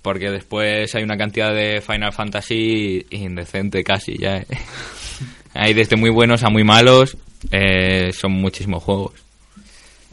Porque 0.01 0.31
después 0.31 0.93
hay 0.95 1.03
una 1.03 1.17
cantidad 1.17 1.53
de 1.53 1.81
Final 1.81 2.13
Fantasy 2.13 3.05
indecente 3.11 3.83
casi 3.83 4.17
ya. 4.17 4.37
¿eh? 4.37 4.47
hay 5.53 5.73
desde 5.73 5.95
muy 5.95 6.09
buenos 6.09 6.43
a 6.43 6.49
muy 6.49 6.63
malos, 6.63 7.17
eh, 7.51 8.11
son 8.13 8.31
muchísimos 8.33 8.83
juegos. 8.83 9.13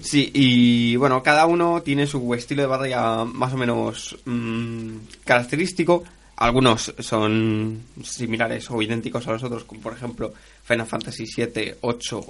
Sí, 0.01 0.31
y 0.33 0.97
bueno, 0.97 1.23
cada 1.23 1.47
uno 1.47 1.83
tiene 1.83 2.07
su 2.07 2.33
estilo 2.35 2.63
de 2.63 2.69
batalla 2.69 3.25
más 3.25 3.53
o 3.53 3.57
menos 3.57 4.17
mm, 4.25 4.97
característico. 5.25 6.05
Algunos 6.37 6.95
son 7.01 7.83
similares 8.05 8.71
o 8.71 8.81
idénticos 8.81 9.27
a 9.27 9.33
los 9.33 9.43
otros, 9.43 9.65
como 9.65 9.81
por 9.81 9.95
ejemplo 9.95 10.33
Final 10.63 10.87
Fantasy 10.87 11.27
7, 11.27 11.79
8 11.81 12.21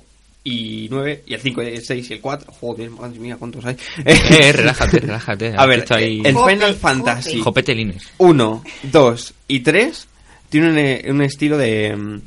y 0.44 0.88
9, 0.90 1.24
y 1.26 1.34
el 1.34 1.40
5, 1.40 1.60
el 1.62 1.82
6 1.84 2.10
y 2.10 2.12
el 2.14 2.20
4. 2.20 2.52
Joder, 2.52 2.90
madre 2.90 3.18
mía, 3.18 3.36
¿cuántos 3.38 3.64
hay? 3.64 3.76
Eh, 4.06 4.52
relájate, 4.52 4.98
relájate. 5.00 5.54
A 5.56 5.66
ver, 5.66 5.84
ahí- 5.90 6.22
el 6.24 6.36
Final 6.36 6.74
Fantasy 6.74 7.40
Jopetelines. 7.40 8.02
1, 8.18 8.64
2 8.84 9.34
y 9.48 9.60
3 9.60 10.06
tienen 10.48 10.70
un, 10.72 10.78
eh, 10.78 11.04
un 11.10 11.22
estilo 11.22 11.58
de, 11.58 11.94
mm, 11.96 12.20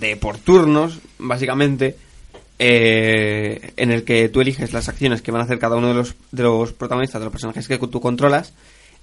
de 0.00 0.16
por 0.16 0.38
turnos, 0.38 0.98
básicamente, 1.18 1.96
eh, 2.58 3.72
en 3.76 3.90
el 3.90 4.04
que 4.04 4.28
tú 4.30 4.40
eliges 4.40 4.72
las 4.72 4.88
acciones 4.88 5.20
que 5.20 5.30
van 5.30 5.42
a 5.42 5.44
hacer 5.44 5.58
cada 5.58 5.76
uno 5.76 5.88
de 5.88 5.94
los, 5.94 6.14
de 6.32 6.42
los 6.42 6.72
protagonistas, 6.72 7.20
de 7.20 7.26
los 7.26 7.32
personajes 7.32 7.68
que 7.68 7.76
tú 7.78 8.00
controlas, 8.00 8.52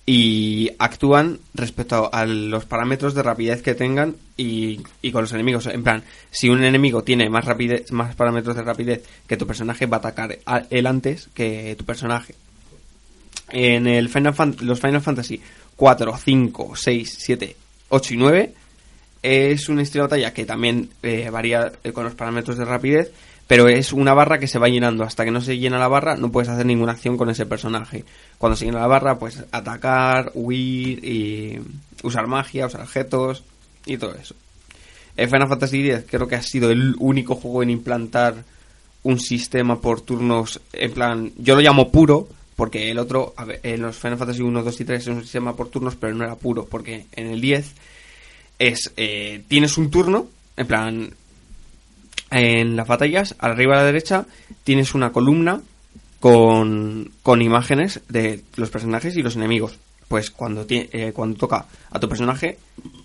y 0.06 0.70
actúan 0.80 1.40
respecto 1.54 2.10
a 2.14 2.26
los 2.26 2.66
parámetros 2.66 3.14
de 3.14 3.24
rapidez 3.24 3.62
que 3.62 3.74
tengan 3.74 4.16
y, 4.36 4.84
con 5.12 5.22
los 5.22 5.32
enemigos. 5.32 5.68
En 5.68 5.84
plan, 5.84 6.04
si 6.30 6.50
un 6.50 6.64
enemigo 6.64 7.04
tiene 7.04 7.30
más 7.30 7.46
rapidez, 7.46 7.92
más 7.92 8.16
parámetros 8.16 8.56
de 8.56 8.64
rapidez 8.64 9.04
que 9.28 9.38
tu 9.38 9.48
personaje, 9.48 9.86
va 9.86 9.98
a 9.98 10.00
atacar 10.00 10.40
él 10.70 10.88
antes 10.88 11.30
que 11.34 11.76
tu 11.78 11.86
personaje. 11.86 12.36
En 13.50 13.88
el 13.88 14.10
Final 14.10 14.36
los 14.62 14.80
Final 14.80 15.02
Fantasy 15.02 15.42
4, 15.76 16.18
5, 16.18 16.76
6, 16.76 17.16
7, 17.20 17.56
8 17.90 18.14
y 18.14 18.18
9 18.18 18.54
es 19.24 19.70
un 19.70 19.80
estilo 19.80 20.04
de 20.04 20.08
batalla 20.10 20.34
que 20.34 20.46
también 20.46 20.90
eh, 21.02 21.30
varía 21.30 21.72
eh, 21.84 21.94
con 21.94 22.04
los 22.04 22.14
parámetros 22.14 22.58
de 22.58 22.66
rapidez, 22.66 23.12
pero 23.48 23.68
es 23.68 23.94
una 23.94 24.14
barra 24.14 24.40
que 24.40 24.48
se 24.48 24.60
va 24.60 24.70
llenando. 24.70 25.04
Hasta 25.04 25.26
que 25.26 25.32
no 25.32 25.42
se 25.42 25.58
llena 25.58 25.78
la 25.78 25.88
barra, 25.88 26.16
no 26.16 26.32
puedes 26.32 26.50
hacer 26.50 26.66
ninguna 26.66 26.94
acción 26.94 27.18
con 27.18 27.30
ese 27.30 27.46
personaje. 27.46 28.06
Cuando 28.38 28.56
se 28.56 28.66
llena 28.66 28.80
la 28.80 28.88
barra, 28.88 29.20
pues 29.20 29.44
atacar, 29.52 30.32
huir 30.34 31.04
y 31.04 31.60
usar 32.04 32.28
magia, 32.28 32.68
usar 32.68 32.82
objetos 32.82 33.44
y 33.86 33.98
todo 33.98 34.16
eso. 34.16 34.36
El 35.16 35.28
Final 35.28 35.48
Fantasy 35.48 35.90
X 35.90 36.06
creo 36.10 36.28
que 36.28 36.36
ha 36.36 36.42
sido 36.42 36.72
el 36.72 36.96
único 37.00 37.36
juego 37.36 37.64
en 37.64 37.70
implantar 37.70 38.44
un 39.04 39.20
sistema 39.20 39.80
por 39.80 40.02
turnos, 40.02 40.62
en 40.72 40.92
plan, 40.92 41.32
yo 41.38 41.56
lo 41.56 41.62
llamo 41.62 41.92
puro, 41.92 42.28
porque 42.56 42.90
el 42.90 42.98
otro, 42.98 43.34
en 43.64 43.82
los 43.82 43.98
Final 43.98 44.18
Fantasy 44.18 44.42
1, 44.42 44.64
2 44.64 44.82
y 44.82 44.86
3 44.86 45.02
es 45.02 45.08
un 45.08 45.22
sistema 45.22 45.56
por 45.56 45.70
turnos, 45.70 45.96
pero 45.96 46.16
no 46.16 46.24
era 46.24 46.36
puro, 46.36 46.66
porque 46.66 47.06
en 47.12 47.28
el 47.28 47.42
10 47.42 47.74
es, 48.60 48.94
eh, 48.96 49.44
tienes 49.48 49.78
un 49.78 49.92
turno, 49.92 50.28
en 50.56 50.68
plan, 50.68 51.14
en 52.34 52.76
las 52.76 52.88
batallas, 52.88 53.36
arriba 53.40 53.76
a 53.76 53.78
la 53.80 53.84
derecha, 53.86 54.26
tienes 54.64 54.94
una 54.96 55.12
columna 55.12 55.62
con, 56.20 57.12
con 57.22 57.42
imágenes 57.42 58.02
de 58.10 58.44
los 58.56 58.70
personajes 58.70 59.16
y 59.18 59.22
los 59.22 59.36
enemigos. 59.36 59.78
Pues 60.08 60.32
cuando, 60.32 60.66
eh, 60.70 61.12
cuando 61.14 61.38
toca 61.38 61.66
a 61.92 62.00
tu 62.00 62.08
personaje, 62.08 62.60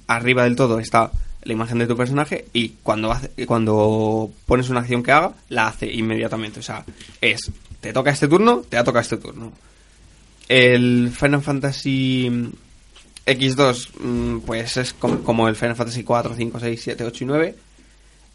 arriba 0.07 0.45
del 0.45 0.57
todo 0.57 0.79
está 0.79 1.11
la 1.43 1.53
imagen 1.53 1.79
de 1.79 1.87
tu 1.87 1.97
personaje 1.97 2.47
y 2.53 2.70
cuando, 2.83 3.11
hace, 3.11 3.31
cuando 3.47 4.31
pones 4.47 4.68
una 4.68 4.81
acción 4.81 5.03
que 5.03 5.12
haga, 5.12 5.33
la 5.49 5.68
hace 5.68 5.91
inmediatamente. 5.93 6.61
O 6.61 6.62
sea, 6.62 6.85
es, 7.20 7.51
te 7.81 7.93
toca 7.93 8.11
este 8.11 8.29
turno, 8.29 8.62
te 8.68 8.76
ha 8.76 8.85
tocado 8.85 9.03
este 9.03 9.16
turno. 9.16 9.53
El 10.49 11.11
Final 11.14 11.43
Fantasy 11.43 12.51
X2, 13.26 13.89
mm, 14.01 14.39
pues 14.41 14.76
es 14.79 14.93
com- 14.95 15.22
como 15.22 15.49
el 15.49 15.57
Final 15.57 15.76
Fantasy 15.76 16.03
4, 16.05 16.35
5, 16.37 16.61
6, 16.61 16.81
7, 16.83 17.05
8 17.05 17.24
y 17.24 17.26
9. 17.26 17.55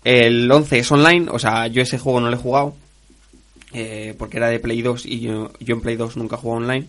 El 0.04 0.51
11 0.51 0.80
es 0.80 0.91
online, 0.91 1.28
o 1.32 1.39
sea, 1.39 1.68
yo 1.68 1.82
ese 1.82 1.97
juego 1.99 2.20
no 2.22 2.30
lo 2.30 2.36
he 2.36 2.39
jugado. 2.39 2.76
eh, 3.74 4.14
porque 4.20 4.38
era 4.38 4.49
de 4.49 4.60
Play 4.60 4.82
2 4.82 5.06
y 5.06 5.22
yo, 5.22 5.51
yo 5.60 5.76
en 5.76 5.82
Play 5.82 5.95
2 5.95 6.18
nunca 6.18 6.38
jugado 6.38 6.62
online. 6.62 6.88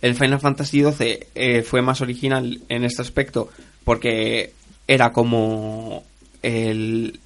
El 0.00 0.14
Final 0.14 0.40
Fantasy 0.40 0.80
12 0.80 1.28
eh, 1.34 1.62
fue 1.62 1.82
más 1.82 2.00
original 2.00 2.60
en 2.68 2.84
este 2.84 3.02
aspecto 3.02 3.48
porque 3.84 4.52
era 4.88 5.12
como 5.12 6.04
el, 6.42 7.20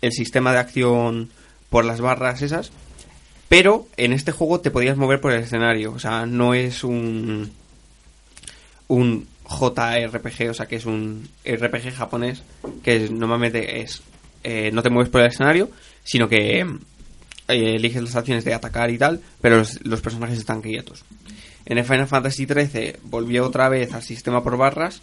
el 0.00 0.12
sistema 0.12 0.52
de 0.52 0.58
acción 0.58 1.30
por 1.70 1.84
las 1.84 2.00
barras 2.00 2.42
esas. 2.42 2.72
Pero 3.48 3.86
en 3.96 4.12
este 4.12 4.32
juego 4.32 4.60
te 4.60 4.70
podías 4.70 4.96
mover 4.96 5.20
por 5.20 5.32
el 5.32 5.42
escenario. 5.42 5.92
O 5.92 5.98
sea, 5.98 6.26
no 6.26 6.54
es 6.54 6.84
un. 6.84 7.50
Un 8.86 9.26
JRPG, 9.48 10.50
o 10.50 10.54
sea, 10.54 10.66
que 10.66 10.76
es 10.76 10.86
un 10.86 11.28
RPG 11.44 11.92
japonés. 11.94 12.42
Que 12.82 13.08
normalmente 13.10 13.80
es. 13.80 14.02
Eh, 14.42 14.70
no 14.72 14.82
te 14.82 14.90
mueves 14.90 15.10
por 15.10 15.20
el 15.20 15.28
escenario, 15.28 15.70
sino 16.04 16.28
que. 16.28 16.60
eh, 16.60 17.74
eliges 17.76 18.02
las 18.02 18.16
acciones 18.16 18.44
de 18.44 18.54
atacar 18.54 18.90
y 18.90 18.98
tal, 18.98 19.20
pero 19.40 19.62
los, 19.82 20.00
personajes 20.00 20.38
están 20.38 20.62
quietos. 20.62 21.04
En 21.66 21.78
el 21.78 21.84
Final 21.84 22.06
Fantasy 22.06 22.46
XIII 22.46 22.96
volvió 23.04 23.46
otra 23.46 23.68
vez 23.68 23.92
al 23.92 24.02
sistema 24.02 24.42
por 24.42 24.56
barras. 24.56 25.02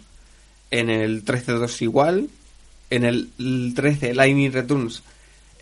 En 0.70 0.90
el 0.90 1.24
13-2 1.24 1.82
igual. 1.82 2.28
En 2.90 3.04
el 3.04 3.30
13 3.74 4.14
Lightning 4.14 4.52
Returns. 4.52 5.02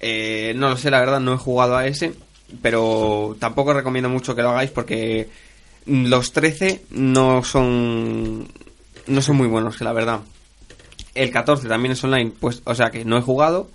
eh, 0.01 0.53
no 0.57 0.69
lo 0.71 0.77
sé, 0.77 0.91
la 0.91 1.01
verdad, 1.01 1.21
no 1.21 1.35
he 1.35 1.39
jugado 1.39 1.77
a 1.77 1.87
ese. 1.87 2.15
Pero 2.63 3.37
tampoco 3.39 3.73
recomiendo 3.73 4.09
mucho 4.09 4.35
que 4.35 4.43
lo 4.43 4.51
hagáis 4.51 4.71
porque 4.71 5.29
los 5.87 6.33
13 6.33 6.83
no 6.91 7.43
son. 7.45 8.49
No 9.07 9.23
son 9.23 9.37
muy 9.37 9.49
buenos, 9.49 9.81
la 9.81 9.93
verdad. 9.93 10.21
El 11.17 11.31
14 11.31 11.69
también 11.69 11.93
es 11.93 12.05
online, 12.05 12.33
pues, 12.39 12.63
o 12.65 12.75
sea 12.75 12.91
que 12.91 13.05
no 13.05 13.17
he 13.19 13.23
jugado. 13.23 13.69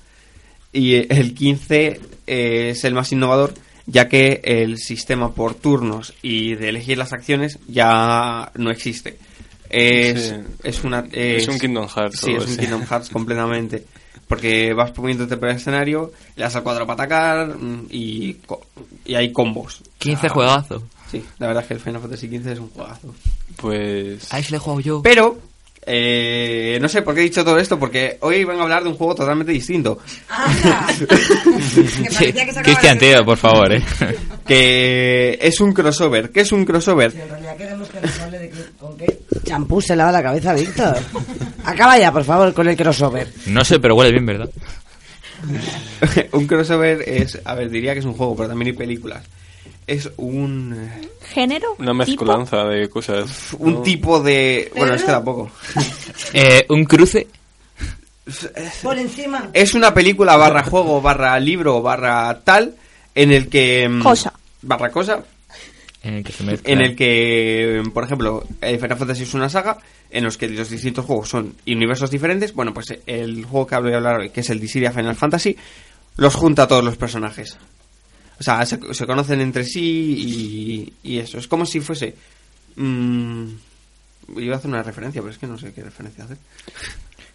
Y 0.73 0.95
el 1.13 1.33
15 1.33 1.99
eh, 2.27 2.69
es 2.71 2.83
el 2.85 2.93
más 2.93 3.11
innovador, 3.11 3.53
ya 3.87 4.07
que 4.07 4.39
el 4.43 4.77
sistema 4.77 5.33
por 5.33 5.55
turnos 5.55 6.13
y 6.21 6.55
de 6.55 6.69
elegir 6.69 6.97
las 6.97 7.11
acciones 7.13 7.59
ya 7.67 8.51
no 8.55 8.71
existe. 8.71 9.17
Es, 9.69 10.29
Sí. 10.29 10.35
es 10.63 10.83
una. 10.83 11.05
Es 11.11 11.47
un 11.47 11.57
Kingdom 11.57 11.87
Hearts 11.87 12.19
Sí, 12.19 12.31
es 12.33 12.45
un. 12.45 12.57
Kingdom 12.57 12.83
Hearts 12.85 13.09
completamente. 13.09 13.85
Porque 14.27 14.71
vas 14.73 14.97
moviéndote 14.97 15.35
por 15.35 15.49
el 15.49 15.57
escenario, 15.57 16.13
le 16.37 16.43
das 16.43 16.55
al 16.55 16.63
cuadro 16.63 16.85
para 16.87 17.03
atacar 17.03 17.57
mm, 17.57 17.87
y, 17.89 18.33
co- 18.45 18.65
y 19.05 19.15
hay 19.15 19.31
combos. 19.33 19.81
15 19.97 20.27
Ah, 20.27 20.29
juegazo. 20.29 20.83
Sí, 21.11 21.21
la 21.37 21.47
verdad 21.47 21.63
es 21.63 21.67
que 21.67 21.73
el 21.73 21.79
Final 21.81 21.99
Fantasy 22.01 22.27
XV 22.29 22.47
es 22.53 22.59
un 22.59 22.69
juegazo. 22.69 23.13
Pues. 23.57 24.31
Ahí 24.33 24.41
se 24.43 24.51
le 24.51 24.57
he 24.57 24.59
jugado 24.61 24.79
yo. 24.79 25.01
Pero, 25.01 25.37
eh, 25.85 26.77
no 26.81 26.87
sé 26.87 27.01
por 27.01 27.15
qué 27.15 27.21
he 27.21 27.23
dicho 27.23 27.43
todo 27.43 27.57
esto, 27.57 27.79
porque 27.79 28.17
hoy 28.21 28.43
vengo 28.43 28.61
a 28.61 28.63
hablar 28.63 28.83
de 28.83 28.89
un 28.89 28.95
juego 28.95 29.15
totalmente 29.15 29.51
distinto. 29.51 29.99
Cristian, 32.63 32.97
tío, 32.99 33.25
por 33.25 33.37
favor, 33.37 33.73
eh. 33.73 33.83
que 34.47 35.37
es 35.41 35.59
un 35.59 35.73
crossover. 35.73 36.31
¿Qué 36.31 36.41
es 36.41 36.51
un 36.51 36.65
crossover? 36.65 37.11
En 37.15 37.29
realidad 37.29 37.57
queremos 37.57 37.89
que 37.89 38.01
nos 38.01 38.19
hable 38.19 38.39
de 38.39 38.49
que- 38.49 38.63
con 38.79 38.97
qué 38.97 39.19
champú 39.43 39.81
se 39.81 39.95
lava 39.95 40.11
la 40.11 40.23
cabeza, 40.23 40.53
Víctor. 40.53 40.97
Acaba 41.65 41.97
ya, 41.97 42.11
por 42.11 42.23
favor, 42.23 42.53
con 42.53 42.67
el 42.67 42.75
crossover. 42.75 43.27
No 43.47 43.63
sé, 43.65 43.79
pero 43.79 43.95
huele 43.95 44.11
bien, 44.11 44.25
¿verdad? 44.25 44.49
un 46.33 46.47
crossover 46.47 47.01
es, 47.07 47.39
a 47.43 47.55
ver, 47.55 47.69
diría 47.69 47.93
que 47.93 47.99
es 47.99 48.05
un 48.05 48.13
juego, 48.13 48.35
pero 48.35 48.49
también 48.49 48.67
hay 48.67 48.73
películas. 48.77 49.23
Es 49.91 50.09
un 50.15 50.73
eh, 50.73 51.09
¿Género? 51.33 51.75
Una 51.77 51.93
mezcolanza 51.93 52.63
de 52.63 52.87
cosas. 52.89 53.53
un 53.59 53.73
¿no? 53.73 53.81
tipo 53.81 54.21
de, 54.21 54.71
bueno, 54.73 54.93
es 54.93 55.01
que 55.01 55.11
tampoco. 55.11 55.51
Eh, 56.33 56.65
un 56.69 56.85
cruce. 56.85 57.27
Por 58.81 58.97
encima. 58.97 59.49
Es 59.51 59.73
una 59.73 59.93
película 59.93 60.37
barra 60.37 60.63
juego, 60.63 61.01
barra 61.01 61.37
libro, 61.41 61.81
barra 61.81 62.39
tal, 62.41 62.73
en 63.13 63.33
el 63.33 63.49
que... 63.49 63.89
mm, 63.89 64.01
Cosa. 64.01 64.31
Barra 64.61 64.91
cosa, 64.91 65.25
En 66.03 66.13
el 66.13 66.23
que 66.23 66.31
se 66.31 66.43
mezcla. 66.45 66.71
en 66.71 66.81
el 66.81 66.95
que, 66.95 67.83
por 67.93 68.05
ejemplo, 68.05 68.45
eh, 68.61 68.77
Final 68.77 68.97
Fantasy 68.97 69.23
es 69.23 69.33
una 69.33 69.49
saga 69.49 69.77
en 70.09 70.23
los 70.23 70.37
que 70.37 70.47
los 70.47 70.69
distintos 70.69 71.03
juegos 71.03 71.27
son 71.27 71.53
universos 71.67 72.09
diferentes. 72.09 72.53
Bueno, 72.53 72.73
pues 72.73 72.97
el 73.05 73.43
juego 73.43 73.67
que 73.67 73.75
hablo 73.75 73.89
de 73.89 73.97
hablar 73.97 74.21
hoy, 74.21 74.29
que 74.29 74.39
es 74.39 74.49
el 74.51 74.61
Dissidia 74.61 74.93
Final 74.93 75.17
Fantasy, 75.17 75.57
los 76.15 76.33
junta 76.35 76.63
a 76.63 76.67
todos 76.69 76.83
los 76.85 76.95
personajes. 76.95 77.57
O 78.41 78.43
sea, 78.43 78.65
se, 78.65 78.79
se 78.93 79.05
conocen 79.05 79.39
entre 79.39 79.63
sí 79.63 80.91
y, 81.03 81.09
y 81.13 81.19
eso. 81.19 81.37
Es 81.37 81.47
como 81.47 81.63
si 81.65 81.79
fuese... 81.79 82.15
mm, 82.75 83.45
iba 84.37 84.55
a 84.55 84.57
hacer 84.57 84.69
una 84.71 84.81
referencia, 84.81 85.21
pero 85.21 85.31
es 85.31 85.37
que 85.37 85.45
no 85.45 85.59
sé 85.59 85.71
qué 85.73 85.83
referencia 85.83 86.23
hacer. 86.23 86.37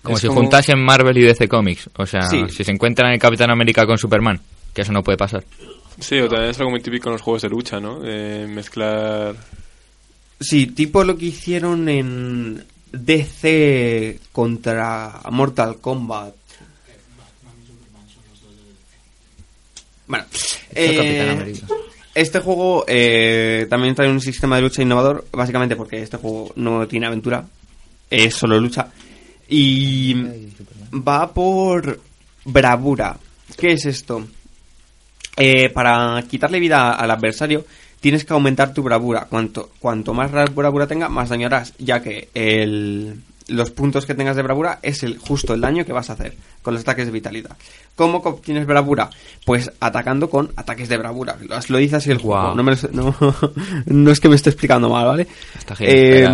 Como 0.02 0.16
Es 0.16 0.22
si 0.22 0.26
juntasen 0.28 0.78
Marvel 0.84 1.16
y 1.18 1.22
DC 1.22 1.46
Comics. 1.48 1.88
O 1.96 2.06
sea, 2.06 2.22
Sí. 2.22 2.44
si 2.50 2.64
se 2.64 2.72
encuentran 2.72 3.12
el 3.12 3.20
Capitán 3.20 3.50
América 3.50 3.86
con 3.86 3.98
Superman, 3.98 4.40
que 4.74 4.82
eso 4.82 4.92
no 4.92 5.02
puede 5.04 5.16
pasar. 5.16 5.44
Sí, 6.00 6.18
o 6.18 6.28
también 6.28 6.50
es 6.50 6.58
algo 6.58 6.70
muy 6.72 6.80
típico 6.82 7.08
en 7.08 7.12
los 7.12 7.22
juegos 7.22 7.42
de 7.42 7.48
lucha, 7.50 7.78
¿no? 7.80 8.00
Eh, 8.04 8.46
mezclar... 8.48 9.34
Sí, 10.40 10.66
tipo 10.66 11.04
lo 11.04 11.16
que 11.16 11.26
hicieron 11.26 11.88
en 11.88 12.64
DC 12.92 14.18
contra 14.32 15.20
Mortal 15.30 15.76
Kombat. 15.80 16.34
Bueno, 20.06 20.24
eh, 20.74 21.54
este 22.14 22.38
juego 22.40 22.84
eh, 22.86 23.66
también 23.68 23.94
trae 23.94 24.08
un 24.10 24.20
sistema 24.20 24.56
de 24.56 24.62
lucha 24.62 24.82
innovador, 24.82 25.26
básicamente 25.32 25.76
porque 25.76 26.02
este 26.02 26.16
juego 26.16 26.52
no 26.56 26.86
tiene 26.86 27.06
aventura, 27.06 27.44
es 28.10 28.34
solo 28.34 28.60
lucha. 28.60 28.88
Y 29.48 30.14
va 30.92 31.32
por 31.32 32.00
bravura. 32.44 33.16
¿Qué 33.56 33.72
es 33.72 33.86
esto? 33.86 34.26
Eh, 35.36 35.68
para 35.70 36.22
quitarle 36.28 36.58
vida 36.60 36.92
al 36.92 37.10
adversario, 37.10 37.64
tienes 38.00 38.24
que 38.24 38.32
aumentar 38.32 38.72
tu 38.72 38.82
bravura. 38.82 39.26
Cuanto, 39.28 39.70
cuanto 39.78 40.14
más 40.14 40.30
ra- 40.30 40.46
bravura 40.46 40.86
tenga, 40.86 41.08
más 41.08 41.28
daño 41.28 41.46
harás, 41.46 41.74
ya 41.78 42.02
que 42.02 42.28
el, 42.34 43.20
los 43.48 43.70
puntos 43.70 44.06
que 44.06 44.14
tengas 44.14 44.34
de 44.36 44.42
bravura 44.42 44.78
es 44.82 45.02
el 45.02 45.18
justo 45.18 45.54
el 45.54 45.60
daño 45.60 45.84
que 45.84 45.92
vas 45.92 46.10
a 46.10 46.14
hacer 46.14 46.34
con 46.62 46.74
los 46.74 46.82
ataques 46.82 47.06
de 47.06 47.12
vitalidad. 47.12 47.56
¿Cómo 47.94 48.18
obtienes 48.18 48.66
bravura? 48.66 49.08
Pues 49.44 49.70
atacando 49.80 50.28
con 50.28 50.50
ataques 50.56 50.88
de 50.88 50.96
bravura. 50.96 51.36
Lo, 51.40 51.56
lo 51.68 51.78
dice 51.78 51.96
así 51.96 52.10
el 52.10 52.18
juego. 52.18 52.54
No, 52.54 52.62
me 52.62 52.72
lo- 52.74 52.88
no, 52.92 53.14
no 53.86 54.10
es 54.10 54.20
que 54.20 54.28
me 54.28 54.36
esté 54.36 54.50
explicando 54.50 54.88
mal, 54.88 55.06
¿vale? 55.06 55.26
Está 55.56 55.74
Eh, 55.80 56.28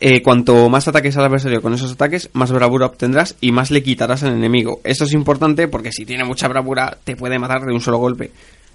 eh, 0.00 0.22
cuanto 0.22 0.68
más 0.70 0.88
ataques 0.88 1.16
al 1.16 1.24
adversario 1.26 1.60
con 1.60 1.74
esos 1.74 1.92
ataques, 1.92 2.30
más 2.32 2.50
bravura 2.50 2.86
obtendrás 2.86 3.36
y 3.40 3.52
más 3.52 3.70
le 3.70 3.82
quitarás 3.82 4.22
al 4.22 4.32
enemigo. 4.32 4.80
Eso 4.84 5.04
es 5.04 5.12
importante 5.12 5.68
porque 5.68 5.92
si 5.92 6.06
tiene 6.06 6.24
mucha 6.24 6.48
bravura, 6.48 6.96
te 7.04 7.14
puede 7.16 7.38
matar 7.38 7.62
de 7.66 7.72
un 7.74 7.80
solo 7.80 7.98
golpe. 7.98 8.32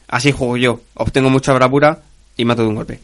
Así 0.10 0.32
juego 0.32 0.58
yo. 0.58 0.82
Obtengo 0.94 1.30
mucha 1.30 1.54
bravura 1.54 2.00
y 2.38 2.46
mato 2.46 2.62
de 2.62 2.68
un 2.68 2.76
golpe. 2.76 3.00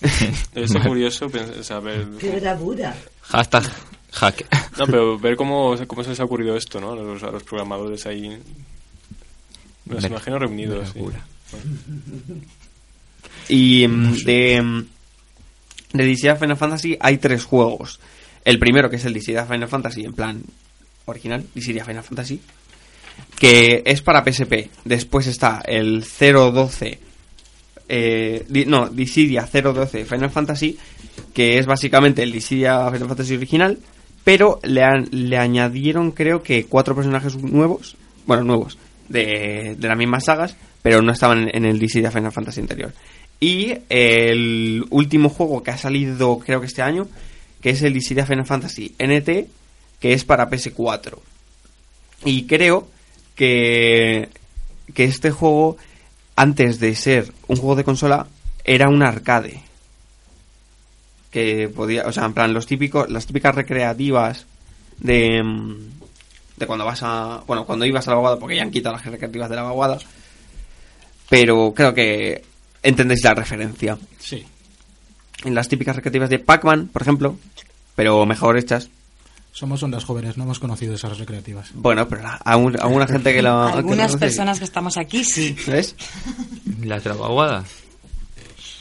Es 0.54 0.72
curioso 0.74 1.28
pens- 1.28 1.62
saber... 1.62 2.06
bravura. 2.40 2.94
Hashtag 3.22 3.64
hack. 4.12 4.46
No, 4.78 4.86
pero 4.86 5.18
ver 5.18 5.36
cómo, 5.36 5.74
cómo 5.86 6.02
se 6.04 6.10
les 6.10 6.20
ha 6.20 6.24
ocurrido 6.24 6.56
esto, 6.56 6.80
¿no? 6.80 6.92
A 6.92 6.96
los, 6.96 7.22
a 7.22 7.30
los 7.30 7.42
programadores 7.42 8.06
ahí... 8.06 8.28
Me 9.86 9.94
los 9.94 10.04
imagino 10.04 10.38
reunidos. 10.38 10.90
sí. 10.92 11.00
Y 13.48 13.86
mm, 13.88 14.16
de, 14.24 14.62
mm, 14.62 14.86
de 15.94 16.30
a 16.30 16.36
Final 16.36 16.56
Fantasy 16.56 16.96
hay 17.00 17.18
tres 17.18 17.44
juegos. 17.44 17.98
El 18.44 18.58
primero, 18.58 18.90
que 18.90 18.96
es 18.96 19.04
el 19.04 19.14
DC 19.14 19.36
a 19.38 19.46
Final 19.46 19.68
Fantasy, 19.68 20.04
en 20.04 20.12
plan 20.12 20.42
original, 21.06 21.44
DC 21.54 21.80
a 21.80 21.84
Final 21.84 22.04
Fantasy, 22.04 22.40
que 23.38 23.82
es 23.84 24.02
para 24.02 24.22
PSP. 24.24 24.70
Después 24.84 25.26
está 25.26 25.62
el 25.64 26.04
012, 26.04 26.98
eh, 27.88 28.44
no, 28.66 28.88
Dissidia 28.88 29.48
012 29.50 30.04
Final 30.04 30.30
Fantasy, 30.30 30.78
que 31.32 31.58
es 31.58 31.66
básicamente 31.66 32.22
el 32.22 32.32
Dissidia 32.32 32.90
Final 32.90 33.08
Fantasy 33.08 33.36
original, 33.36 33.78
pero 34.24 34.60
le, 34.62 34.84
le 35.10 35.38
añadieron 35.38 36.10
creo 36.12 36.42
que 36.42 36.66
cuatro 36.66 36.94
personajes 36.94 37.36
nuevos, 37.36 37.96
bueno, 38.26 38.44
nuevos, 38.44 38.78
de, 39.08 39.76
de 39.78 39.88
las 39.88 39.96
mismas 39.96 40.24
sagas, 40.24 40.56
pero 40.82 41.02
no 41.02 41.12
estaban 41.12 41.44
en, 41.44 41.56
en 41.56 41.64
el 41.64 41.78
Dissidia 41.78 42.10
Final 42.10 42.32
Fantasy 42.32 42.60
anterior. 42.60 42.92
Y 43.40 43.74
el 43.88 44.84
último 44.90 45.28
juego 45.28 45.62
que 45.62 45.70
ha 45.70 45.78
salido 45.78 46.38
creo 46.38 46.60
que 46.60 46.66
este 46.66 46.82
año, 46.82 47.06
que 47.60 47.70
es 47.70 47.82
el 47.82 47.92
Dissidia 47.92 48.26
Final 48.26 48.46
Fantasy 48.46 48.94
NT, 48.98 49.48
que 50.00 50.12
es 50.12 50.24
para 50.24 50.50
PS4. 50.50 51.18
Y 52.24 52.46
creo 52.46 52.88
que, 53.34 54.28
que 54.94 55.04
este 55.04 55.30
juego, 55.30 55.76
antes 56.38 56.78
de 56.78 56.94
ser 56.94 57.32
un 57.48 57.56
juego 57.56 57.74
de 57.74 57.82
consola, 57.82 58.28
era 58.62 58.88
un 58.88 59.02
arcade. 59.02 59.60
Que 61.32 61.68
podía, 61.68 62.06
o 62.06 62.12
sea, 62.12 62.26
en 62.26 62.32
plan, 62.32 62.54
los 62.54 62.64
típicos, 62.64 63.10
las 63.10 63.26
típicas 63.26 63.56
recreativas 63.56 64.46
de, 64.98 65.42
de 66.56 66.66
cuando 66.66 66.84
vas 66.84 67.00
a, 67.02 67.42
bueno, 67.44 67.66
cuando 67.66 67.86
ibas 67.86 68.06
a 68.06 68.12
la 68.12 68.16
vaguada, 68.18 68.38
porque 68.38 68.54
ya 68.54 68.62
han 68.62 68.70
quitado 68.70 68.94
las 68.94 69.04
recreativas 69.04 69.50
de 69.50 69.56
la 69.56 69.62
vaguada. 69.62 69.98
Pero 71.28 71.74
creo 71.74 71.92
que 71.92 72.44
entendéis 72.84 73.24
la 73.24 73.34
referencia. 73.34 73.98
Sí. 74.20 74.46
En 75.44 75.56
las 75.56 75.68
típicas 75.68 75.96
recreativas 75.96 76.30
de 76.30 76.38
Pac-Man, 76.38 76.86
por 76.92 77.02
ejemplo, 77.02 77.36
pero 77.96 78.24
mejor 78.26 78.56
hechas. 78.56 78.90
Somos 79.58 79.82
ondas 79.82 80.04
jóvenes, 80.04 80.36
no 80.36 80.44
hemos 80.44 80.60
conocido 80.60 80.94
esas 80.94 81.18
recreativas. 81.18 81.70
Bueno, 81.74 82.06
pero 82.08 82.22
a, 82.44 82.56
un- 82.56 82.80
a 82.80 82.86
una 82.86 83.08
gente 83.08 83.32
que 83.34 83.42
la. 83.42 83.50
que 83.66 83.72
la 83.72 83.78
Algunas 83.78 84.06
conoce, 84.12 84.18
personas 84.18 84.58
que 84.60 84.64
estamos 84.64 84.96
aquí, 84.96 85.24
sí. 85.24 85.56
¿Ves? 85.66 85.96
¿Las 86.84 87.02
de 87.02 87.10
la 87.10 87.16
vaguada? 87.16 87.64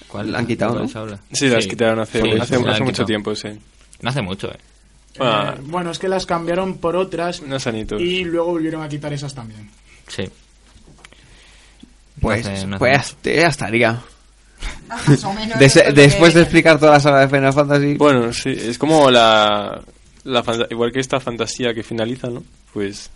¿Cuál? 0.07 0.31
La 0.31 0.37
han 0.39 0.45
quitado, 0.45 0.73
¿Cuál 0.73 0.83
¿no? 0.83 0.89
se 0.89 0.97
habla? 0.99 1.19
Sí, 1.31 1.47
las 1.49 1.65
quitaron 1.65 1.99
hace, 1.99 2.21
Sí, 2.21 2.29
hace, 2.39 2.59
mucho 2.83 3.05
tiempo, 3.05 3.35
sí. 3.35 3.49
No 4.01 4.09
hace 4.11 4.21
mucho, 4.21 4.51
eh. 4.51 4.57
Bueno, 5.17 5.49
Eh, 5.49 5.55
bueno, 5.63 5.91
es 5.91 5.97
que 5.97 6.07
las 6.07 6.27
cambiaron 6.27 6.77
por 6.77 6.95
otras 6.95 7.39
unos 7.39 7.65
anitos. 7.65 7.99
y 7.99 8.23
luego 8.23 8.51
volvieron 8.51 8.83
a 8.83 8.87
quitar 8.87 9.11
esas 9.11 9.33
también. 9.33 9.69
Sí. 10.07 10.29
Pues, 12.21 12.45
No 12.45 12.51
hace- 12.51 12.67
no 12.67 12.75
hace 12.75 12.79
pues 12.79 13.15
ya 13.23 13.47
estaría. 13.47 13.99
Más 14.87 15.23
o 15.23 15.33
menos 15.33 15.57
Des- 15.59 15.75
es 15.75 15.87
lo 15.87 15.93
que- 15.95 16.01
después 16.01 16.33
de 16.35 16.41
explicar 16.41 16.79
toda 16.79 16.93
la 16.93 16.99
saga 16.99 17.21
de 17.21 17.27
Final 17.29 17.53
Fantasy. 17.53 17.93
Bueno, 17.95 18.31
sí, 18.31 18.49
es 18.51 18.77
como 18.77 19.09
la, 19.11 19.81
la 20.27 20.43
igual 20.69 20.91
que 20.91 20.99
esta 20.99 21.19
fantasía 21.19 21.73
que 21.73 21.83
finaliza, 21.83 22.29
¿no? 22.29 22.43
Pues 22.73 23.09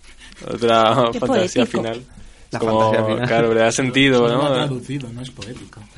otra 0.47 0.95
fantasía 1.19 1.65
poético. 1.65 1.65
final. 1.65 2.03
La 2.51 2.59
como, 2.59 2.79
fantasía 2.81 3.05
final. 3.05 3.27
Claro, 3.27 3.53
le 3.53 3.59
da 3.61 3.71
sentido, 3.71 4.21
No 4.27 4.35
lo 4.35 4.43
ha 4.43 4.49
¿no? 4.49 4.53
traducido, 4.55 5.09
no 5.13 5.21
es 5.21 5.29
poético. 5.31 5.81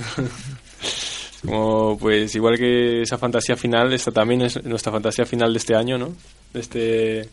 Como, 1.46 1.98
pues 1.98 2.34
igual 2.36 2.58
que 2.58 3.02
esa 3.02 3.18
fantasía 3.18 3.58
final, 3.58 3.92
esta 3.92 4.12
también 4.12 4.44
es 4.44 4.64
nuestra 4.64 4.94
fantasía 4.94 5.26
final 5.26 5.52
de 5.52 5.58
este 5.60 5.76
año, 5.76 5.98
¿no? 5.98 6.14
De 6.54 6.60
este 6.62 7.30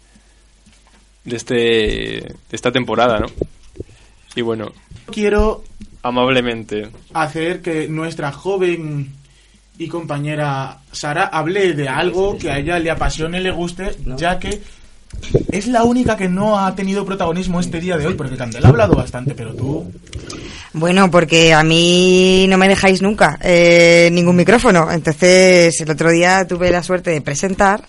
de 1.25 1.37
este 1.37 1.55
de 1.55 2.37
esta 2.51 2.73
temporada, 2.73 3.21
¿no? 3.21 3.27
Y 4.35 4.43
bueno, 4.43 4.73
Quiero 5.13 5.63
amablemente 6.03 6.89
hacer 7.13 7.63
que 7.63 7.87
nuestra 7.89 8.33
joven 8.33 9.13
y 9.81 9.89
compañera 9.89 10.77
Sara 10.93 11.25
hable 11.33 11.73
de 11.73 11.89
algo 11.89 12.37
que 12.37 12.51
a 12.51 12.59
ella 12.59 12.79
le 12.79 12.91
apasione, 12.91 13.41
le 13.41 13.51
guste, 13.51 13.97
ya 14.15 14.39
que 14.39 14.61
es 15.51 15.67
la 15.69 15.85
única 15.85 16.19
que 16.19 16.29
no 16.29 16.59
ha 16.59 16.75
tenido 16.75 17.07
protagonismo 17.07 17.61
este 17.61 17.81
día 17.81 17.97
de 17.97 18.07
hoy, 18.07 18.15
porque 18.15 18.37
Candela 18.37 18.67
ha 18.67 18.71
hablado 18.71 18.95
bastante, 18.95 19.35
pero 19.35 19.55
tú... 19.55 19.91
Bueno, 20.75 21.11
porque 21.11 21.55
a 21.55 21.65
mí 21.65 22.45
no 22.51 22.59
me 22.59 22.69
dejáis 22.69 23.01
nunca 23.01 23.39
eh, 23.43 24.11
ningún 24.13 24.37
micrófono. 24.37 24.93
Entonces, 24.93 25.81
el 25.81 25.91
otro 25.91 26.11
día 26.11 26.47
tuve 26.47 26.71
la 26.71 26.83
suerte 26.83 27.11
de 27.11 27.23
presentar. 27.23 27.83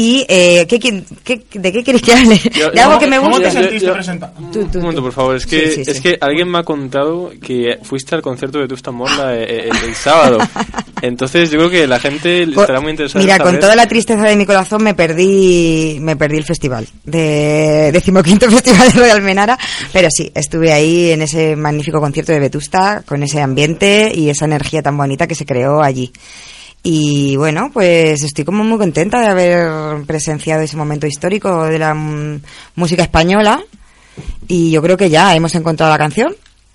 ¿Y 0.00 0.24
eh, 0.28 0.64
¿qué, 0.68 0.78
qué- 0.78 1.42
de 1.58 1.72
qué 1.72 1.82
queréis 1.82 2.04
que 2.04 2.12
hable? 2.12 2.38
Yo- 2.52 2.70
¿De 2.70 2.80
algo 2.80 2.94
no, 2.94 3.00
que 3.00 3.06
me 3.08 3.16
¿Cómo 3.16 3.30
guste? 3.30 3.46
te 3.46 3.50
sentiste 3.50 3.90
presentado? 3.90 4.32
Tú, 4.52 4.64
tú, 4.66 4.78
Un 4.78 4.82
momento, 4.84 5.02
por 5.02 5.12
favor. 5.12 5.34
Es 5.34 5.44
que, 5.44 5.70
Sí, 5.70 5.84
sí, 5.84 5.90
es 5.90 5.96
sí. 5.96 6.02
que 6.04 6.18
alguien 6.20 6.48
me 6.48 6.58
ha 6.58 6.62
contado 6.62 7.32
que 7.42 7.78
fuiste 7.82 8.14
al 8.14 8.22
concierto 8.22 8.60
de 8.60 8.68
Tusta 8.68 8.92
Morla 8.92 9.34
eh, 9.34 9.68
el, 9.70 9.76
el 9.88 9.94
sábado. 9.96 10.38
Entonces, 11.02 11.50
yo 11.50 11.58
creo 11.58 11.70
que 11.70 11.86
la 11.88 11.98
gente 11.98 12.46
Co- 12.54 12.60
estará 12.60 12.80
muy 12.80 12.92
interesada 12.92 13.24
Mira, 13.24 13.38
con 13.40 13.58
toda 13.58 13.74
la 13.74 13.86
tristeza 13.86 14.22
de 14.22 14.36
mi 14.36 14.46
corazón 14.46 14.84
me 14.84 14.94
perdí 14.94 15.98
me 16.00 16.14
perdí 16.14 16.36
el 16.38 16.44
festival 16.44 16.86
de 17.04 17.90
decimoquinto 17.92 18.48
festival 18.50 18.92
de 18.92 19.10
Almenara, 19.10 19.58
pero 19.92 20.08
sí, 20.12 20.30
estuve 20.32 20.72
ahí 20.72 21.10
en 21.10 21.22
ese 21.22 21.56
magnífico 21.56 21.98
concierto 22.00 22.30
de 22.32 22.38
Vetusta 22.38 23.02
con 23.04 23.20
ese 23.24 23.40
ambiente 23.40 24.12
y 24.14 24.28
esa 24.30 24.44
energía 24.44 24.80
tan 24.80 24.96
bonita 24.96 25.26
que 25.26 25.34
se 25.34 25.44
creó 25.44 25.82
allí. 25.82 26.12
Y 26.82 27.36
bueno, 27.36 27.70
pues 27.72 28.22
estoy 28.22 28.44
como 28.44 28.64
muy 28.64 28.78
contenta 28.78 29.20
de 29.20 29.26
haber 29.26 30.04
presenciado 30.06 30.62
ese 30.62 30.76
momento 30.76 31.06
histórico 31.06 31.64
de 31.64 31.78
la 31.78 31.92
mm, 31.94 32.40
música 32.76 33.02
española 33.02 33.60
y 34.46 34.70
yo 34.70 34.82
creo 34.82 34.96
que 34.96 35.10
ya 35.10 35.34
hemos 35.34 35.54
encontrado 35.54 35.92
la 35.92 35.98
canción. 35.98 36.34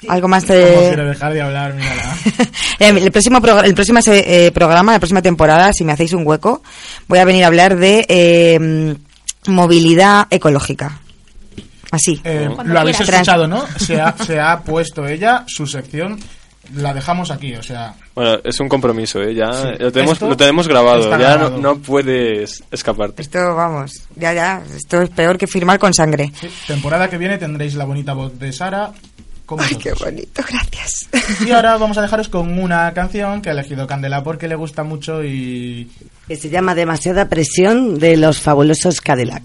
Algo 0.09 0.27
más 0.27 0.43
¿Cómo 0.43 0.59
de... 0.59 0.75
quiere 0.89 1.05
dejar 1.05 1.33
de 1.33 1.41
hablar? 1.41 1.73
Mírala. 1.73 2.17
El 2.79 3.11
próximo, 3.11 3.39
el 3.63 3.73
próximo 3.73 3.99
eh, 4.05 4.51
programa, 4.53 4.91
la 4.91 4.99
próxima 4.99 5.21
temporada, 5.21 5.71
si 5.71 5.85
me 5.85 5.93
hacéis 5.93 6.11
un 6.11 6.27
hueco, 6.27 6.61
voy 7.07 7.19
a 7.19 7.25
venir 7.25 7.45
a 7.45 7.47
hablar 7.47 7.77
de 7.77 8.05
eh, 8.09 8.95
movilidad 9.47 10.27
ecológica. 10.29 10.99
Así. 11.91 12.19
Eh, 12.25 12.49
lo 12.65 12.79
habéis 12.79 12.97
quieras. 12.97 13.21
escuchado, 13.21 13.47
¿no? 13.47 13.65
Se 13.77 14.01
ha, 14.01 14.13
se 14.17 14.39
ha 14.39 14.59
puesto 14.61 15.07
ella, 15.07 15.45
su 15.47 15.65
sección, 15.65 16.19
la 16.75 16.93
dejamos 16.93 17.31
aquí, 17.31 17.55
o 17.55 17.63
sea... 17.63 17.93
Bueno, 18.15 18.39
es 18.43 18.59
un 18.59 18.69
compromiso, 18.69 19.21
¿eh? 19.21 19.33
Ya 19.35 19.51
Sí. 19.53 19.67
lo, 19.79 19.91
tenemos, 19.91 20.13
Esto 20.13 20.29
lo 20.29 20.37
tenemos 20.37 20.67
grabado. 20.67 21.09
Ya 21.09 21.17
grabado. 21.17 21.49
No, 21.51 21.57
no 21.57 21.77
puedes 21.77 22.63
escaparte. 22.71 23.21
Esto, 23.21 23.55
vamos, 23.55 23.91
ya, 24.15 24.33
ya, 24.33 24.63
esto 24.75 25.01
es 25.01 25.09
peor 25.09 25.37
que 25.37 25.47
firmar 25.47 25.79
con 25.79 25.93
sangre. 25.93 26.31
Sí, 26.39 26.47
temporada 26.67 27.09
que 27.09 27.17
viene 27.17 27.37
tendréis 27.37 27.75
la 27.75 27.85
bonita 27.85 28.13
voz 28.13 28.37
de 28.39 28.51
Sara 28.53 28.91
Ay, 29.59 29.75
qué 29.75 29.93
bonito, 29.93 30.41
gracias. 30.49 31.09
Y 31.45 31.51
ahora 31.51 31.77
vamos 31.77 31.97
a 31.97 32.01
dejaros 32.01 32.29
con 32.29 32.57
una 32.57 32.93
canción 32.93 33.41
que 33.41 33.49
ha 33.49 33.51
elegido 33.51 33.85
Candela 33.85 34.23
porque 34.23 34.47
le 34.47 34.55
gusta 34.55 34.83
mucho 34.83 35.23
y... 35.23 35.91
Que 36.27 36.37
se 36.37 36.49
llama 36.49 36.73
Demasiada 36.75 37.27
presión 37.27 37.99
de 37.99 38.15
los 38.17 38.39
fabulosos 38.39 39.01
Cadillac. 39.01 39.43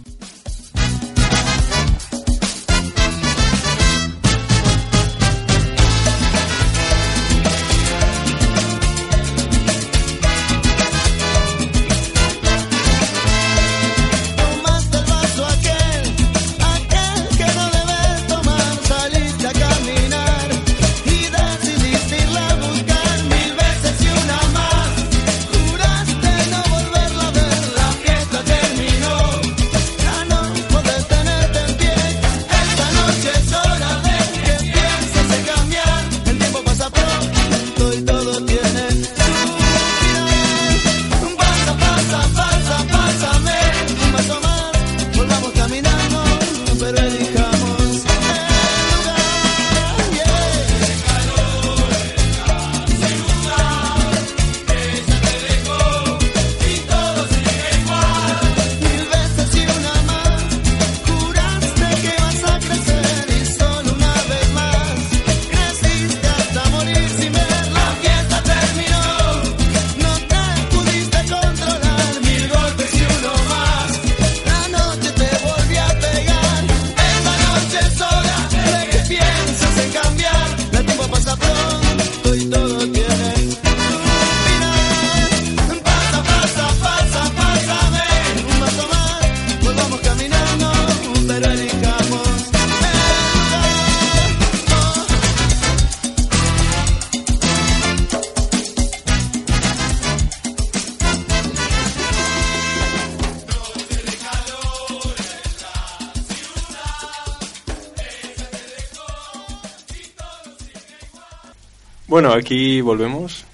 Aquí 112.39 112.81
volvemos 112.81 113.45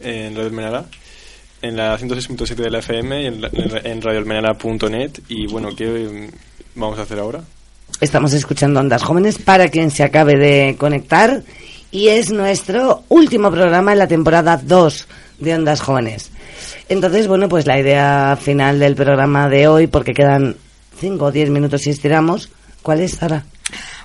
en 0.00 0.34
Radio 0.34 0.48
Almenara, 0.48 0.84
en 1.60 1.76
la 1.76 1.98
106.7 1.98 2.54
de 2.54 2.70
la 2.70 2.78
FM 2.78 3.22
y 3.22 3.26
en, 3.26 3.40
en 3.84 4.02
radioalmenara.net. 4.02 5.20
Y 5.28 5.46
bueno, 5.46 5.74
¿qué 5.76 5.86
mm, 5.86 6.80
vamos 6.80 6.98
a 6.98 7.02
hacer 7.02 7.18
ahora? 7.18 7.42
Estamos 8.00 8.32
escuchando 8.32 8.80
Ondas 8.80 9.02
Jóvenes 9.02 9.38
para 9.38 9.68
quien 9.68 9.90
se 9.90 10.02
acabe 10.02 10.36
de 10.36 10.76
conectar 10.78 11.42
y 11.90 12.08
es 12.08 12.32
nuestro 12.32 13.04
último 13.08 13.50
programa 13.50 13.92
en 13.92 13.98
la 13.98 14.08
temporada 14.08 14.56
2 14.56 15.06
de 15.38 15.54
Ondas 15.54 15.80
Jóvenes. 15.80 16.30
Entonces, 16.88 17.28
bueno, 17.28 17.48
pues 17.48 17.66
la 17.66 17.78
idea 17.78 18.36
final 18.40 18.78
del 18.78 18.96
programa 18.96 19.48
de 19.48 19.68
hoy, 19.68 19.86
porque 19.86 20.14
quedan 20.14 20.56
5 20.98 21.24
o 21.24 21.32
10 21.32 21.50
minutos 21.50 21.82
si 21.82 21.90
estiramos, 21.90 22.50
¿cuál 22.82 23.00
es, 23.00 23.12
Sara? 23.12 23.44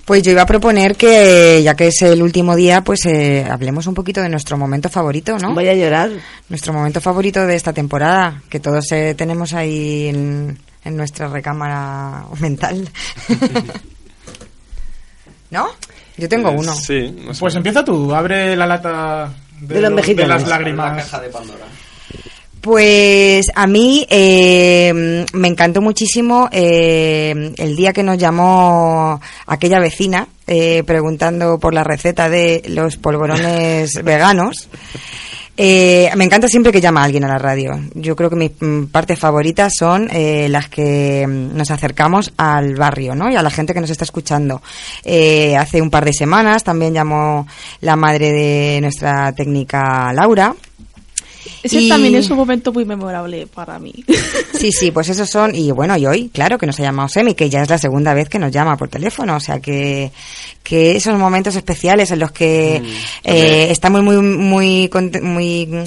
Pues 0.07 0.23
yo 0.23 0.31
iba 0.31 0.43
a 0.43 0.45
proponer 0.45 0.95
que, 0.95 1.61
ya 1.61 1.75
que 1.75 1.87
es 1.87 2.01
el 2.01 2.23
último 2.23 2.55
día, 2.55 2.81
pues 2.81 3.05
eh, 3.05 3.45
hablemos 3.49 3.87
un 3.87 3.93
poquito 3.93 4.21
de 4.21 4.29
nuestro 4.29 4.57
momento 4.57 4.87
favorito, 4.87 5.37
¿no? 5.37 5.53
Voy 5.53 5.67
a 5.67 5.73
llorar. 5.75 6.09
Nuestro 6.47 6.71
momento 6.71 7.01
favorito 7.01 7.45
de 7.45 7.55
esta 7.55 7.73
temporada, 7.73 8.41
que 8.49 8.61
todos 8.61 8.89
eh, 8.93 9.15
tenemos 9.17 9.53
ahí 9.53 10.07
en, 10.07 10.57
en 10.85 10.95
nuestra 10.95 11.27
recámara 11.27 12.23
mental. 12.39 12.89
¿No? 15.51 15.67
Yo 16.17 16.29
tengo 16.29 16.51
uno. 16.51 16.73
Sí, 16.73 17.13
Pues 17.37 17.55
empieza 17.55 17.83
tú, 17.83 18.15
abre 18.15 18.55
la 18.55 18.65
lata 18.65 19.29
de, 19.59 19.75
De 19.75 19.81
los 19.81 19.89
lo- 19.89 19.95
mexicanos. 19.97 20.29
las 20.41 20.47
lágrimas. 20.47 21.11
Pues 22.61 23.47
a 23.55 23.67
mí 23.67 24.05
eh, 24.09 25.25
me 25.33 25.47
encantó 25.47 25.81
muchísimo 25.81 26.49
eh, 26.51 27.53
el 27.57 27.75
día 27.75 27.93
que 27.93 28.03
nos 28.03 28.17
llamó 28.17 29.21
aquella 29.45 29.79
vecina 29.79 30.27
eh, 30.47 30.83
preguntando 30.85 31.59
por 31.59 31.73
la 31.73 31.83
receta 31.83 32.29
de 32.29 32.63
los 32.67 32.97
polvorones 32.97 33.93
veganos. 34.03 34.69
Eh, 35.59 36.11
me 36.15 36.23
encanta 36.23 36.47
siempre 36.47 36.71
que 36.71 36.79
llama 36.79 37.03
alguien 37.03 37.23
a 37.23 37.27
la 37.27 37.39
radio. 37.39 37.71
Yo 37.95 38.15
creo 38.15 38.29
que 38.29 38.35
mis 38.35 38.51
mm, 38.59 38.85
partes 38.85 39.17
favoritas 39.17 39.73
son 39.77 40.07
eh, 40.11 40.47
las 40.49 40.69
que 40.69 41.25
mm, 41.27 41.57
nos 41.57 41.71
acercamos 41.71 42.31
al 42.37 42.75
barrio, 42.75 43.15
¿no? 43.15 43.27
Y 43.31 43.35
a 43.35 43.41
la 43.41 43.49
gente 43.49 43.73
que 43.73 43.81
nos 43.81 43.89
está 43.89 44.03
escuchando. 44.03 44.61
Eh, 45.03 45.57
hace 45.57 45.81
un 45.81 45.89
par 45.89 46.05
de 46.05 46.13
semanas 46.13 46.63
también 46.63 46.93
llamó 46.93 47.47
la 47.81 47.95
madre 47.95 48.31
de 48.31 48.79
nuestra 48.81 49.33
técnica 49.33 50.13
Laura. 50.13 50.53
Ese 51.63 51.81
Y- 51.81 51.89
también 51.89 52.15
es 52.15 52.29
un 52.29 52.37
momento 52.37 52.71
muy 52.73 52.85
memorable 52.85 53.47
para 53.47 53.79
mí. 53.79 53.93
Sí, 54.57 54.71
sí, 54.71 54.89
pues 54.89 55.07
esos 55.09 55.29
son, 55.29 55.53
y 55.53 55.69
bueno, 55.69 55.95
y 55.97 56.07
hoy, 56.07 56.29
claro, 56.29 56.57
que 56.57 56.65
nos 56.65 56.79
ha 56.79 56.83
llamado 56.83 57.07
Semi, 57.07 57.35
que 57.35 57.47
ya 57.47 57.61
es 57.61 57.69
la 57.69 57.77
segunda 57.77 58.15
vez 58.15 58.27
que 58.27 58.39
nos 58.39 58.51
llama 58.51 58.75
por 58.75 58.89
teléfono, 58.89 59.35
o 59.35 59.39
sea 59.39 59.59
que, 59.59 60.11
que 60.63 60.95
esos 60.95 61.15
momentos 61.19 61.55
especiales 61.55 62.09
en 62.09 62.17
los 62.17 62.31
que 62.31 62.81
eh, 63.23 63.67
estamos 63.69 64.01
muy, 64.01 64.17
muy, 64.17 64.89
muy 65.21 65.67
mm, 65.67 65.75
eh, 65.75 65.85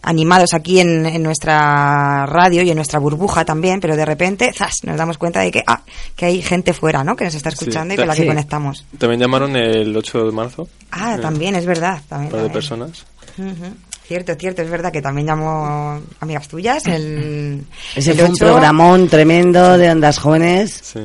animados 0.00 0.54
aquí 0.54 0.80
en, 0.80 1.04
en 1.04 1.22
nuestra 1.22 2.24
radio 2.24 2.62
y 2.62 2.70
en 2.70 2.76
nuestra 2.76 2.98
burbuja 2.98 3.44
también, 3.44 3.78
pero 3.78 3.94
de 3.94 4.06
repente, 4.06 4.52
¡zas!, 4.56 4.76
nos 4.84 4.96
damos 4.96 5.18
cuenta 5.18 5.40
de 5.40 5.50
que, 5.50 5.62
ah, 5.66 5.82
que 6.16 6.24
hay 6.24 6.40
gente 6.40 6.72
fuera, 6.72 7.04
¿no?, 7.04 7.14
que 7.14 7.24
nos 7.24 7.34
está 7.34 7.50
escuchando 7.50 7.92
y 7.92 7.98
con 7.98 8.08
la 8.08 8.14
que 8.14 8.22
sí. 8.22 8.26
conectamos. 8.26 8.86
También 8.96 9.20
llamaron 9.20 9.54
el 9.54 9.94
8 9.94 10.24
de 10.24 10.32
marzo. 10.32 10.66
Ah, 10.92 11.16
Eh, 11.16 11.20
también, 11.20 11.54
es 11.56 11.66
verdad. 11.66 11.98
Un 12.04 12.08
También, 12.08 12.30
par 12.30 12.40
de 12.40 12.46
también. 12.48 12.52
personas. 12.54 13.04
Ujú. 13.36 13.74
Cierto, 14.08 14.34
cierto, 14.36 14.62
es 14.62 14.70
verdad 14.70 14.90
que 14.90 15.02
también 15.02 15.26
llamó 15.26 16.00
amigas 16.20 16.48
tuyas. 16.48 16.86
El, 16.86 17.62
Ese 17.94 18.12
el 18.12 18.16
fue 18.16 18.24
un 18.24 18.32
8. 18.32 18.44
programón 18.46 19.06
tremendo 19.06 19.76
de 19.76 19.90
Ondas 19.90 20.18
Jóvenes. 20.18 20.80
Sí. 20.82 21.00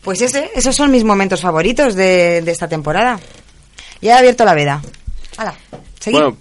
Pues 0.00 0.22
ese, 0.22 0.50
esos 0.54 0.74
son 0.74 0.90
mis 0.90 1.04
momentos 1.04 1.42
favoritos 1.42 1.94
de, 1.94 2.40
de 2.40 2.50
esta 2.50 2.66
temporada. 2.66 3.20
Ya 4.00 4.14
he 4.14 4.18
abierto 4.20 4.46
la 4.46 4.54
veda. 4.54 4.80
Hala, 5.36 5.54
seguid. 6.00 6.18
Bueno, 6.18 6.38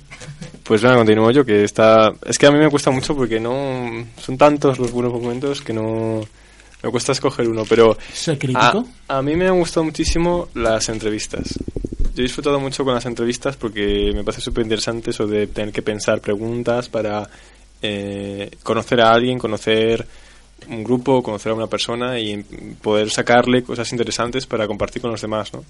pues 0.64 0.82
nada, 0.84 0.96
continúo 0.96 1.30
yo, 1.32 1.44
que 1.44 1.66
está... 1.66 2.14
Es 2.26 2.38
que 2.38 2.48
a 2.48 2.52
mí 2.52 2.58
me 2.58 2.70
cuesta 2.70 2.90
mucho 2.90 3.14
porque 3.14 3.38
no... 3.38 4.06
Son 4.18 4.38
tantos 4.38 4.80
los 4.80 4.92
buenos 4.92 5.12
momentos 5.12 5.62
que 5.62 5.74
no... 5.74 6.22
Me 6.86 6.92
cuesta 6.92 7.14
escoger 7.14 7.50
uno, 7.50 7.64
pero... 7.68 7.98
¿Soy 8.14 8.38
crítico? 8.38 8.86
A, 9.08 9.18
a 9.18 9.22
mí 9.24 9.36
me 9.36 9.48
han 9.48 9.58
gustado 9.58 9.84
muchísimo 9.84 10.50
las 10.54 10.88
entrevistas. 10.90 11.58
Yo 12.16 12.22
he 12.22 12.22
disfrutado 12.22 12.60
mucho 12.60 12.86
con 12.86 12.94
las 12.94 13.08
entrevistas 13.08 13.58
porque 13.58 14.12
me 14.14 14.24
parece 14.24 14.42
súper 14.42 14.64
interesante 14.64 15.10
eso 15.10 15.26
de 15.26 15.48
tener 15.48 15.74
que 15.74 15.82
pensar 15.82 16.22
preguntas 16.22 16.88
para 16.88 17.28
eh, 17.82 18.52
conocer 18.62 19.02
a 19.02 19.12
alguien, 19.12 19.40
conocer 19.40 20.06
un 20.70 20.84
grupo, 20.84 21.24
conocer 21.24 21.54
a 21.54 21.56
una 21.56 21.66
persona 21.66 22.20
y 22.20 22.44
poder 22.82 23.10
sacarle 23.10 23.64
cosas 23.64 23.92
interesantes 23.92 24.46
para 24.46 24.68
compartir 24.68 25.02
con 25.02 25.10
los 25.10 25.22
demás, 25.22 25.54
¿no? 25.54 25.66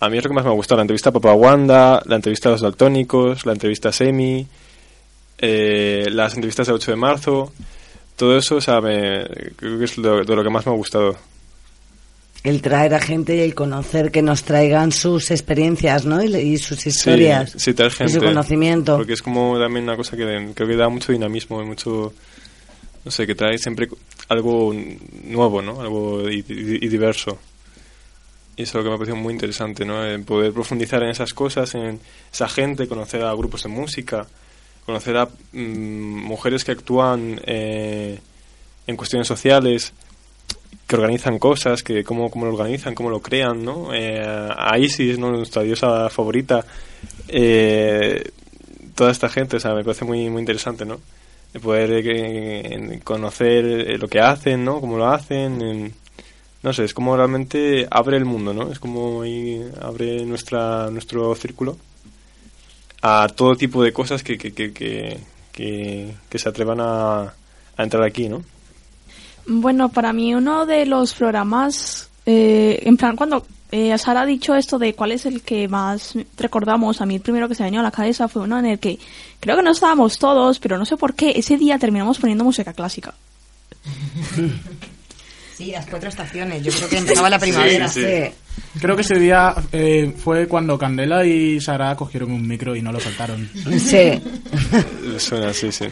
A 0.00 0.08
mí 0.08 0.18
es 0.18 0.24
lo 0.24 0.30
que 0.30 0.34
más 0.34 0.44
me 0.44 0.50
ha 0.50 0.54
gustado, 0.54 0.78
la 0.78 0.82
entrevista 0.82 1.10
a 1.10 1.12
Papa 1.12 1.32
Wanda, 1.32 2.02
la 2.06 2.16
entrevista 2.16 2.48
a 2.48 2.52
los 2.52 2.60
daltónicos, 2.60 3.46
la 3.46 3.52
entrevista 3.52 3.90
a 3.90 3.92
Semi, 3.92 4.46
eh, 5.38 6.06
las 6.10 6.34
entrevistas 6.34 6.66
del 6.66 6.76
8 6.76 6.90
de 6.90 6.96
marzo, 6.96 7.52
todo 8.20 8.36
eso, 8.36 8.56
o 8.56 8.60
sea, 8.60 8.80
me- 8.82 9.24
creo 9.56 9.78
que 9.78 9.84
es 9.86 9.96
lo- 9.96 10.22
de 10.22 10.36
lo 10.36 10.42
que 10.44 10.50
más 10.50 10.66
me 10.66 10.72
ha 10.72 10.76
gustado. 10.76 11.16
El 12.44 12.60
traer 12.62 12.94
a 12.94 13.00
gente 13.00 13.34
y 13.36 13.40
el 13.40 13.54
conocer 13.54 14.10
que 14.10 14.20
nos 14.22 14.44
traigan 14.44 14.92
sus 14.92 15.30
experiencias, 15.30 16.04
¿no? 16.06 16.22
Y, 16.22 16.34
y 16.36 16.58
sus 16.58 16.86
historias. 16.86 17.52
Sí, 17.52 17.58
sí, 17.60 17.74
traer 17.74 17.92
Y 17.92 17.96
gente. 17.96 18.12
su 18.14 18.20
conocimiento. 18.20 18.96
Porque 18.96 19.14
es 19.14 19.22
como 19.22 19.58
también 19.58 19.84
una 19.84 19.96
cosa 19.96 20.16
que 20.18 20.52
creo 20.54 20.68
que 20.68 20.76
da 20.76 20.88
mucho 20.90 21.12
dinamismo 21.12 21.62
y 21.62 21.64
mucho. 21.66 22.12
No 23.04 23.10
sé, 23.10 23.26
que 23.26 23.34
trae 23.34 23.56
siempre 23.58 23.88
algo 24.28 24.74
nuevo, 25.24 25.62
¿no? 25.62 25.80
Algo 25.80 26.28
y, 26.30 26.44
y- 26.48 26.84
y 26.84 26.88
diverso. 26.88 27.38
Y 28.56 28.62
eso 28.64 28.70
es 28.70 28.74
lo 28.74 28.82
que 28.82 28.88
me 28.90 28.94
ha 28.96 28.98
parecido 28.98 29.16
muy 29.16 29.32
interesante, 29.32 29.84
¿no? 29.86 30.04
En 30.06 30.24
poder 30.24 30.52
profundizar 30.52 31.02
en 31.02 31.08
esas 31.10 31.32
cosas, 31.32 31.74
en 31.74 31.98
esa 32.32 32.48
gente, 32.48 32.86
conocer 32.86 33.22
a 33.22 33.32
grupos 33.34 33.62
de 33.62 33.68
música, 33.70 34.26
conocer 34.86 35.16
a 35.16 35.26
mm, 35.52 35.58
mujeres 36.24 36.64
que 36.64 36.72
actúan 36.72 37.40
eh, 37.46 38.18
en 38.86 38.96
cuestiones 38.96 39.28
sociales, 39.28 39.92
que 40.86 40.96
organizan 40.96 41.38
cosas, 41.38 41.82
que 41.82 42.02
cómo, 42.04 42.30
cómo 42.30 42.46
lo 42.46 42.52
organizan, 42.52 42.94
cómo 42.94 43.10
lo 43.10 43.20
crean, 43.20 43.64
¿no? 43.64 43.94
Eh, 43.94 44.20
a 44.24 44.76
Isis, 44.78 45.18
¿no? 45.18 45.30
Nuestra 45.30 45.62
diosa 45.62 46.08
favorita. 46.10 46.64
Eh, 47.28 48.30
toda 48.94 49.10
esta 49.12 49.28
gente, 49.28 49.56
o 49.56 49.60
sea, 49.60 49.74
me 49.74 49.84
parece 49.84 50.04
muy, 50.04 50.28
muy 50.28 50.40
interesante, 50.40 50.84
¿no? 50.84 51.00
De 51.52 51.60
poder 51.60 51.90
eh, 52.04 53.00
conocer 53.04 53.64
eh, 53.64 53.98
lo 53.98 54.08
que 54.08 54.20
hacen, 54.20 54.64
¿no? 54.64 54.80
Cómo 54.80 54.98
lo 54.98 55.06
hacen, 55.08 55.60
en- 55.62 55.94
no 56.62 56.72
sé, 56.74 56.84
es 56.84 56.92
como 56.92 57.16
realmente 57.16 57.86
abre 57.90 58.16
el 58.18 58.24
mundo, 58.26 58.52
¿no? 58.52 58.70
Es 58.70 58.78
como 58.78 59.22
abre 59.80 60.24
nuestra, 60.26 60.90
nuestro 60.90 61.34
círculo 61.34 61.76
a 63.02 63.28
todo 63.34 63.56
tipo 63.56 63.82
de 63.82 63.92
cosas 63.92 64.22
que, 64.22 64.36
que, 64.38 64.52
que, 64.52 64.72
que, 64.72 65.18
que- 65.52 66.14
que 66.28 66.38
se 66.38 66.48
atrevan 66.48 66.80
a, 66.80 67.22
a 67.76 67.82
entrar 67.82 68.02
aquí, 68.04 68.28
¿no? 68.28 68.42
Bueno, 69.46 69.88
para 69.88 70.12
mí 70.12 70.34
uno 70.34 70.66
de 70.66 70.86
los 70.86 71.14
programas, 71.14 72.08
eh, 72.26 72.80
en 72.84 72.96
plan, 72.96 73.16
cuando 73.16 73.46
eh, 73.72 73.96
Sara 73.98 74.22
ha 74.22 74.26
dicho 74.26 74.54
esto 74.54 74.78
de 74.78 74.94
cuál 74.94 75.12
es 75.12 75.26
el 75.26 75.42
que 75.42 75.66
más 75.68 76.14
recordamos, 76.36 77.00
a 77.00 77.06
mí 77.06 77.16
el 77.16 77.20
primero 77.20 77.48
que 77.48 77.54
se 77.54 77.68
me 77.68 77.78
a 77.78 77.82
la 77.82 77.90
cabeza 77.90 78.28
fue 78.28 78.42
uno 78.42 78.58
en 78.58 78.66
el 78.66 78.78
que 78.78 78.98
creo 79.40 79.56
que 79.56 79.62
no 79.62 79.70
estábamos 79.70 80.18
todos, 80.18 80.58
pero 80.58 80.76
no 80.78 80.84
sé 80.84 80.96
por 80.96 81.14
qué, 81.14 81.32
ese 81.36 81.56
día 81.56 81.78
terminamos 81.78 82.18
poniendo 82.18 82.44
música 82.44 82.72
clásica. 82.72 83.14
Sí, 85.60 85.72
las 85.72 85.84
cuatro 85.86 86.08
estaciones. 86.08 86.62
Yo 86.62 86.72
creo 86.72 86.88
que 86.88 86.96
empezaba 86.98 87.28
la 87.28 87.38
primavera. 87.38 87.86
Sí, 87.86 88.02
sí. 88.02 88.78
Creo 88.80 88.96
que 88.96 89.02
ese 89.02 89.18
día 89.18 89.54
eh, 89.72 90.10
fue 90.16 90.46
cuando 90.48 90.78
Candela 90.78 91.22
y 91.26 91.60
Sara 91.60 91.94
cogieron 91.96 92.32
un 92.32 92.48
micro 92.48 92.74
y 92.74 92.80
no 92.80 92.92
lo 92.92 92.98
soltaron. 92.98 93.46
Sí. 93.78 94.22
Suena 95.18 95.48
así, 95.50 95.70
sí. 95.70 95.84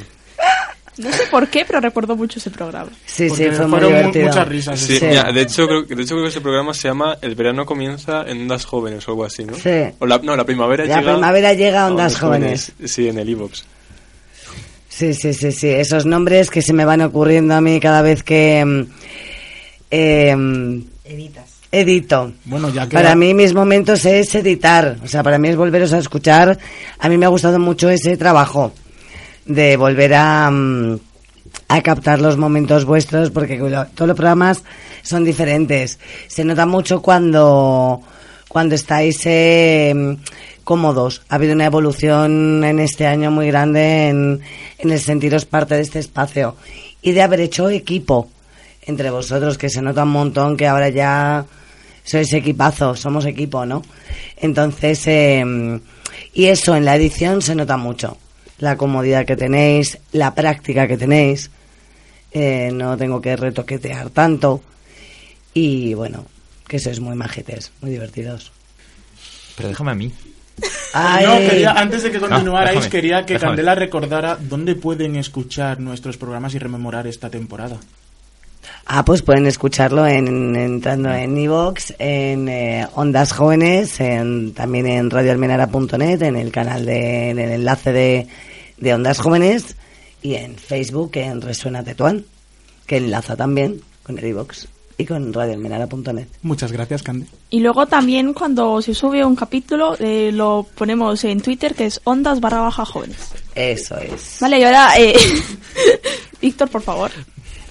No 0.97 1.13
sé 1.13 1.25
por 1.31 1.49
qué, 1.49 1.65
pero 1.67 1.81
recuerdo 1.81 2.17
mucho 2.17 2.39
ese 2.39 2.51
programa. 2.51 2.91
Sí, 3.05 3.29
Porque 3.29 3.51
sí, 3.51 3.57
fue 3.57 3.67
muy 3.69 3.81
divertido. 3.81 4.27
muchas 4.29 4.49
risas. 4.49 4.81
Sí, 4.81 4.99
Sí. 4.99 5.05
mira, 5.05 5.31
de 5.33 5.43
hecho 5.43 5.67
creo, 5.69 5.87
que- 5.87 5.95
de 5.95 6.03
hecho 6.03 6.15
creo 6.15 6.25
que 6.25 6.31
ese 6.31 6.41
programa 6.41 6.73
se 6.75 6.89
llama 6.89 7.19
El 7.21 7.35
verano 7.35 7.67
comienza 7.67 8.23
en 8.27 8.41
Ondas 8.41 8.65
Jóvenes 8.65 9.07
o 9.07 9.11
algo 9.13 9.25
así, 9.27 9.45
¿no? 9.45 9.55
Sí. 9.55 9.71
O 9.99 10.07
la, 10.07 10.19
no, 10.19 10.35
la 10.35 10.45
primavera 10.45 10.87
La 10.87 10.97
llega 10.99 11.13
primavera 11.13 11.53
llega 11.53 11.83
a 11.83 11.87
Ondas 11.89 12.19
Jóvenes. 12.19 12.73
Sí, 12.87 13.07
en 13.07 13.19
el 13.19 13.29
iVoox. 13.29 13.63
Sí, 14.89 15.15
sí, 15.15 15.33
sí, 15.35 15.53
sí. 15.53 15.69
Esos 15.69 16.07
nombres 16.07 16.51
que 16.51 16.63
se 16.63 16.73
me 16.73 16.85
van 16.85 17.03
ocurriendo 17.03 17.55
a 17.55 17.61
mí 17.61 17.79
cada 17.79 18.03
vez 18.03 18.25
que 18.25 18.65
mm, 18.65 18.87
eh, 19.91 20.37
Editas. 21.05 21.61
edito. 21.73 22.33
Bueno, 22.45 22.69
ya 22.71 22.89
que 22.89 22.95
Para 22.95 23.15
mí 23.15 23.35
mis 23.35 23.55
momentos 23.55 24.05
es 24.05 24.35
editar, 24.35 24.97
o 25.03 25.07
sea, 25.07 25.23
para 25.23 25.39
mí 25.39 25.49
es 25.49 25.57
volveros 25.57 25.93
a 25.93 25.99
escuchar. 25.99 26.59
A 26.99 27.09
mí 27.09 27.17
me 27.17 27.27
ha 27.27 27.31
gustado 27.31 27.59
mucho 27.59 27.89
ese 27.89 28.17
trabajo 28.17 28.73
de 29.47 29.77
volver 29.77 30.15
a, 30.15 30.51
mm, 30.51 30.99
a 31.69 31.83
captar 31.83 32.21
los 32.21 32.37
momentos 32.37 32.85
vuestros 32.85 33.31
porque 33.31 33.57
todos 33.57 34.09
los 34.09 34.17
programas 34.17 34.63
son 35.03 35.25
diferentes. 35.25 35.99
Se 36.27 36.45
nota 36.45 36.67
mucho 36.67 37.01
cuando 37.01 38.03
cuando 38.49 38.75
estáis 38.75 39.21
eh, 39.25 40.17
cómodos. 40.65 41.23
Ha 41.29 41.37
habido 41.37 41.55
una 41.55 41.67
evolución 41.67 42.65
en 42.65 42.79
este 42.81 43.07
año 43.07 43.31
muy 43.31 43.47
grande 43.47 44.09
en, 44.09 44.41
en 44.79 44.91
el 44.91 45.01
sentiros 45.01 45.45
parte 45.45 45.75
de 45.75 45.83
este 45.83 45.99
espacio 45.99 46.57
y 47.01 47.13
de 47.13 47.23
haber 47.23 47.41
hecho 47.41 47.69
equipo 47.69 48.29
entre 48.89 49.11
vosotros, 49.11 49.59
que 49.59 49.69
se 49.69 49.83
nota 49.83 50.03
un 50.03 50.11
montón 50.11 50.57
que 50.57 50.67
ahora 50.67 50.89
ya 50.89 51.45
sois 52.03 52.33
equipazo, 52.33 52.97
somos 52.97 53.27
equipo, 53.27 53.67
¿no? 53.67 53.85
Entonces, 54.39 55.07
eh, 55.07 55.45
y 56.33 56.47
eso 56.47 56.75
en 56.75 56.87
la 56.87 56.97
edición 56.97 57.43
se 57.43 57.55
nota 57.55 57.77
mucho. 57.77 58.17
La 58.59 58.77
comodidad 58.77 59.27
que 59.27 59.37
tenéis, 59.37 59.99
la 60.13 60.35
práctica 60.35 60.89
que 60.89 60.97
tenéis, 60.97 61.51
eh, 62.33 62.71
no 62.73 62.97
tengo 62.97 63.21
que 63.21 63.37
retoquetear 63.37 64.09
tanto. 64.11 64.63
Y 65.53 65.93
bueno, 65.93 66.25
que 66.67 66.79
sois 66.79 66.99
muy 66.99 67.15
majetes, 67.15 67.73
muy 67.83 67.91
divertidos. 67.91 68.53
Pero 69.57 69.69
déjame 69.69 69.93
a 69.93 69.95
mí. 69.95 70.13
Ay. 70.95 71.27
No, 71.27 71.51
quería, 71.51 71.73
antes 71.73 72.03
de 72.03 72.11
que 72.11 72.19
No, 72.19 72.29
continuarais, 72.29 72.75
déjame, 72.75 72.91
quería 72.91 73.27
que 73.27 73.35
déjame. 73.35 73.51
Candela 73.51 73.75
recordara 73.75 74.39
dónde 74.41 74.75
pueden 74.75 75.17
escuchar 75.17 75.79
nuestros 75.79 76.17
programas 76.17 76.55
y 76.55 76.59
rememorar 76.59 77.07
esta 77.07 77.29
temporada. 77.29 77.77
Ah, 78.87 79.05
pues 79.05 79.23
pueden 79.23 79.47
escucharlo 79.47 80.07
en, 80.07 80.57
entrando 80.57 81.13
en 81.13 81.37
iVoox, 81.37 81.93
en 81.99 82.49
eh, 82.49 82.87
Ondas 82.95 83.33
Jóvenes, 83.33 84.01
en, 84.01 84.55
también 84.55 84.87
en 84.87 85.11
radioalmenara.net, 85.11 86.23
en 86.23 86.37
el 86.37 86.51
canal 86.51 86.87
de, 86.87 87.31
en 87.31 87.39
el 87.39 87.51
enlace 87.51 87.93
de, 87.93 88.29
de 88.79 88.95
Ondas 88.95 89.19
Jóvenes 89.19 89.77
y 90.23 90.35
en 90.35 90.57
Facebook 90.57 91.13
en 91.15 91.41
Resuena 91.41 91.83
Tetuán, 91.83 92.25
que 92.87 92.97
enlaza 92.97 93.37
también 93.37 93.83
con 94.03 94.19
el 94.19 94.25
y 94.99 95.07
con 95.07 95.33
radioalmenara.net. 95.33 96.27
Muchas 96.43 96.73
gracias, 96.73 97.03
Cande. 97.03 97.27
Y 97.51 97.61
luego 97.61 97.87
también 97.87 98.35
cuando 98.35 98.83
se 98.83 98.95
sube 98.95 99.25
un 99.25 99.37
capítulo 99.37 99.97
eh, 99.99 100.31
lo 100.33 100.67
ponemos 100.75 101.23
en 101.25 101.41
Twitter 101.41 101.75
que 101.75 101.87
es 101.87 102.01
ondas 102.05 102.41
barra 102.41 102.63
baja 102.63 102.85
jóvenes. 102.85 103.17
Eso 103.55 103.97
es. 103.99 104.39
Vale, 104.41 104.59
y 104.59 104.65
ahora, 104.65 104.99
eh, 104.99 105.15
Víctor, 106.43 106.69
por 106.69 106.83
favor. 106.83 107.13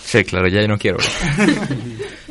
Sí, 0.08 0.24
claro, 0.24 0.48
ya 0.48 0.66
no 0.68 0.78
quiero. 0.78 0.98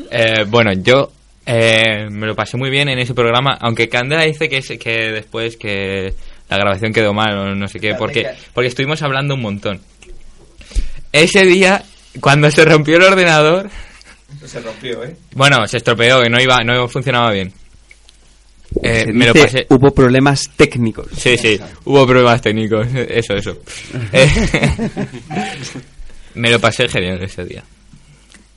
Eh, 0.09 0.45
bueno, 0.47 0.72
yo 0.72 1.11
eh, 1.45 2.07
me 2.11 2.29
lo 2.29 2.35
pasé 2.37 2.57
muy 2.57 2.70
bien 2.70 2.89
en 2.89 2.99
ese 3.01 3.12
programa, 3.12 3.59
aunque 3.61 3.89
Candela 3.89 4.22
dice 4.22 4.49
que, 4.49 4.59
es- 4.59 4.79
que 4.79 5.11
después 5.11 5.57
que 5.57 6.14
la 6.49 6.57
grabación 6.59 6.93
quedó 6.93 7.12
mal 7.12 7.37
o 7.37 7.55
no 7.57 7.66
sé 7.66 7.81
qué, 7.81 7.95
porque, 7.97 8.24
porque 8.55 8.68
estuvimos 8.68 9.03
hablando 9.03 9.35
un 9.35 9.43
montón. 9.43 9.81
Ese 11.12 11.45
día, 11.45 11.83
cuando 12.20 12.51
se 12.53 12.64
rompió 12.64 12.97
el 12.99 13.03
ordenador, 13.03 13.68
Se 14.45 14.61
rompió, 14.61 15.03
¿eh? 15.05 15.16
bueno, 15.35 15.66
se 15.66 15.79
estropeó 15.79 16.24
y 16.24 16.31
no 16.31 16.41
iba, 16.41 16.62
no 16.62 16.87
funcionaba 16.89 17.33
bien. 17.33 17.53
Eh, 18.83 19.05
Se 19.07 19.12
me 19.12 19.27
lo 19.27 19.33
dice, 19.33 19.45
pasé. 19.47 19.66
Hubo 19.70 19.93
problemas 19.93 20.49
técnicos. 20.57 21.09
Sí, 21.16 21.37
sí, 21.37 21.59
hubo 21.85 22.07
problemas 22.07 22.41
técnicos, 22.41 22.87
eso, 22.95 23.35
eso. 23.35 23.59
Me 26.37 26.51
lo 26.51 26.61
pasé 26.61 26.89
genial 26.89 27.22
ese 27.22 27.45
día. 27.45 27.64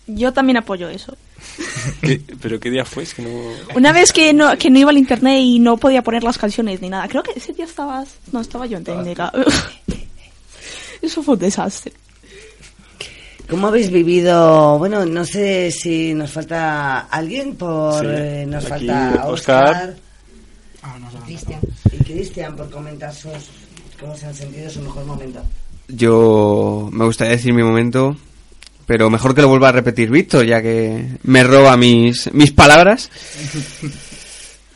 Yo 0.07 0.31
también 0.33 0.57
apoyo 0.57 0.89
eso. 0.89 1.15
¿Qué- 2.01 2.21
¿Pero 2.41 2.59
qué 2.59 2.69
día 2.71 2.83
fue? 2.85 3.03
Es 3.03 3.13
que 3.13 3.21
no... 3.21 3.29
Una 3.75 3.91
vez 3.91 4.11
que 4.11 4.33
no, 4.33 4.57
que 4.57 4.69
no 4.69 4.79
iba 4.79 4.89
al 4.89 4.97
internet 4.97 5.39
y 5.41 5.59
no 5.59 5.77
podía 5.77 6.01
poner 6.03 6.23
las 6.23 6.37
canciones 6.37 6.81
ni 6.81 6.89
nada. 6.89 7.07
Creo 7.07 7.21
que 7.23 7.31
ese 7.35 7.53
día 7.53 7.65
estabas... 7.65 8.09
No, 8.31 8.41
estaba 8.41 8.65
yo 8.65 8.77
en 8.77 8.83
técnica. 8.83 9.31
Eso 11.01 11.23
fue 11.23 11.35
un 11.35 11.39
desastre. 11.39 11.93
¿Cómo 13.49 13.67
habéis 13.67 13.89
vivido? 13.89 14.77
Bueno, 14.77 15.05
no 15.05 15.25
sé 15.25 15.71
si 15.71 16.13
nos 16.13 16.29
falta 16.31 16.99
alguien 17.01 17.55
por... 17.55 18.01
Sí, 18.01 18.07
eh, 18.11 18.45
nos 18.47 18.65
aquí 18.71 18.87
falta 18.87 19.27
Óscar. 19.27 19.69
Oscar. 19.73 19.95
Cristian. 21.25 21.59
Y 21.91 22.03
Cristian 22.03 22.55
por 22.55 22.69
comentar 22.69 23.13
sus, 23.13 23.31
cómo 23.99 24.15
se 24.15 24.25
han 24.27 24.35
sentido 24.35 24.69
su 24.69 24.81
mejor 24.81 25.05
momento. 25.05 25.41
Yo 25.89 26.87
me 26.91 27.05
gustaría 27.05 27.33
decir 27.33 27.53
mi 27.53 27.63
momento, 27.63 28.15
pero 28.85 29.09
mejor 29.09 29.33
que 29.35 29.41
lo 29.41 29.49
vuelva 29.49 29.69
a 29.69 29.73
repetir 29.73 30.09
Víctor, 30.09 30.45
ya 30.45 30.61
que 30.61 31.17
me 31.23 31.43
roba 31.43 31.75
mis, 31.77 32.31
mis 32.33 32.51
palabras. 32.51 33.09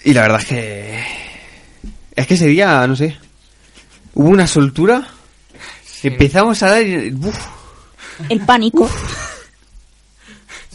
Y 0.04 0.14
la 0.14 0.24
verdad 0.24 0.40
es 0.42 0.46
que... 0.48 1.04
Es 2.16 2.28
que 2.28 2.34
ese 2.36 2.48
día, 2.48 2.86
no 2.88 2.96
sé, 2.96 3.18
hubo 4.14 4.30
una 4.30 4.46
soltura. 4.48 5.08
Empezamos 6.04 6.62
a 6.64 6.72
dar... 6.72 6.84
uf. 7.22 7.38
El 8.30 8.42
pánico. 8.42 8.90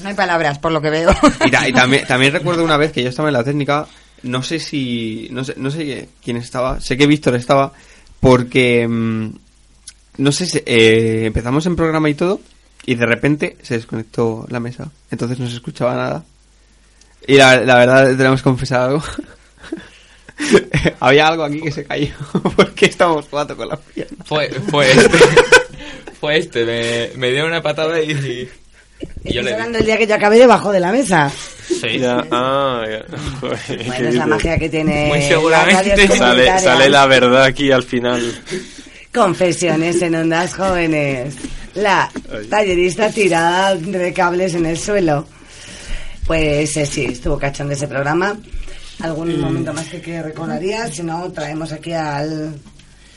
No 0.02 0.08
hay 0.08 0.14
palabras, 0.14 0.58
por 0.58 0.72
lo 0.72 0.80
que 0.80 0.90
veo. 0.90 1.10
Y, 1.44 1.50
ta- 1.50 1.68
y 1.68 1.72
también, 1.72 2.06
también 2.06 2.32
recuerdo 2.32 2.64
una 2.64 2.76
vez 2.76 2.92
que 2.92 3.02
yo 3.02 3.08
estaba 3.10 3.28
en 3.28 3.34
la 3.34 3.44
técnica, 3.44 3.86
no 4.22 4.42
sé 4.42 4.58
si, 4.60 5.28
no 5.32 5.44
sé, 5.44 5.54
no 5.56 5.70
sé 5.70 6.08
quién 6.24 6.36
estaba, 6.36 6.80
sé 6.80 6.96
que 6.96 7.06
Víctor 7.06 7.34
estaba, 7.36 7.72
porque, 8.20 8.86
mm, 8.88 9.28
no 10.18 10.30
sé, 10.32 10.46
si- 10.46 10.62
eh, 10.66 11.24
empezamos 11.26 11.64
en 11.66 11.74
programa 11.76 12.08
y 12.10 12.14
todo, 12.14 12.40
y 12.86 12.94
de 12.94 13.06
repente 13.06 13.56
se 13.62 13.74
desconectó 13.74 14.46
la 14.50 14.60
mesa, 14.60 14.90
entonces 15.10 15.38
no 15.38 15.48
se 15.48 15.54
escuchaba 15.56 15.94
nada. 15.94 16.24
Y 17.26 17.34
la, 17.36 17.60
la 17.60 17.76
verdad, 17.76 18.16
tenemos 18.16 18.40
que 18.40 18.44
confesar 18.44 18.82
algo. 18.90 19.02
Había 21.00 21.26
algo 21.28 21.42
aquí 21.44 21.60
que 21.60 21.72
se 21.72 21.84
cayó, 21.84 22.12
porque 22.56 22.86
estábamos 22.86 23.26
jugando 23.28 23.56
con 23.56 23.68
las 23.68 23.78
piernas. 23.80 24.26
Fue, 24.26 24.48
fue 24.70 24.90
este. 24.90 25.18
fue 26.20 26.38
este. 26.38 26.64
Me, 26.64 27.10
me 27.18 27.30
dio 27.32 27.44
una 27.46 27.60
patada 27.60 28.00
y, 28.00 28.12
y 29.24 29.32
yo 29.32 29.42
di. 29.42 29.48
hablando 29.48 29.78
el 29.78 29.84
día 29.86 29.98
que 29.98 30.06
yo 30.06 30.14
acabé 30.14 30.38
debajo 30.38 30.70
de 30.72 30.80
la 30.80 30.92
mesa. 30.92 31.30
Sí. 31.66 31.98
Ya, 31.98 32.24
ah, 32.30 32.84
ya. 32.88 33.04
Joder, 33.40 33.58
¿qué 33.66 33.84
Bueno, 33.84 34.08
es 34.08 34.14
la 34.14 34.26
magia 34.26 34.58
que 34.58 34.68
tiene 34.68 35.08
Muy 35.08 35.22
seguramente. 35.22 36.06
sale 36.60 36.88
la 36.88 37.06
verdad 37.06 37.42
aquí 37.44 37.72
al 37.72 37.82
final. 37.82 38.22
Confesiones 39.18 40.00
en 40.00 40.14
ondas 40.14 40.54
jóvenes. 40.54 41.34
La 41.74 42.08
tallerista 42.48 43.10
tirada 43.10 43.74
de 43.74 44.12
cables 44.12 44.54
en 44.54 44.64
el 44.64 44.78
suelo. 44.78 45.26
Pues 46.24 46.76
eh, 46.76 46.86
sí, 46.86 47.06
estuvo 47.06 47.36
cachón 47.36 47.66
de 47.66 47.74
ese 47.74 47.88
programa. 47.88 48.36
¿Algún 49.00 49.40
momento 49.40 49.72
más 49.72 49.86
que, 49.86 50.00
que 50.00 50.22
recordarías? 50.22 50.94
Si 50.94 51.02
no, 51.02 51.32
traemos 51.32 51.72
aquí 51.72 51.92
al 51.92 52.54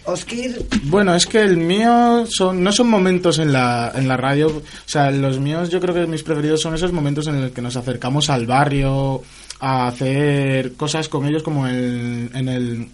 Oskir. 0.06 0.66
Bueno, 0.86 1.14
es 1.14 1.28
que 1.28 1.40
el 1.40 1.58
mío 1.58 2.26
son, 2.26 2.64
no 2.64 2.72
son 2.72 2.90
momentos 2.90 3.38
en 3.38 3.54
la, 3.54 3.92
en 3.94 4.08
la 4.08 4.18
radio. 4.18 4.48
O 4.48 4.64
sea, 4.88 5.12
los 5.12 5.40
míos 5.40 5.70
yo 5.70 5.80
creo 5.80 5.94
que 5.94 6.08
mis 6.08 6.24
preferidos 6.24 6.62
son 6.62 6.74
esos 6.74 6.92
momentos 6.92 7.28
en 7.28 7.42
los 7.42 7.52
que 7.52 7.62
nos 7.62 7.76
acercamos 7.76 8.28
al 8.32 8.48
barrio 8.48 9.22
a 9.60 9.88
hacer 9.90 10.74
cosas 10.74 11.08
con 11.08 11.28
ellos 11.28 11.44
como 11.44 11.68
el, 11.68 12.32
en 12.34 12.50
el, 12.50 12.90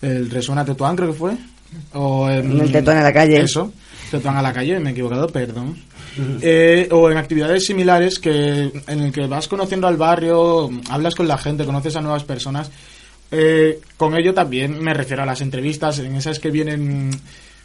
el 0.00 0.30
Resuena 0.30 0.64
Tetuán 0.64 0.94
creo 0.94 1.10
que 1.10 1.18
fue. 1.18 1.36
O 1.94 2.28
en, 2.30 2.60
el 2.60 2.72
Tetuán 2.72 2.98
a 2.98 3.02
la 3.02 3.12
calle. 3.12 3.40
Eso, 3.40 3.72
Tetuán 4.10 4.36
a 4.36 4.42
la 4.42 4.52
calle, 4.52 4.78
me 4.80 4.90
he 4.90 4.92
equivocado, 4.92 5.26
perdón. 5.28 5.76
Eh, 6.40 6.88
o 6.92 7.10
en 7.10 7.18
actividades 7.18 7.66
similares 7.66 8.18
que 8.18 8.72
en 8.86 9.00
el 9.00 9.12
que 9.12 9.26
vas 9.26 9.48
conociendo 9.48 9.86
al 9.86 9.96
barrio, 9.96 10.70
hablas 10.88 11.14
con 11.14 11.28
la 11.28 11.36
gente, 11.36 11.64
conoces 11.64 11.96
a 11.96 12.00
nuevas 12.00 12.24
personas. 12.24 12.70
Eh, 13.30 13.80
con 13.96 14.16
ello 14.16 14.32
también 14.32 14.80
me 14.82 14.94
refiero 14.94 15.22
a 15.22 15.26
las 15.26 15.40
entrevistas, 15.40 15.98
en 15.98 16.14
esas 16.14 16.38
que 16.38 16.50
vienen 16.50 17.10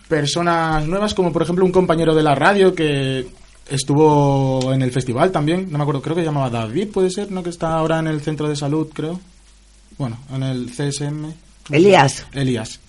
personas 0.07 0.85
nuevas, 0.85 1.13
como 1.13 1.31
por 1.31 1.43
ejemplo 1.43 1.63
un 1.63 1.71
compañero 1.71 2.13
de 2.13 2.23
la 2.23 2.35
radio 2.35 2.75
que 2.75 3.25
estuvo 3.69 4.73
en 4.73 4.81
el 4.81 4.91
festival 4.91 5.31
también, 5.31 5.67
no 5.71 5.77
me 5.77 5.83
acuerdo, 5.83 6.01
creo 6.01 6.15
que 6.15 6.21
se 6.21 6.25
llamaba 6.25 6.49
David, 6.49 6.89
puede 6.89 7.09
ser, 7.09 7.31
¿no? 7.31 7.41
Que 7.43 7.51
está 7.51 7.73
ahora 7.73 7.99
en 7.99 8.07
el 8.07 8.21
centro 8.21 8.49
de 8.49 8.55
salud, 8.55 8.89
creo. 8.93 9.19
Bueno, 9.97 10.19
en 10.33 10.43
el 10.43 10.71
CSM. 10.71 11.31
Elías. 11.69 12.25
Elías. 12.33 12.79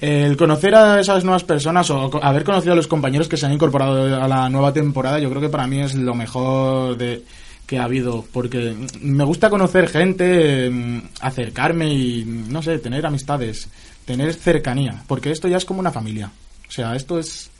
El 0.00 0.36
conocer 0.36 0.74
a 0.74 1.00
esas 1.00 1.24
nuevas 1.24 1.44
personas 1.44 1.88
o 1.90 2.10
haber 2.22 2.44
conocido 2.44 2.72
a 2.72 2.76
los 2.76 2.88
compañeros 2.88 3.28
que 3.28 3.36
se 3.36 3.46
han 3.46 3.52
incorporado 3.52 4.22
a 4.22 4.28
la 4.28 4.48
nueva 4.48 4.72
temporada, 4.72 5.18
yo 5.18 5.30
creo 5.30 5.40
que 5.40 5.48
para 5.48 5.66
mí 5.66 5.80
es 5.80 5.94
lo 5.94 6.14
mejor 6.14 6.96
de 6.96 7.22
que 7.66 7.78
ha 7.78 7.84
habido, 7.84 8.24
porque 8.32 8.74
me 9.00 9.24
gusta 9.24 9.48
conocer 9.48 9.88
gente, 9.88 10.68
mm, 10.70 11.02
acercarme 11.20 11.92
y, 11.92 12.24
no 12.24 12.62
sé, 12.62 12.78
tener 12.78 13.06
amistades, 13.06 13.68
tener 14.04 14.34
cercanía, 14.34 15.02
porque 15.06 15.30
esto 15.30 15.48
ya 15.48 15.56
es 15.56 15.64
como 15.64 15.80
una 15.80 15.92
familia. 15.92 16.30
O 16.68 16.70
sea, 16.70 16.94
esto 16.94 17.18
es 17.18 17.50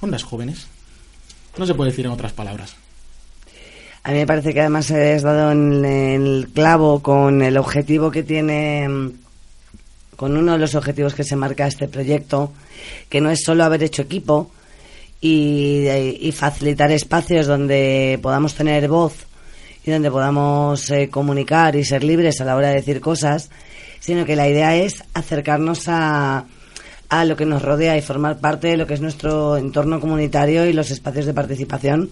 ondas 0.00 0.24
jóvenes. 0.24 0.66
No 1.56 1.66
se 1.66 1.74
puede 1.74 1.90
decir 1.90 2.06
en 2.06 2.12
otras 2.12 2.32
palabras. 2.32 2.76
A 4.02 4.12
mí 4.12 4.18
me 4.18 4.26
parece 4.26 4.54
que 4.54 4.60
además 4.60 4.90
has 4.90 5.22
dado 5.22 5.50
en 5.50 5.84
el 5.84 6.48
clavo 6.54 7.02
con 7.02 7.42
el 7.42 7.56
objetivo 7.56 8.10
que 8.10 8.22
tiene, 8.22 8.88
mm, 8.88 9.12
con 10.16 10.36
uno 10.36 10.52
de 10.52 10.58
los 10.58 10.74
objetivos 10.74 11.14
que 11.14 11.24
se 11.24 11.36
marca 11.36 11.66
este 11.66 11.88
proyecto, 11.88 12.52
que 13.08 13.20
no 13.20 13.30
es 13.30 13.42
solo 13.42 13.64
haber 13.64 13.82
hecho 13.82 14.02
equipo 14.02 14.50
y, 15.20 15.86
y 16.20 16.32
facilitar 16.32 16.90
espacios 16.90 17.46
donde 17.46 18.18
podamos 18.22 18.54
tener 18.54 18.88
voz 18.88 19.26
y 19.86 19.90
donde 19.92 20.10
podamos 20.10 20.90
eh, 20.90 21.08
comunicar 21.08 21.76
y 21.76 21.84
ser 21.84 22.02
libres 22.02 22.40
a 22.40 22.44
la 22.44 22.56
hora 22.56 22.68
de 22.68 22.76
decir 22.76 23.00
cosas, 23.00 23.50
sino 24.00 24.24
que 24.24 24.36
la 24.36 24.48
idea 24.48 24.74
es 24.76 25.04
acercarnos 25.14 25.84
a, 25.86 26.44
a 27.08 27.24
lo 27.24 27.36
que 27.36 27.46
nos 27.46 27.62
rodea 27.62 27.96
y 27.96 28.02
formar 28.02 28.38
parte 28.38 28.68
de 28.68 28.76
lo 28.76 28.86
que 28.86 28.94
es 28.94 29.00
nuestro 29.00 29.56
entorno 29.56 30.00
comunitario 30.00 30.66
y 30.66 30.72
los 30.72 30.90
espacios 30.90 31.26
de 31.26 31.34
participación 31.34 32.10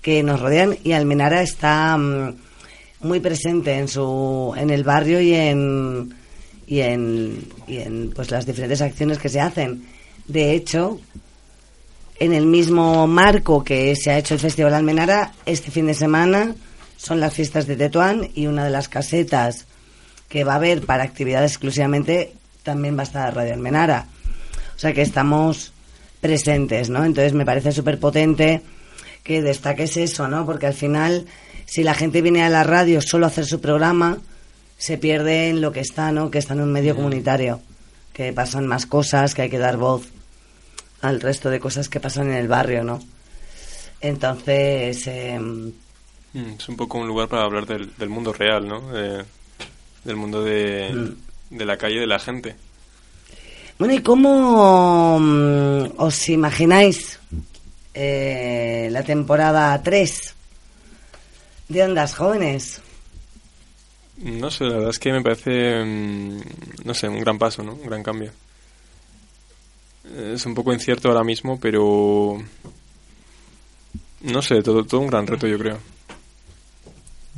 que 0.00 0.22
nos 0.22 0.40
rodean. 0.40 0.76
Y 0.84 0.92
Almenara 0.92 1.42
está 1.42 1.96
mm, 1.96 2.36
muy 3.00 3.18
presente 3.18 3.74
en 3.74 3.88
su 3.88 4.54
en 4.56 4.70
el 4.70 4.84
barrio 4.84 5.20
y 5.20 5.34
en 5.34 6.14
y 6.68 6.80
en, 6.80 7.48
y 7.66 7.78
en 7.78 8.10
pues 8.14 8.30
las 8.30 8.44
diferentes 8.44 8.82
acciones 8.82 9.18
que 9.18 9.30
se 9.30 9.40
hacen. 9.40 9.86
De 10.26 10.52
hecho, 10.52 11.00
en 12.20 12.34
el 12.34 12.46
mismo 12.46 13.06
marco 13.06 13.64
que 13.64 13.96
se 13.96 14.10
ha 14.10 14.18
hecho 14.18 14.34
el 14.34 14.40
Festival 14.40 14.74
Almenara, 14.74 15.32
este 15.46 15.70
fin 15.70 15.86
de 15.86 15.94
semana 15.94 16.54
son 16.98 17.20
las 17.20 17.32
fiestas 17.32 17.66
de 17.66 17.76
Tetuán 17.76 18.28
y 18.34 18.46
una 18.46 18.64
de 18.64 18.70
las 18.70 18.88
casetas 18.88 19.66
que 20.28 20.44
va 20.44 20.52
a 20.52 20.56
haber 20.56 20.84
para 20.84 21.04
actividades 21.04 21.52
exclusivamente 21.52 22.34
también 22.62 22.96
va 22.96 23.00
a 23.00 23.04
estar 23.04 23.34
Radio 23.34 23.54
Almenara. 23.54 24.06
O 24.76 24.78
sea 24.78 24.92
que 24.92 25.02
estamos 25.02 25.72
presentes, 26.20 26.90
¿no? 26.90 27.04
Entonces 27.04 27.32
me 27.32 27.46
parece 27.46 27.72
súper 27.72 27.98
potente 27.98 28.60
que 29.22 29.40
destaques 29.40 29.96
eso, 29.96 30.28
¿no? 30.28 30.44
Porque 30.44 30.66
al 30.66 30.74
final, 30.74 31.24
si 31.64 31.82
la 31.82 31.94
gente 31.94 32.20
viene 32.20 32.42
a 32.42 32.50
la 32.50 32.64
radio 32.64 33.00
solo 33.00 33.24
a 33.24 33.28
hacer 33.28 33.46
su 33.46 33.60
programa, 33.60 34.18
se 34.78 34.96
pierde 34.96 35.48
en 35.50 35.60
lo 35.60 35.72
que 35.72 35.80
está, 35.80 36.10
¿no? 36.12 36.30
Que 36.30 36.38
está 36.38 36.54
en 36.54 36.62
un 36.62 36.72
medio 36.72 36.94
comunitario, 36.96 37.60
que 38.14 38.32
pasan 38.32 38.66
más 38.66 38.86
cosas, 38.86 39.34
que 39.34 39.42
hay 39.42 39.50
que 39.50 39.58
dar 39.58 39.76
voz 39.76 40.06
al 41.02 41.20
resto 41.20 41.50
de 41.50 41.60
cosas 41.60 41.88
que 41.90 42.00
pasan 42.00 42.28
en 42.28 42.34
el 42.36 42.48
barrio, 42.48 42.82
¿no? 42.84 43.00
Entonces, 44.00 45.06
em, 45.06 45.72
Mm, 46.34 46.56
Es 46.58 46.68
un 46.68 46.76
poco 46.76 46.98
un 46.98 47.06
lugar 47.08 47.26
para 47.26 47.44
hablar 47.44 47.64
del, 47.66 47.90
del 47.96 48.10
mundo 48.10 48.34
real, 48.34 48.68
¿no? 48.68 48.92
De- 48.92 49.24
del 50.04 50.14
mundo 50.16 50.44
de, 50.44 50.90
Mm. 50.92 51.56
de 51.56 51.64
la 51.64 51.78
calle, 51.78 51.98
de 52.00 52.06
la 52.06 52.18
gente. 52.18 52.54
Bueno, 53.78 53.94
¿y 53.94 54.02
cómo 54.02 55.18
mm, 55.18 55.92
os 55.96 56.28
imagináis 56.28 57.18
eh, 57.94 58.88
la 58.92 59.02
temporada 59.04 59.82
3 59.82 60.34
de 61.70 61.82
Ondas 61.82 62.14
Jóvenes? 62.14 62.82
No 64.22 64.50
sé, 64.50 64.64
la 64.64 64.74
verdad 64.74 64.90
es 64.90 64.98
que 64.98 65.12
me 65.12 65.22
parece, 65.22 65.84
mm, 65.84 66.40
no 66.84 66.94
sé, 66.94 67.08
un 67.08 67.20
gran 67.20 67.38
paso, 67.38 67.62
¿no? 67.62 67.74
Un 67.74 67.86
gran 67.86 68.02
cambio. 68.02 68.32
Es 70.16 70.44
un 70.46 70.54
poco 70.54 70.72
incierto 70.72 71.08
ahora 71.08 71.24
mismo, 71.24 71.58
pero... 71.60 72.42
No 74.20 74.42
sé, 74.42 74.62
todo, 74.62 74.84
todo 74.84 75.00
un 75.00 75.06
gran 75.06 75.26
reto, 75.26 75.46
yo 75.46 75.58
creo. 75.58 75.78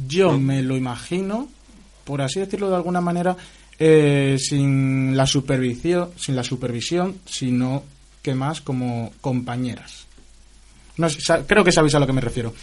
Yo 0.06 0.38
me 0.38 0.62
lo 0.62 0.76
imagino, 0.76 1.48
por 2.04 2.22
así 2.22 2.40
decirlo 2.40 2.70
de 2.70 2.76
alguna 2.76 3.02
manera, 3.02 3.36
eh, 3.78 4.36
sin 4.38 5.14
la 5.16 5.26
supervisión, 5.26 6.10
sin 6.16 6.36
la 6.36 6.44
supervisión, 6.44 7.20
sino 7.26 7.82
que 8.22 8.34
más 8.34 8.60
como 8.60 9.12
compañeras. 9.20 10.06
No 10.96 11.08
creo 11.46 11.64
que 11.64 11.72
sabéis 11.72 11.94
a 11.94 11.98
lo 11.98 12.06
que 12.06 12.12
me 12.12 12.20
refiero. 12.20 12.54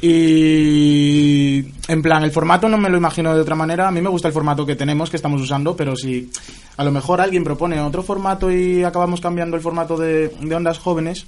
Y 0.00 1.64
en 1.88 2.02
plan, 2.02 2.22
el 2.24 2.30
formato 2.30 2.68
no 2.68 2.78
me 2.78 2.88
lo 2.88 2.96
imagino 2.96 3.34
de 3.34 3.40
otra 3.40 3.54
manera. 3.54 3.88
A 3.88 3.90
mí 3.90 4.00
me 4.00 4.08
gusta 4.10 4.28
el 4.28 4.34
formato 4.34 4.64
que 4.66 4.76
tenemos, 4.76 5.10
que 5.10 5.16
estamos 5.16 5.40
usando, 5.40 5.76
pero 5.76 5.96
si 5.96 6.30
a 6.76 6.84
lo 6.84 6.90
mejor 6.92 7.20
alguien 7.20 7.44
propone 7.44 7.80
otro 7.80 8.02
formato 8.02 8.50
y 8.50 8.84
acabamos 8.84 9.20
cambiando 9.20 9.56
el 9.56 9.62
formato 9.62 9.96
de, 9.96 10.28
de 10.28 10.54
ondas 10.54 10.78
jóvenes, 10.78 11.26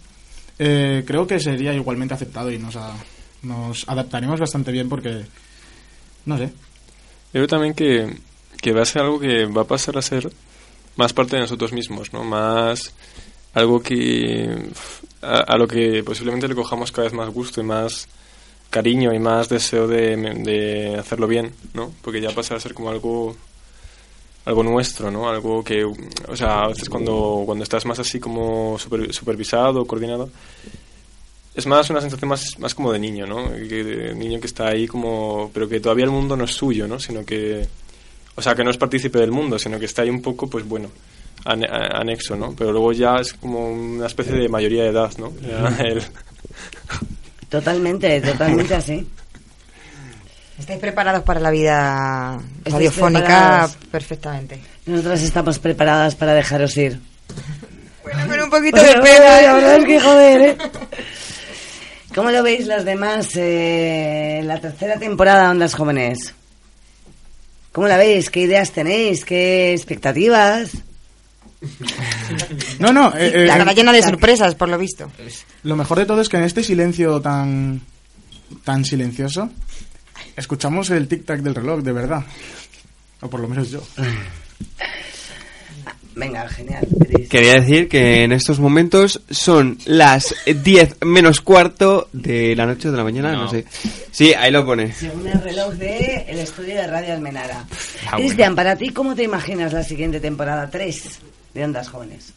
eh, 0.58 1.04
creo 1.06 1.26
que 1.26 1.40
sería 1.40 1.74
igualmente 1.74 2.14
aceptado 2.14 2.50
y 2.50 2.58
nos, 2.58 2.76
a- 2.76 2.94
nos 3.42 3.88
adaptaremos 3.88 4.38
bastante 4.38 4.70
bien 4.72 4.88
porque, 4.88 5.24
no 6.26 6.36
sé. 6.38 6.46
Yo 6.46 6.52
creo 7.32 7.46
también 7.46 7.74
que, 7.74 8.16
que 8.60 8.72
va 8.72 8.82
a 8.82 8.86
ser 8.86 9.02
algo 9.02 9.18
que 9.20 9.46
va 9.46 9.62
a 9.62 9.66
pasar 9.66 9.96
a 9.98 10.02
ser 10.02 10.30
más 10.96 11.12
parte 11.12 11.36
de 11.36 11.42
nosotros 11.42 11.72
mismos, 11.72 12.12
¿no? 12.12 12.24
Más 12.24 12.92
algo 13.54 13.80
que 13.80 14.68
a, 15.22 15.38
a 15.40 15.56
lo 15.56 15.66
que 15.66 16.02
posiblemente 16.04 16.48
le 16.48 16.54
cojamos 16.54 16.92
cada 16.92 17.04
vez 17.04 17.12
más 17.14 17.30
gusto 17.30 17.60
y 17.60 17.64
más 17.64 18.06
cariño 18.70 19.12
y 19.12 19.18
más 19.18 19.48
deseo 19.48 19.86
de, 19.88 20.16
de 20.16 20.96
hacerlo 20.98 21.26
bien, 21.26 21.52
¿no? 21.74 21.92
Porque 22.02 22.20
ya 22.20 22.30
pasa 22.30 22.54
a 22.54 22.60
ser 22.60 22.72
como 22.74 22.90
algo 22.90 23.36
algo 24.46 24.62
nuestro, 24.62 25.10
¿no? 25.10 25.28
Algo 25.28 25.62
que, 25.62 25.84
o 25.84 26.36
sea, 26.36 26.62
a 26.64 26.68
veces 26.68 26.88
cuando, 26.88 27.42
cuando 27.44 27.62
estás 27.62 27.84
más 27.84 27.98
así 27.98 28.18
como 28.18 28.78
super- 28.78 29.12
supervisado, 29.12 29.84
coordinado, 29.84 30.30
es 31.54 31.66
más 31.66 31.90
una 31.90 32.00
sensación 32.00 32.28
más, 32.30 32.58
más 32.58 32.74
como 32.74 32.90
de 32.92 32.98
niño, 32.98 33.26
¿no? 33.26 33.50
Que 33.52 33.84
de 33.84 34.14
niño 34.14 34.40
que 34.40 34.46
está 34.46 34.68
ahí 34.68 34.86
como... 34.86 35.50
Pero 35.52 35.68
que 35.68 35.78
todavía 35.80 36.04
el 36.06 36.10
mundo 36.10 36.36
no 36.36 36.44
es 36.44 36.52
suyo, 36.52 36.88
¿no? 36.88 36.98
Sino 36.98 37.24
que... 37.24 37.66
O 38.36 38.40
sea, 38.42 38.54
que 38.54 38.64
no 38.64 38.70
es 38.70 38.78
partícipe 38.78 39.18
del 39.18 39.30
mundo, 39.32 39.58
sino 39.58 39.78
que 39.78 39.84
está 39.84 40.02
ahí 40.02 40.10
un 40.10 40.22
poco, 40.22 40.48
pues 40.48 40.66
bueno, 40.66 40.88
a- 41.44 41.98
anexo, 42.00 42.34
¿no? 42.36 42.54
Pero 42.56 42.72
luego 42.72 42.92
ya 42.92 43.16
es 43.16 43.34
como 43.34 43.68
una 43.70 44.06
especie 44.06 44.32
de 44.32 44.48
mayoría 44.48 44.84
de 44.84 44.88
edad, 44.90 45.12
¿no? 45.18 45.32
Ya 45.42 45.76
el- 45.84 46.02
Totalmente, 47.50 48.20
totalmente 48.22 48.74
así. 48.74 49.06
¿Estáis 50.58 50.78
preparados 50.80 51.22
para 51.24 51.40
la 51.40 51.50
vida 51.50 52.38
¿Estáis 52.58 52.74
radiofónica 52.74 53.68
perfectamente? 53.90 54.60
Nosotras 54.86 55.22
estamos 55.22 55.58
preparadas 55.58 56.14
para 56.14 56.32
dejaros 56.34 56.76
ir. 56.76 56.98
Bueno, 58.02 58.26
con 58.28 58.40
un 58.40 58.50
poquito 58.50 58.76
de 58.82 58.92
pena. 58.94 59.36
oye, 59.36 59.46
La 59.46 59.52
verdad 59.54 59.76
es 59.76 59.84
que 59.84 60.00
joder, 60.00 60.40
¿eh? 60.42 60.56
¿Cómo 62.14 62.30
lo 62.30 62.42
veis 62.42 62.66
las 62.66 62.84
demás? 62.84 63.28
eh, 63.36 64.40
la 64.44 64.60
tercera 64.60 64.98
temporada 64.98 65.44
de 65.44 65.48
Ondas 65.50 65.74
Jóvenes. 65.74 66.34
¿Cómo 67.72 67.86
la 67.88 67.96
veis? 67.96 68.30
¿Qué 68.30 68.40
ideas 68.40 68.72
tenéis? 68.72 69.24
¿Qué 69.24 69.72
expectativas? 69.72 70.70
No, 72.78 72.92
no. 72.92 73.14
eh, 73.16 73.32
eh, 73.34 73.46
La 73.46 73.58
cara 73.58 73.72
llena 73.72 73.92
de 73.92 74.02
sorpresas, 74.02 74.54
por 74.54 74.68
lo 74.68 74.78
visto. 74.78 75.10
Lo 75.64 75.76
mejor 75.76 75.98
de 75.98 76.06
todo 76.06 76.20
es 76.20 76.28
que 76.28 76.36
en 76.38 76.44
este 76.44 76.62
silencio 76.62 77.20
tan, 77.20 77.80
tan 78.64 78.84
silencioso, 78.84 79.50
escuchamos 80.36 80.90
el 80.90 81.08
tic-tac 81.08 81.40
del 81.40 81.54
reloj, 81.54 81.80
de 81.82 81.92
verdad. 81.92 82.24
O 83.20 83.28
por 83.28 83.40
lo 83.40 83.48
menos 83.48 83.70
yo. 83.70 83.82
Venga, 86.14 86.48
genial. 86.48 86.86
Quería 87.30 87.54
decir 87.60 87.88
que 87.88 88.24
en 88.24 88.32
estos 88.32 88.58
momentos 88.58 89.22
son 89.30 89.78
las 89.86 90.34
10 90.44 90.96
menos 91.04 91.40
cuarto 91.40 92.08
de 92.12 92.56
la 92.56 92.66
noche 92.66 92.88
o 92.88 92.90
de 92.90 92.96
la 92.98 93.04
mañana, 93.04 93.32
no, 93.32 93.44
No. 93.44 93.50
sé. 93.50 93.64
Sí, 94.10 94.34
ahí 94.34 94.50
lo 94.50 94.66
pone. 94.66 94.92
Según 94.92 95.26
el 95.28 95.40
reloj 95.40 95.74
de 95.74 96.24
el 96.28 96.40
estudio 96.40 96.74
de 96.74 96.86
Radio 96.88 97.14
Almenara. 97.14 97.64
Ah, 98.10 98.16
Cristian, 98.16 98.54
para 98.56 98.74
ti, 98.76 98.90
¿cómo 98.90 99.14
te 99.14 99.22
imaginas 99.22 99.72
la 99.72 99.84
siguiente 99.84 100.18
temporada 100.20 100.68
3 100.68 101.20
de 101.54 101.64
Ondas 101.64 101.88
Jóvenes? 101.88 102.32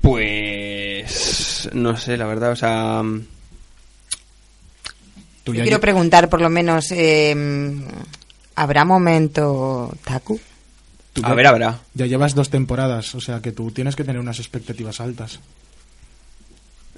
Pues 0.00 1.68
no 1.72 1.96
sé, 1.96 2.16
la 2.16 2.26
verdad, 2.26 2.52
o 2.52 2.56
sea, 2.56 3.02
Yo 5.46 5.52
quiero 5.52 5.80
preguntar, 5.80 6.28
por 6.28 6.40
lo 6.40 6.48
menos, 6.50 6.90
eh, 6.92 7.34
¿habrá 8.54 8.84
momento 8.84 9.92
Taku? 10.04 10.40
Tú 11.12 11.22
A 11.24 11.28
ya- 11.30 11.34
ver, 11.34 11.46
habrá. 11.46 11.80
Ya 11.94 12.06
llevas 12.06 12.34
dos 12.34 12.50
temporadas, 12.50 13.14
o 13.14 13.20
sea 13.20 13.40
que 13.40 13.50
tú 13.52 13.70
tienes 13.72 13.96
que 13.96 14.04
tener 14.04 14.20
unas 14.20 14.38
expectativas 14.38 15.00
altas. 15.00 15.40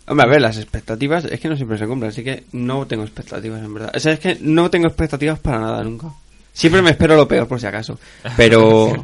Hombre, 0.07 0.27
a 0.27 0.29
ver, 0.31 0.41
las 0.43 0.59
expectativas 0.59 1.25
es 1.25 1.41
que 1.41 1.49
no 1.49 1.57
siempre 1.57 1.79
se 1.79 1.87
cumplen, 1.87 2.11
así 2.11 2.23
que 2.25 2.45
no 2.53 2.87
tengo 2.87 3.05
expectativas, 3.05 3.63
en 3.63 3.73
verdad. 3.73 3.93
O 3.95 4.01
sea, 4.01 4.13
es 4.13 4.19
que 4.21 4.37
no 4.41 4.69
tengo 4.71 4.87
expectativas 4.89 5.39
para 5.39 5.61
nada 5.61 5.83
nunca. 5.85 6.09
Siempre 6.53 6.83
me 6.83 6.91
espero 6.91 7.17
lo 7.17 7.27
peor, 7.27 7.49
por 7.49 7.61
si 7.61 7.67
acaso. 7.67 7.99
Pero 8.37 8.93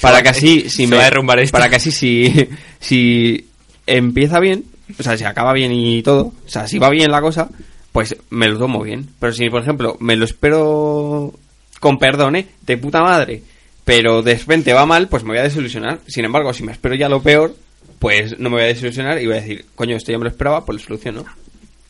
para 0.00 0.22
que 0.22 0.30
así, 0.30 0.70
si 0.70 0.84
Se 0.84 0.86
me, 0.86 0.96
va 0.96 1.02
a 1.02 1.06
derrumbar 1.06 1.38
esto. 1.38 1.52
para 1.52 1.68
que 1.68 1.76
así, 1.76 1.90
si, 1.90 2.48
si 2.80 3.48
empieza 3.86 4.40
bien, 4.40 4.64
o 4.98 5.02
sea, 5.02 5.16
si 5.16 5.24
acaba 5.24 5.52
bien 5.52 5.72
y 5.72 6.02
todo, 6.02 6.32
o 6.44 6.48
sea, 6.48 6.66
si 6.66 6.78
va 6.78 6.88
bien 6.88 7.10
la 7.10 7.20
cosa, 7.20 7.48
pues 7.92 8.16
me 8.30 8.48
lo 8.48 8.58
tomo 8.58 8.82
bien. 8.82 9.08
Pero 9.18 9.32
si, 9.32 9.48
por 9.50 9.62
ejemplo, 9.62 9.96
me 10.00 10.16
lo 10.16 10.24
espero 10.24 11.34
con 11.78 11.98
perdón, 11.98 12.36
¿eh? 12.36 12.48
De 12.62 12.78
puta 12.78 13.02
madre, 13.02 13.42
pero 13.84 14.22
de 14.22 14.36
repente 14.36 14.72
va 14.72 14.86
mal, 14.86 15.08
pues 15.08 15.22
me 15.22 15.30
voy 15.30 15.38
a 15.38 15.44
desilusionar. 15.44 16.00
Sin 16.06 16.24
embargo, 16.24 16.52
si 16.52 16.62
me 16.62 16.72
espero 16.72 16.94
ya 16.94 17.08
lo 17.08 17.22
peor, 17.22 17.54
pues 17.98 18.38
no 18.38 18.48
me 18.48 18.56
voy 18.56 18.64
a 18.64 18.68
desilusionar 18.68 19.20
y 19.20 19.26
voy 19.26 19.36
a 19.36 19.40
decir, 19.40 19.66
coño, 19.74 19.96
esto 19.96 20.10
ya 20.10 20.18
me 20.18 20.24
lo 20.24 20.30
esperaba, 20.30 20.64
pues 20.64 20.80
lo 20.80 20.86
soluciono. 20.86 21.24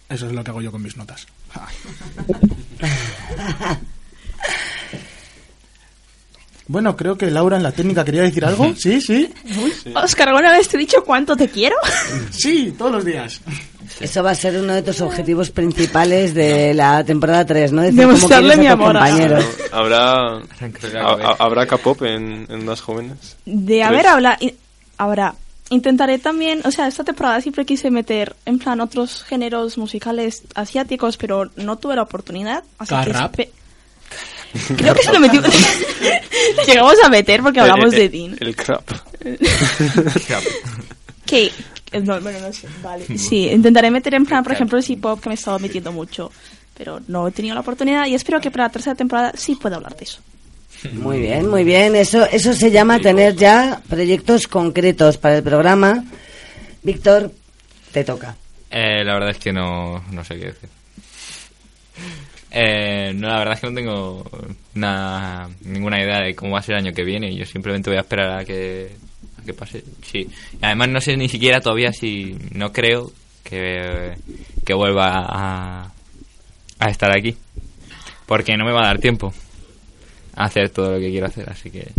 Eso 0.08 0.26
es 0.26 0.32
lo 0.32 0.44
que 0.44 0.50
hago 0.50 0.62
yo 0.62 0.72
con 0.72 0.82
mis 0.82 0.96
notas. 0.96 1.26
Bueno, 6.68 6.96
creo 6.96 7.16
que 7.16 7.30
Laura 7.30 7.56
en 7.56 7.62
la 7.62 7.70
técnica 7.72 8.04
quería 8.04 8.22
decir 8.22 8.44
algo. 8.44 8.74
Sí, 8.76 9.00
sí. 9.00 9.32
Oscar, 9.94 10.28
¿alguna 10.30 10.50
vez 10.52 10.68
te 10.68 10.76
he 10.76 10.80
dicho 10.80 11.04
cuánto 11.04 11.36
te 11.36 11.48
quiero? 11.48 11.76
Sí, 12.30 12.74
todos 12.76 12.90
los 12.92 13.04
días. 13.04 13.40
Eso 14.00 14.22
va 14.22 14.32
a 14.32 14.34
ser 14.34 14.56
uno 14.60 14.74
de 14.74 14.82
tus 14.82 15.00
objetivos 15.00 15.50
principales 15.50 16.34
de 16.34 16.74
la 16.74 17.04
temporada 17.04 17.44
3, 17.46 17.72
¿no? 17.72 17.82
Decir 17.82 18.00
Demostrarle 18.00 18.50
cómo 18.50 18.62
mi 18.62 18.66
amor. 18.68 18.96
Habrá, 19.72 20.38
ha- 20.38 20.40
ha- 21.00 21.36
habrá 21.38 21.66
K-pop 21.66 22.02
en, 22.02 22.46
en 22.50 22.64
Más 22.64 22.80
Jóvenes. 22.80 23.36
De 23.44 23.82
haber 23.84 24.06
habla 24.08 24.36
i- 24.40 24.54
ahora 24.98 25.34
intentaré 25.70 26.18
también, 26.18 26.60
o 26.64 26.70
sea, 26.70 26.86
esta 26.88 27.04
temporada 27.04 27.40
siempre 27.40 27.64
quise 27.64 27.90
meter 27.90 28.36
en 28.44 28.58
plan 28.58 28.80
otros 28.80 29.22
géneros 29.24 29.78
musicales 29.78 30.42
asiáticos, 30.54 31.16
pero 31.16 31.50
no 31.56 31.76
tuve 31.76 31.96
la 31.96 32.02
oportunidad. 32.02 32.64
Así 32.78 32.94
que 33.04 33.12
¿K-rap? 33.12 33.34
espe- 33.36 33.48
Creo 34.76 34.94
que 34.94 35.02
se 35.02 35.12
lo 35.12 35.20
metimos. 35.20 35.48
Llegamos 36.66 36.94
a 37.04 37.08
meter 37.08 37.42
porque 37.42 37.60
hablamos 37.60 37.92
El- 37.92 37.98
de 38.00 38.08
Dean. 38.08 38.36
El 38.40 38.56
crap. 38.56 38.82
Que 41.24 41.50
eh, 41.92 42.00
no, 42.00 42.20
bueno, 42.20 42.38
no 42.40 42.52
sé, 42.52 42.68
vale. 42.82 43.04
Sí, 43.18 43.48
intentaré 43.48 43.90
meter 43.90 44.14
en 44.14 44.24
plan, 44.26 44.42
por 44.44 44.52
ejemplo, 44.52 44.78
el 44.78 44.84
hip-hop 44.86 45.20
que 45.20 45.28
me 45.28 45.34
estaba 45.34 45.58
metiendo 45.58 45.90
mucho, 45.92 46.30
pero 46.76 47.00
no 47.08 47.26
he 47.26 47.32
tenido 47.32 47.54
la 47.54 47.62
oportunidad 47.62 48.06
y 48.06 48.14
espero 48.14 48.40
que 48.40 48.50
para 48.50 48.64
la 48.64 48.70
tercera 48.70 48.94
temporada 48.94 49.32
sí 49.36 49.56
pueda 49.56 49.76
hablar 49.76 49.96
de 49.96 50.04
eso. 50.04 50.20
Muy 50.92 51.18
bien, 51.20 51.48
muy 51.48 51.64
bien. 51.64 51.96
Eso, 51.96 52.26
eso 52.26 52.52
se 52.52 52.70
llama 52.70 52.98
tener 53.00 53.34
ya 53.34 53.80
proyectos 53.88 54.46
concretos 54.46 55.16
para 55.16 55.38
el 55.38 55.42
programa. 55.42 56.04
Víctor, 56.82 57.32
te 57.92 58.04
toca. 58.04 58.36
Eh, 58.70 59.02
la 59.02 59.14
verdad 59.14 59.30
es 59.30 59.38
que 59.38 59.52
no, 59.52 60.04
no 60.12 60.22
sé 60.24 60.38
qué 60.38 60.46
decir. 60.46 60.68
Eh, 62.58 63.12
no, 63.14 63.28
la 63.28 63.38
verdad 63.38 63.52
es 63.52 63.60
que 63.60 63.66
no 63.66 63.74
tengo 63.74 64.24
nada, 64.72 65.50
ninguna 65.60 66.02
idea 66.02 66.22
de 66.22 66.34
cómo 66.34 66.52
va 66.52 66.60
a 66.60 66.62
ser 66.62 66.76
el 66.76 66.86
año 66.86 66.94
que 66.94 67.04
viene. 67.04 67.36
Yo 67.36 67.44
simplemente 67.44 67.90
voy 67.90 67.98
a 67.98 68.00
esperar 68.00 68.38
a 68.38 68.44
que, 68.46 68.92
a 69.38 69.44
que 69.44 69.52
pase. 69.52 69.84
Sí. 70.02 70.20
Y 70.54 70.64
además 70.64 70.88
no 70.88 71.00
sé 71.02 71.18
ni 71.18 71.28
siquiera 71.28 71.60
todavía 71.60 71.92
si 71.92 72.34
no 72.52 72.72
creo 72.72 73.12
que, 73.44 74.14
que 74.64 74.72
vuelva 74.72 75.18
a, 75.18 75.92
a 76.78 76.88
estar 76.88 77.14
aquí. 77.14 77.36
Porque 78.24 78.56
no 78.56 78.64
me 78.64 78.72
va 78.72 78.84
a 78.84 78.86
dar 78.86 79.00
tiempo 79.00 79.34
a 80.34 80.44
hacer 80.44 80.70
todo 80.70 80.92
lo 80.92 80.98
que 80.98 81.10
quiero 81.10 81.26
hacer. 81.26 81.50
Así 81.50 81.70
que 81.70 81.92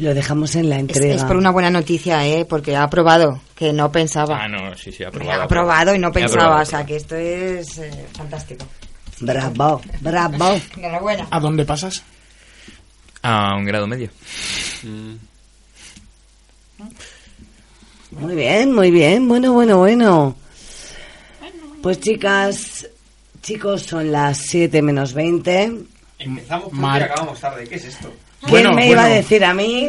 Lo 0.00 0.14
dejamos 0.14 0.54
en 0.56 0.68
la 0.70 0.78
entrega. 0.78 1.14
es 1.14 1.24
por 1.24 1.36
una 1.36 1.50
buena 1.50 1.70
noticia, 1.70 2.26
¿eh? 2.26 2.44
Porque 2.44 2.74
ha 2.76 2.84
aprobado, 2.84 3.40
que 3.54 3.72
no 3.72 3.92
pensaba. 3.92 4.42
Ah, 4.44 4.48
no, 4.48 4.74
sí, 4.76 4.90
sí, 4.92 5.02
ha 5.02 5.06
Ha 5.06 5.10
aprobado. 5.10 5.42
aprobado 5.42 5.94
y 5.94 5.98
no 5.98 6.08
He 6.08 6.12
pensaba, 6.12 6.42
aprobado. 6.42 6.62
o 6.62 6.66
sea 6.66 6.86
que 6.86 6.96
esto 6.96 7.16
es 7.16 7.78
eh, 7.78 8.06
fantástico. 8.16 8.64
Bravo, 9.20 9.80
bravo. 10.00 10.60
Enhorabuena. 10.78 11.26
¿A 11.30 11.38
dónde 11.40 11.64
pasas? 11.66 12.02
A 13.22 13.54
un 13.56 13.64
grado 13.66 13.86
medio. 13.86 14.08
Muy 18.12 18.34
bien, 18.34 18.72
muy 18.74 18.90
bien. 18.90 19.28
Bueno, 19.28 19.52
bueno, 19.52 19.78
bueno. 19.78 20.36
Pues 21.82 22.00
chicas, 22.00 22.88
chicos, 23.42 23.82
son 23.82 24.10
las 24.10 24.38
7 24.38 24.82
menos 24.82 25.12
20. 25.14 25.72
Empezamos 26.18 26.64
porque 26.64 26.76
Mar- 26.80 27.02
acabamos 27.02 27.38
tarde. 27.40 27.66
¿Qué 27.68 27.76
es 27.76 27.84
esto? 27.84 28.10
¿Quién 28.46 28.74
me 28.74 28.88
iba 28.88 29.04
a 29.04 29.08
decir 29.08 29.44
a 29.44 29.52
mí 29.54 29.88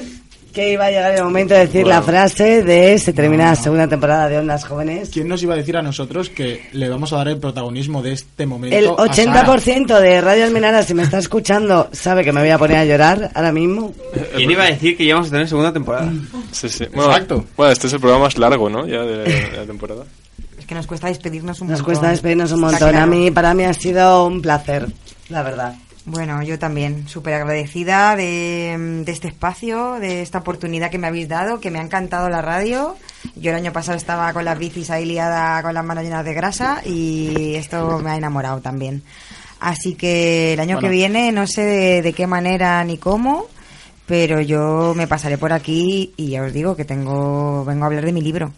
que 0.54 0.74
iba 0.74 0.86
a 0.86 0.90
llegar 0.92 1.16
el 1.16 1.24
momento 1.24 1.54
de 1.54 1.62
decir 1.62 1.88
la 1.88 2.02
frase 2.02 2.62
de 2.62 2.98
se 3.00 3.14
termina 3.14 3.46
la 3.52 3.56
segunda 3.56 3.88
temporada 3.88 4.28
de 4.28 4.38
Ondas 4.40 4.66
Jóvenes? 4.66 5.10
¿Quién 5.14 5.30
nos 5.30 5.42
iba 5.44 5.54
a 5.54 5.58
decir 5.58 5.78
a 5.78 5.82
nosotros 5.82 6.30
que 6.30 6.68
le 6.74 6.90
vamos 6.90 7.14
a 7.14 7.18
dar 7.18 7.30
el 7.30 7.38
protagonismo 7.38 8.02
de 8.04 8.12
este 8.12 8.46
momento? 8.46 8.76
El 8.76 8.88
a 8.90 9.14
Sara? 9.14 9.46
80% 9.46 10.00
de 10.02 10.20
Radio 10.20 10.44
Almenara, 10.44 10.84
si 10.84 10.94
me 10.94 11.04
está 11.04 11.20
escuchando, 11.20 11.88
sabe 11.94 12.26
que 12.26 12.34
me 12.34 12.42
voy 12.42 12.50
a 12.50 12.58
poner 12.58 12.78
a 12.78 12.86
llorar 12.86 13.32
ahora 13.34 13.54
mismo. 13.54 13.94
¿Quién 14.36 14.52
iba 14.52 14.64
a 14.64 14.68
decir 14.68 14.98
que 14.98 15.04
íbamos 15.06 15.30
a 15.30 15.32
tener 15.32 15.48
segunda 15.48 15.72
temporada? 15.72 16.12
Sí, 16.52 16.68
sí. 16.68 16.86
Bueno, 16.94 17.12
Exacto. 17.12 17.46
Bueno, 17.56 17.72
este 17.72 17.88
es 17.88 17.94
el 17.94 18.00
programa 18.02 18.26
más 18.26 18.38
largo, 18.38 18.70
¿no? 18.70 18.86
Ya 18.86 19.04
de, 19.04 19.18
de 19.24 19.58
la 19.58 19.64
temporada. 19.66 20.04
Es 20.60 20.66
que 20.66 20.76
nos 20.76 20.86
cuesta 20.86 21.08
despedirnos 21.08 21.62
un 21.62 21.68
Nos 21.70 21.80
montón. 21.80 21.86
cuesta 21.86 22.12
despedirnos 22.12 22.52
un 22.52 22.60
montón. 22.60 22.94
A 22.96 23.06
mí, 23.06 23.32
para 23.32 23.54
mí 23.54 23.64
ha 23.64 23.74
sido 23.74 24.26
un 24.26 24.42
placer, 24.42 24.86
la 25.30 25.44
verdad. 25.44 25.76
Bueno, 26.06 26.42
yo 26.42 26.58
también, 26.58 27.08
súper 27.08 27.36
agradecida 27.36 28.16
de, 28.16 29.04
de 29.06 29.12
este 29.12 29.28
espacio, 29.28 30.00
de 30.00 30.24
esta 30.24 30.40
oportunidad 30.40 30.90
que 30.90 30.98
me 30.98 31.06
habéis 31.08 31.30
dado, 31.30 31.60
que 31.60 31.70
me 31.70 31.78
ha 31.80 31.84
encantado 31.84 32.28
la 32.28 32.42
radio. 32.42 32.96
Yo 33.36 33.52
el 33.52 33.58
año 33.58 33.72
pasado 33.72 33.98
estaba 33.98 34.34
con 34.34 34.44
las 34.44 34.58
bicis 34.58 34.90
ahí 34.90 35.06
liada 35.06 35.62
con 35.62 35.76
las 35.76 35.86
manos 35.86 36.04
llenas 36.04 36.26
de 36.26 36.34
grasa 36.34 36.82
y 36.84 37.54
esto 37.56 38.00
me 38.00 38.10
ha 38.12 38.16
enamorado 38.18 38.62
también. 38.62 39.04
Así 39.60 39.94
que 39.94 40.54
el 40.54 40.60
año 40.60 40.78
Bueno. 40.78 40.88
que 40.90 40.96
viene 40.96 41.32
no 41.32 41.46
sé 41.46 41.62
de, 41.62 42.02
de 42.02 42.14
qué 42.14 42.26
manera 42.26 42.84
ni 42.84 42.98
cómo, 42.98 43.46
pero 44.08 44.42
yo 44.42 44.94
me 44.96 45.06
pasaré 45.08 45.38
por 45.38 45.54
aquí 45.54 46.14
y 46.18 46.30
ya 46.30 46.42
os 46.42 46.52
digo 46.52 46.76
que 46.76 46.84
tengo 46.84 47.64
vengo 47.64 47.84
a 47.84 47.88
hablar 47.88 48.06
de 48.06 48.12
mi 48.12 48.22
libro. 48.22 48.52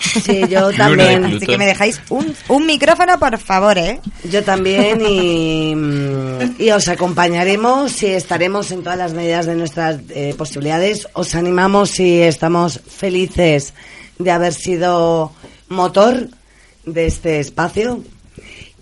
Sí, 0.00 0.42
yo 0.48 0.72
también. 0.76 1.24
Así 1.24 1.46
que 1.46 1.58
me 1.58 1.66
dejáis 1.66 2.00
un, 2.08 2.34
un 2.48 2.66
micrófono, 2.66 3.18
por 3.18 3.38
favor, 3.38 3.78
¿eh? 3.78 4.00
Yo 4.30 4.42
también 4.42 5.00
y, 5.06 5.74
mm, 5.74 6.56
y 6.58 6.70
os 6.70 6.88
acompañaremos 6.88 8.02
y 8.02 8.06
estaremos 8.06 8.70
en 8.70 8.82
todas 8.82 8.98
las 8.98 9.12
medidas 9.14 9.46
de 9.46 9.56
nuestras 9.56 10.00
eh, 10.10 10.34
posibilidades. 10.36 11.08
Os 11.12 11.34
animamos 11.34 11.98
y 12.00 12.20
estamos 12.22 12.80
felices 12.86 13.74
de 14.18 14.30
haber 14.30 14.54
sido 14.54 15.32
motor 15.68 16.28
de 16.84 17.06
este 17.06 17.40
espacio 17.40 18.02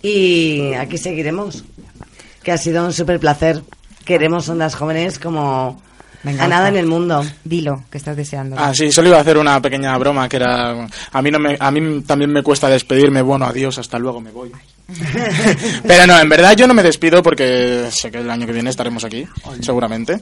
y 0.01 0.73
aquí 0.73 0.97
seguiremos. 0.97 1.63
Que 2.43 2.51
ha 2.51 2.57
sido 2.57 2.85
un 2.85 2.93
súper 2.93 3.19
placer. 3.19 3.63
Queremos 4.05 4.47
ondas 4.49 4.75
jóvenes 4.75 5.17
como 5.17 5.81
Venga, 6.25 6.43
a 6.43 6.47
nada 6.47 6.67
en 6.69 6.75
el 6.77 6.87
mundo. 6.87 7.23
Dilo, 7.43 7.83
que 7.91 7.97
estás 7.97 8.17
deseando. 8.17 8.55
Ah, 8.59 8.73
sí, 8.73 8.91
solo 8.91 9.09
iba 9.09 9.17
a 9.17 9.21
hacer 9.21 9.37
una 9.37 9.61
pequeña 9.61 9.97
broma 9.97 10.27
que 10.27 10.37
era... 10.37 10.87
A 11.11 11.21
mí, 11.21 11.29
no 11.31 11.39
me, 11.39 11.55
a 11.59 11.71
mí 11.71 12.01
también 12.01 12.31
me 12.31 12.41
cuesta 12.43 12.67
despedirme, 12.67 13.21
bueno, 13.21 13.45
adiós, 13.45 13.77
hasta 13.77 13.99
luego, 13.99 14.19
me 14.19 14.31
voy. 14.31 14.51
Pero 15.87 16.05
no, 16.07 16.19
en 16.19 16.29
verdad 16.29 16.55
yo 16.55 16.67
no 16.67 16.73
me 16.73 16.83
despido 16.83 17.23
porque 17.23 17.87
sé 17.91 18.11
que 18.11 18.19
el 18.19 18.29
año 18.29 18.45
que 18.45 18.53
viene 18.53 18.69
estaremos 18.69 19.03
aquí, 19.03 19.27
seguramente. 19.61 20.19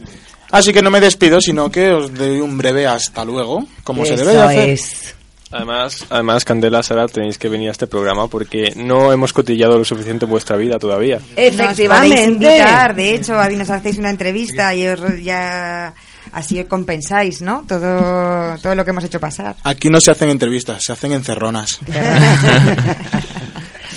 Así 0.51 0.71
que 0.71 0.81
no 0.81 0.89
me 0.91 0.99
despido, 1.01 1.41
sino 1.41 1.69
que 1.71 1.91
os 1.91 2.13
doy 2.13 2.39
un 2.39 2.57
breve 2.57 2.85
hasta 2.85 3.25
luego, 3.25 3.65
como 3.83 4.05
se 4.05 4.15
debe 4.15 4.31
de 4.31 4.37
Eso 4.37 4.43
hacer. 4.47 4.69
es. 4.69 5.15
Además, 5.53 6.05
además, 6.09 6.43
Candela, 6.45 6.81
Sara, 6.83 7.07
tenéis 7.07 7.37
que 7.37 7.47
venir 7.47 7.69
a 7.69 7.71
este 7.71 7.87
programa 7.87 8.27
porque 8.27 8.73
no 8.75 9.11
hemos 9.13 9.33
cotillado 9.33 9.77
lo 9.77 9.85
suficiente 9.85 10.25
vuestra 10.25 10.57
vida 10.57 10.79
todavía. 10.79 11.19
Efectivamente. 11.35 12.23
invitar, 12.23 12.95
de 12.95 13.15
hecho, 13.15 13.39
a 13.39 13.47
nos 13.49 13.69
hacéis 13.69 13.97
una 13.99 14.09
entrevista 14.09 14.73
y 14.73 14.87
os 14.87 14.99
ya 15.23 15.93
así 16.31 16.63
compensáis, 16.63 17.41
¿no? 17.41 17.63
Todo, 17.67 18.57
todo 18.57 18.73
lo 18.75 18.83
que 18.83 18.89
hemos 18.91 19.03
hecho 19.03 19.19
pasar. 19.19 19.55
Aquí 19.63 19.89
no 19.89 20.01
se 20.01 20.11
hacen 20.11 20.29
entrevistas, 20.29 20.83
se 20.83 20.91
hacen 20.93 21.11
encerronas. 21.13 21.79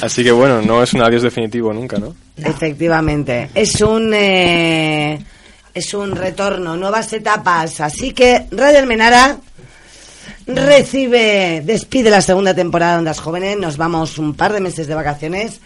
Así 0.03 0.23
que 0.23 0.31
bueno, 0.31 0.61
no 0.61 0.83
es 0.83 0.93
un 0.93 1.03
adiós 1.03 1.23
definitivo 1.23 1.73
nunca, 1.73 1.97
¿no? 1.99 2.15
Efectivamente. 2.37 3.49
Es 3.55 3.81
un. 3.81 4.13
eh, 4.13 5.19
Es 5.73 5.95
un 5.95 6.15
retorno, 6.15 6.77
nuevas 6.77 7.11
etapas. 7.15 7.81
Así 7.81 8.13
que 8.13 8.45
Radio 8.51 8.79
Almenara 8.79 9.39
recibe, 10.47 11.63
despide 11.65 12.11
la 12.11 12.21
segunda 12.21 12.55
temporada 12.55 12.93
de 12.93 12.99
Ondas 12.99 13.21
Jóvenes. 13.21 13.59
Nos 13.59 13.77
vamos 13.77 14.19
un 14.19 14.35
par 14.35 14.53
de 14.53 14.61
meses 14.61 14.87
de 14.87 14.95
vacaciones 14.95 15.61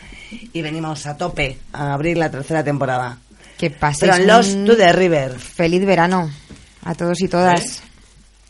y 0.52 0.62
venimos 0.62 1.06
a 1.06 1.16
tope 1.16 1.58
a 1.72 1.92
abrir 1.92 2.16
la 2.16 2.30
tercera 2.30 2.64
temporada. 2.64 3.18
Que 3.58 3.70
paséis 3.70 4.54
un 4.54 4.64
to 4.64 4.76
the 4.76 4.92
River. 4.92 5.38
Feliz 5.38 5.84
verano 5.84 6.30
a 6.82 6.94
todos 6.94 7.20
y 7.20 7.28
todas. 7.28 7.82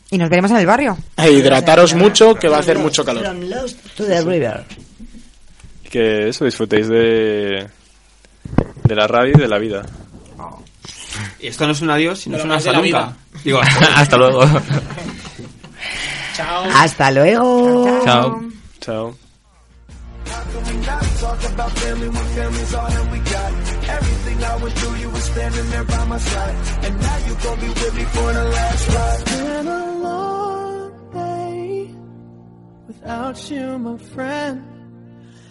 Y 0.09 0.17
nos 0.17 0.29
veremos 0.29 0.51
en 0.51 0.57
el 0.57 0.65
barrio. 0.65 0.97
E 1.17 1.31
hidrataros 1.31 1.95
mucho, 1.95 2.35
que 2.35 2.47
va 2.47 2.57
a 2.57 2.59
hacer 2.59 2.77
mucho 2.77 3.03
calor. 3.03 3.23
From 3.23 3.41
Lost 3.49 3.77
to 3.95 4.05
the 4.05 4.21
River. 4.21 4.65
Que 5.89 6.29
eso, 6.29 6.45
disfrutéis 6.45 6.87
de, 6.87 7.67
de 8.83 8.95
la 8.95 9.07
radio 9.07 9.33
y 9.35 9.41
de 9.41 9.47
la 9.47 9.57
vida. 9.57 9.85
Y 11.39 11.47
esto 11.47 11.65
no 11.65 11.73
es 11.73 11.81
un 11.81 11.89
adiós, 11.89 12.19
sino 12.19 12.37
es 12.37 12.43
Pero 12.43 12.55
de 12.55 12.63
la 12.63 12.71
hasta 12.71 12.81
nunca. 12.81 13.17
Digo, 13.43 13.59
Hasta 13.95 14.17
luego. 14.17 14.43
Chao. 16.33 16.63
Hasta 16.69 17.11
luego. 17.11 18.03
Chao. 18.05 18.41
Chao. 18.79 19.13
Talk 21.21 21.43
about 21.53 21.71
family 21.71 22.09
when 22.09 22.25
family's 22.35 22.73
all 22.73 22.89
that 22.89 23.11
we 23.11 23.19
got. 23.19 23.53
Everything 23.89 24.43
I 24.43 24.55
went 24.57 24.73
through, 24.79 24.95
you 24.95 25.09
were 25.09 25.19
standing 25.19 25.69
there 25.69 25.83
by 25.83 26.05
my 26.05 26.17
side. 26.17 26.55
And 26.85 26.99
now 26.99 27.17
you 27.27 27.35
gon' 27.43 27.59
be 27.59 27.67
with 27.67 27.95
me 27.95 28.03
for 28.05 28.33
the 28.33 28.43
last 28.43 28.89
ride. 28.89 29.25
been 29.25 29.67
a 29.67 29.97
long 29.99 31.11
day 31.13 31.95
without 32.87 33.51
you, 33.51 33.77
my 33.77 33.97
friend. 33.97 34.70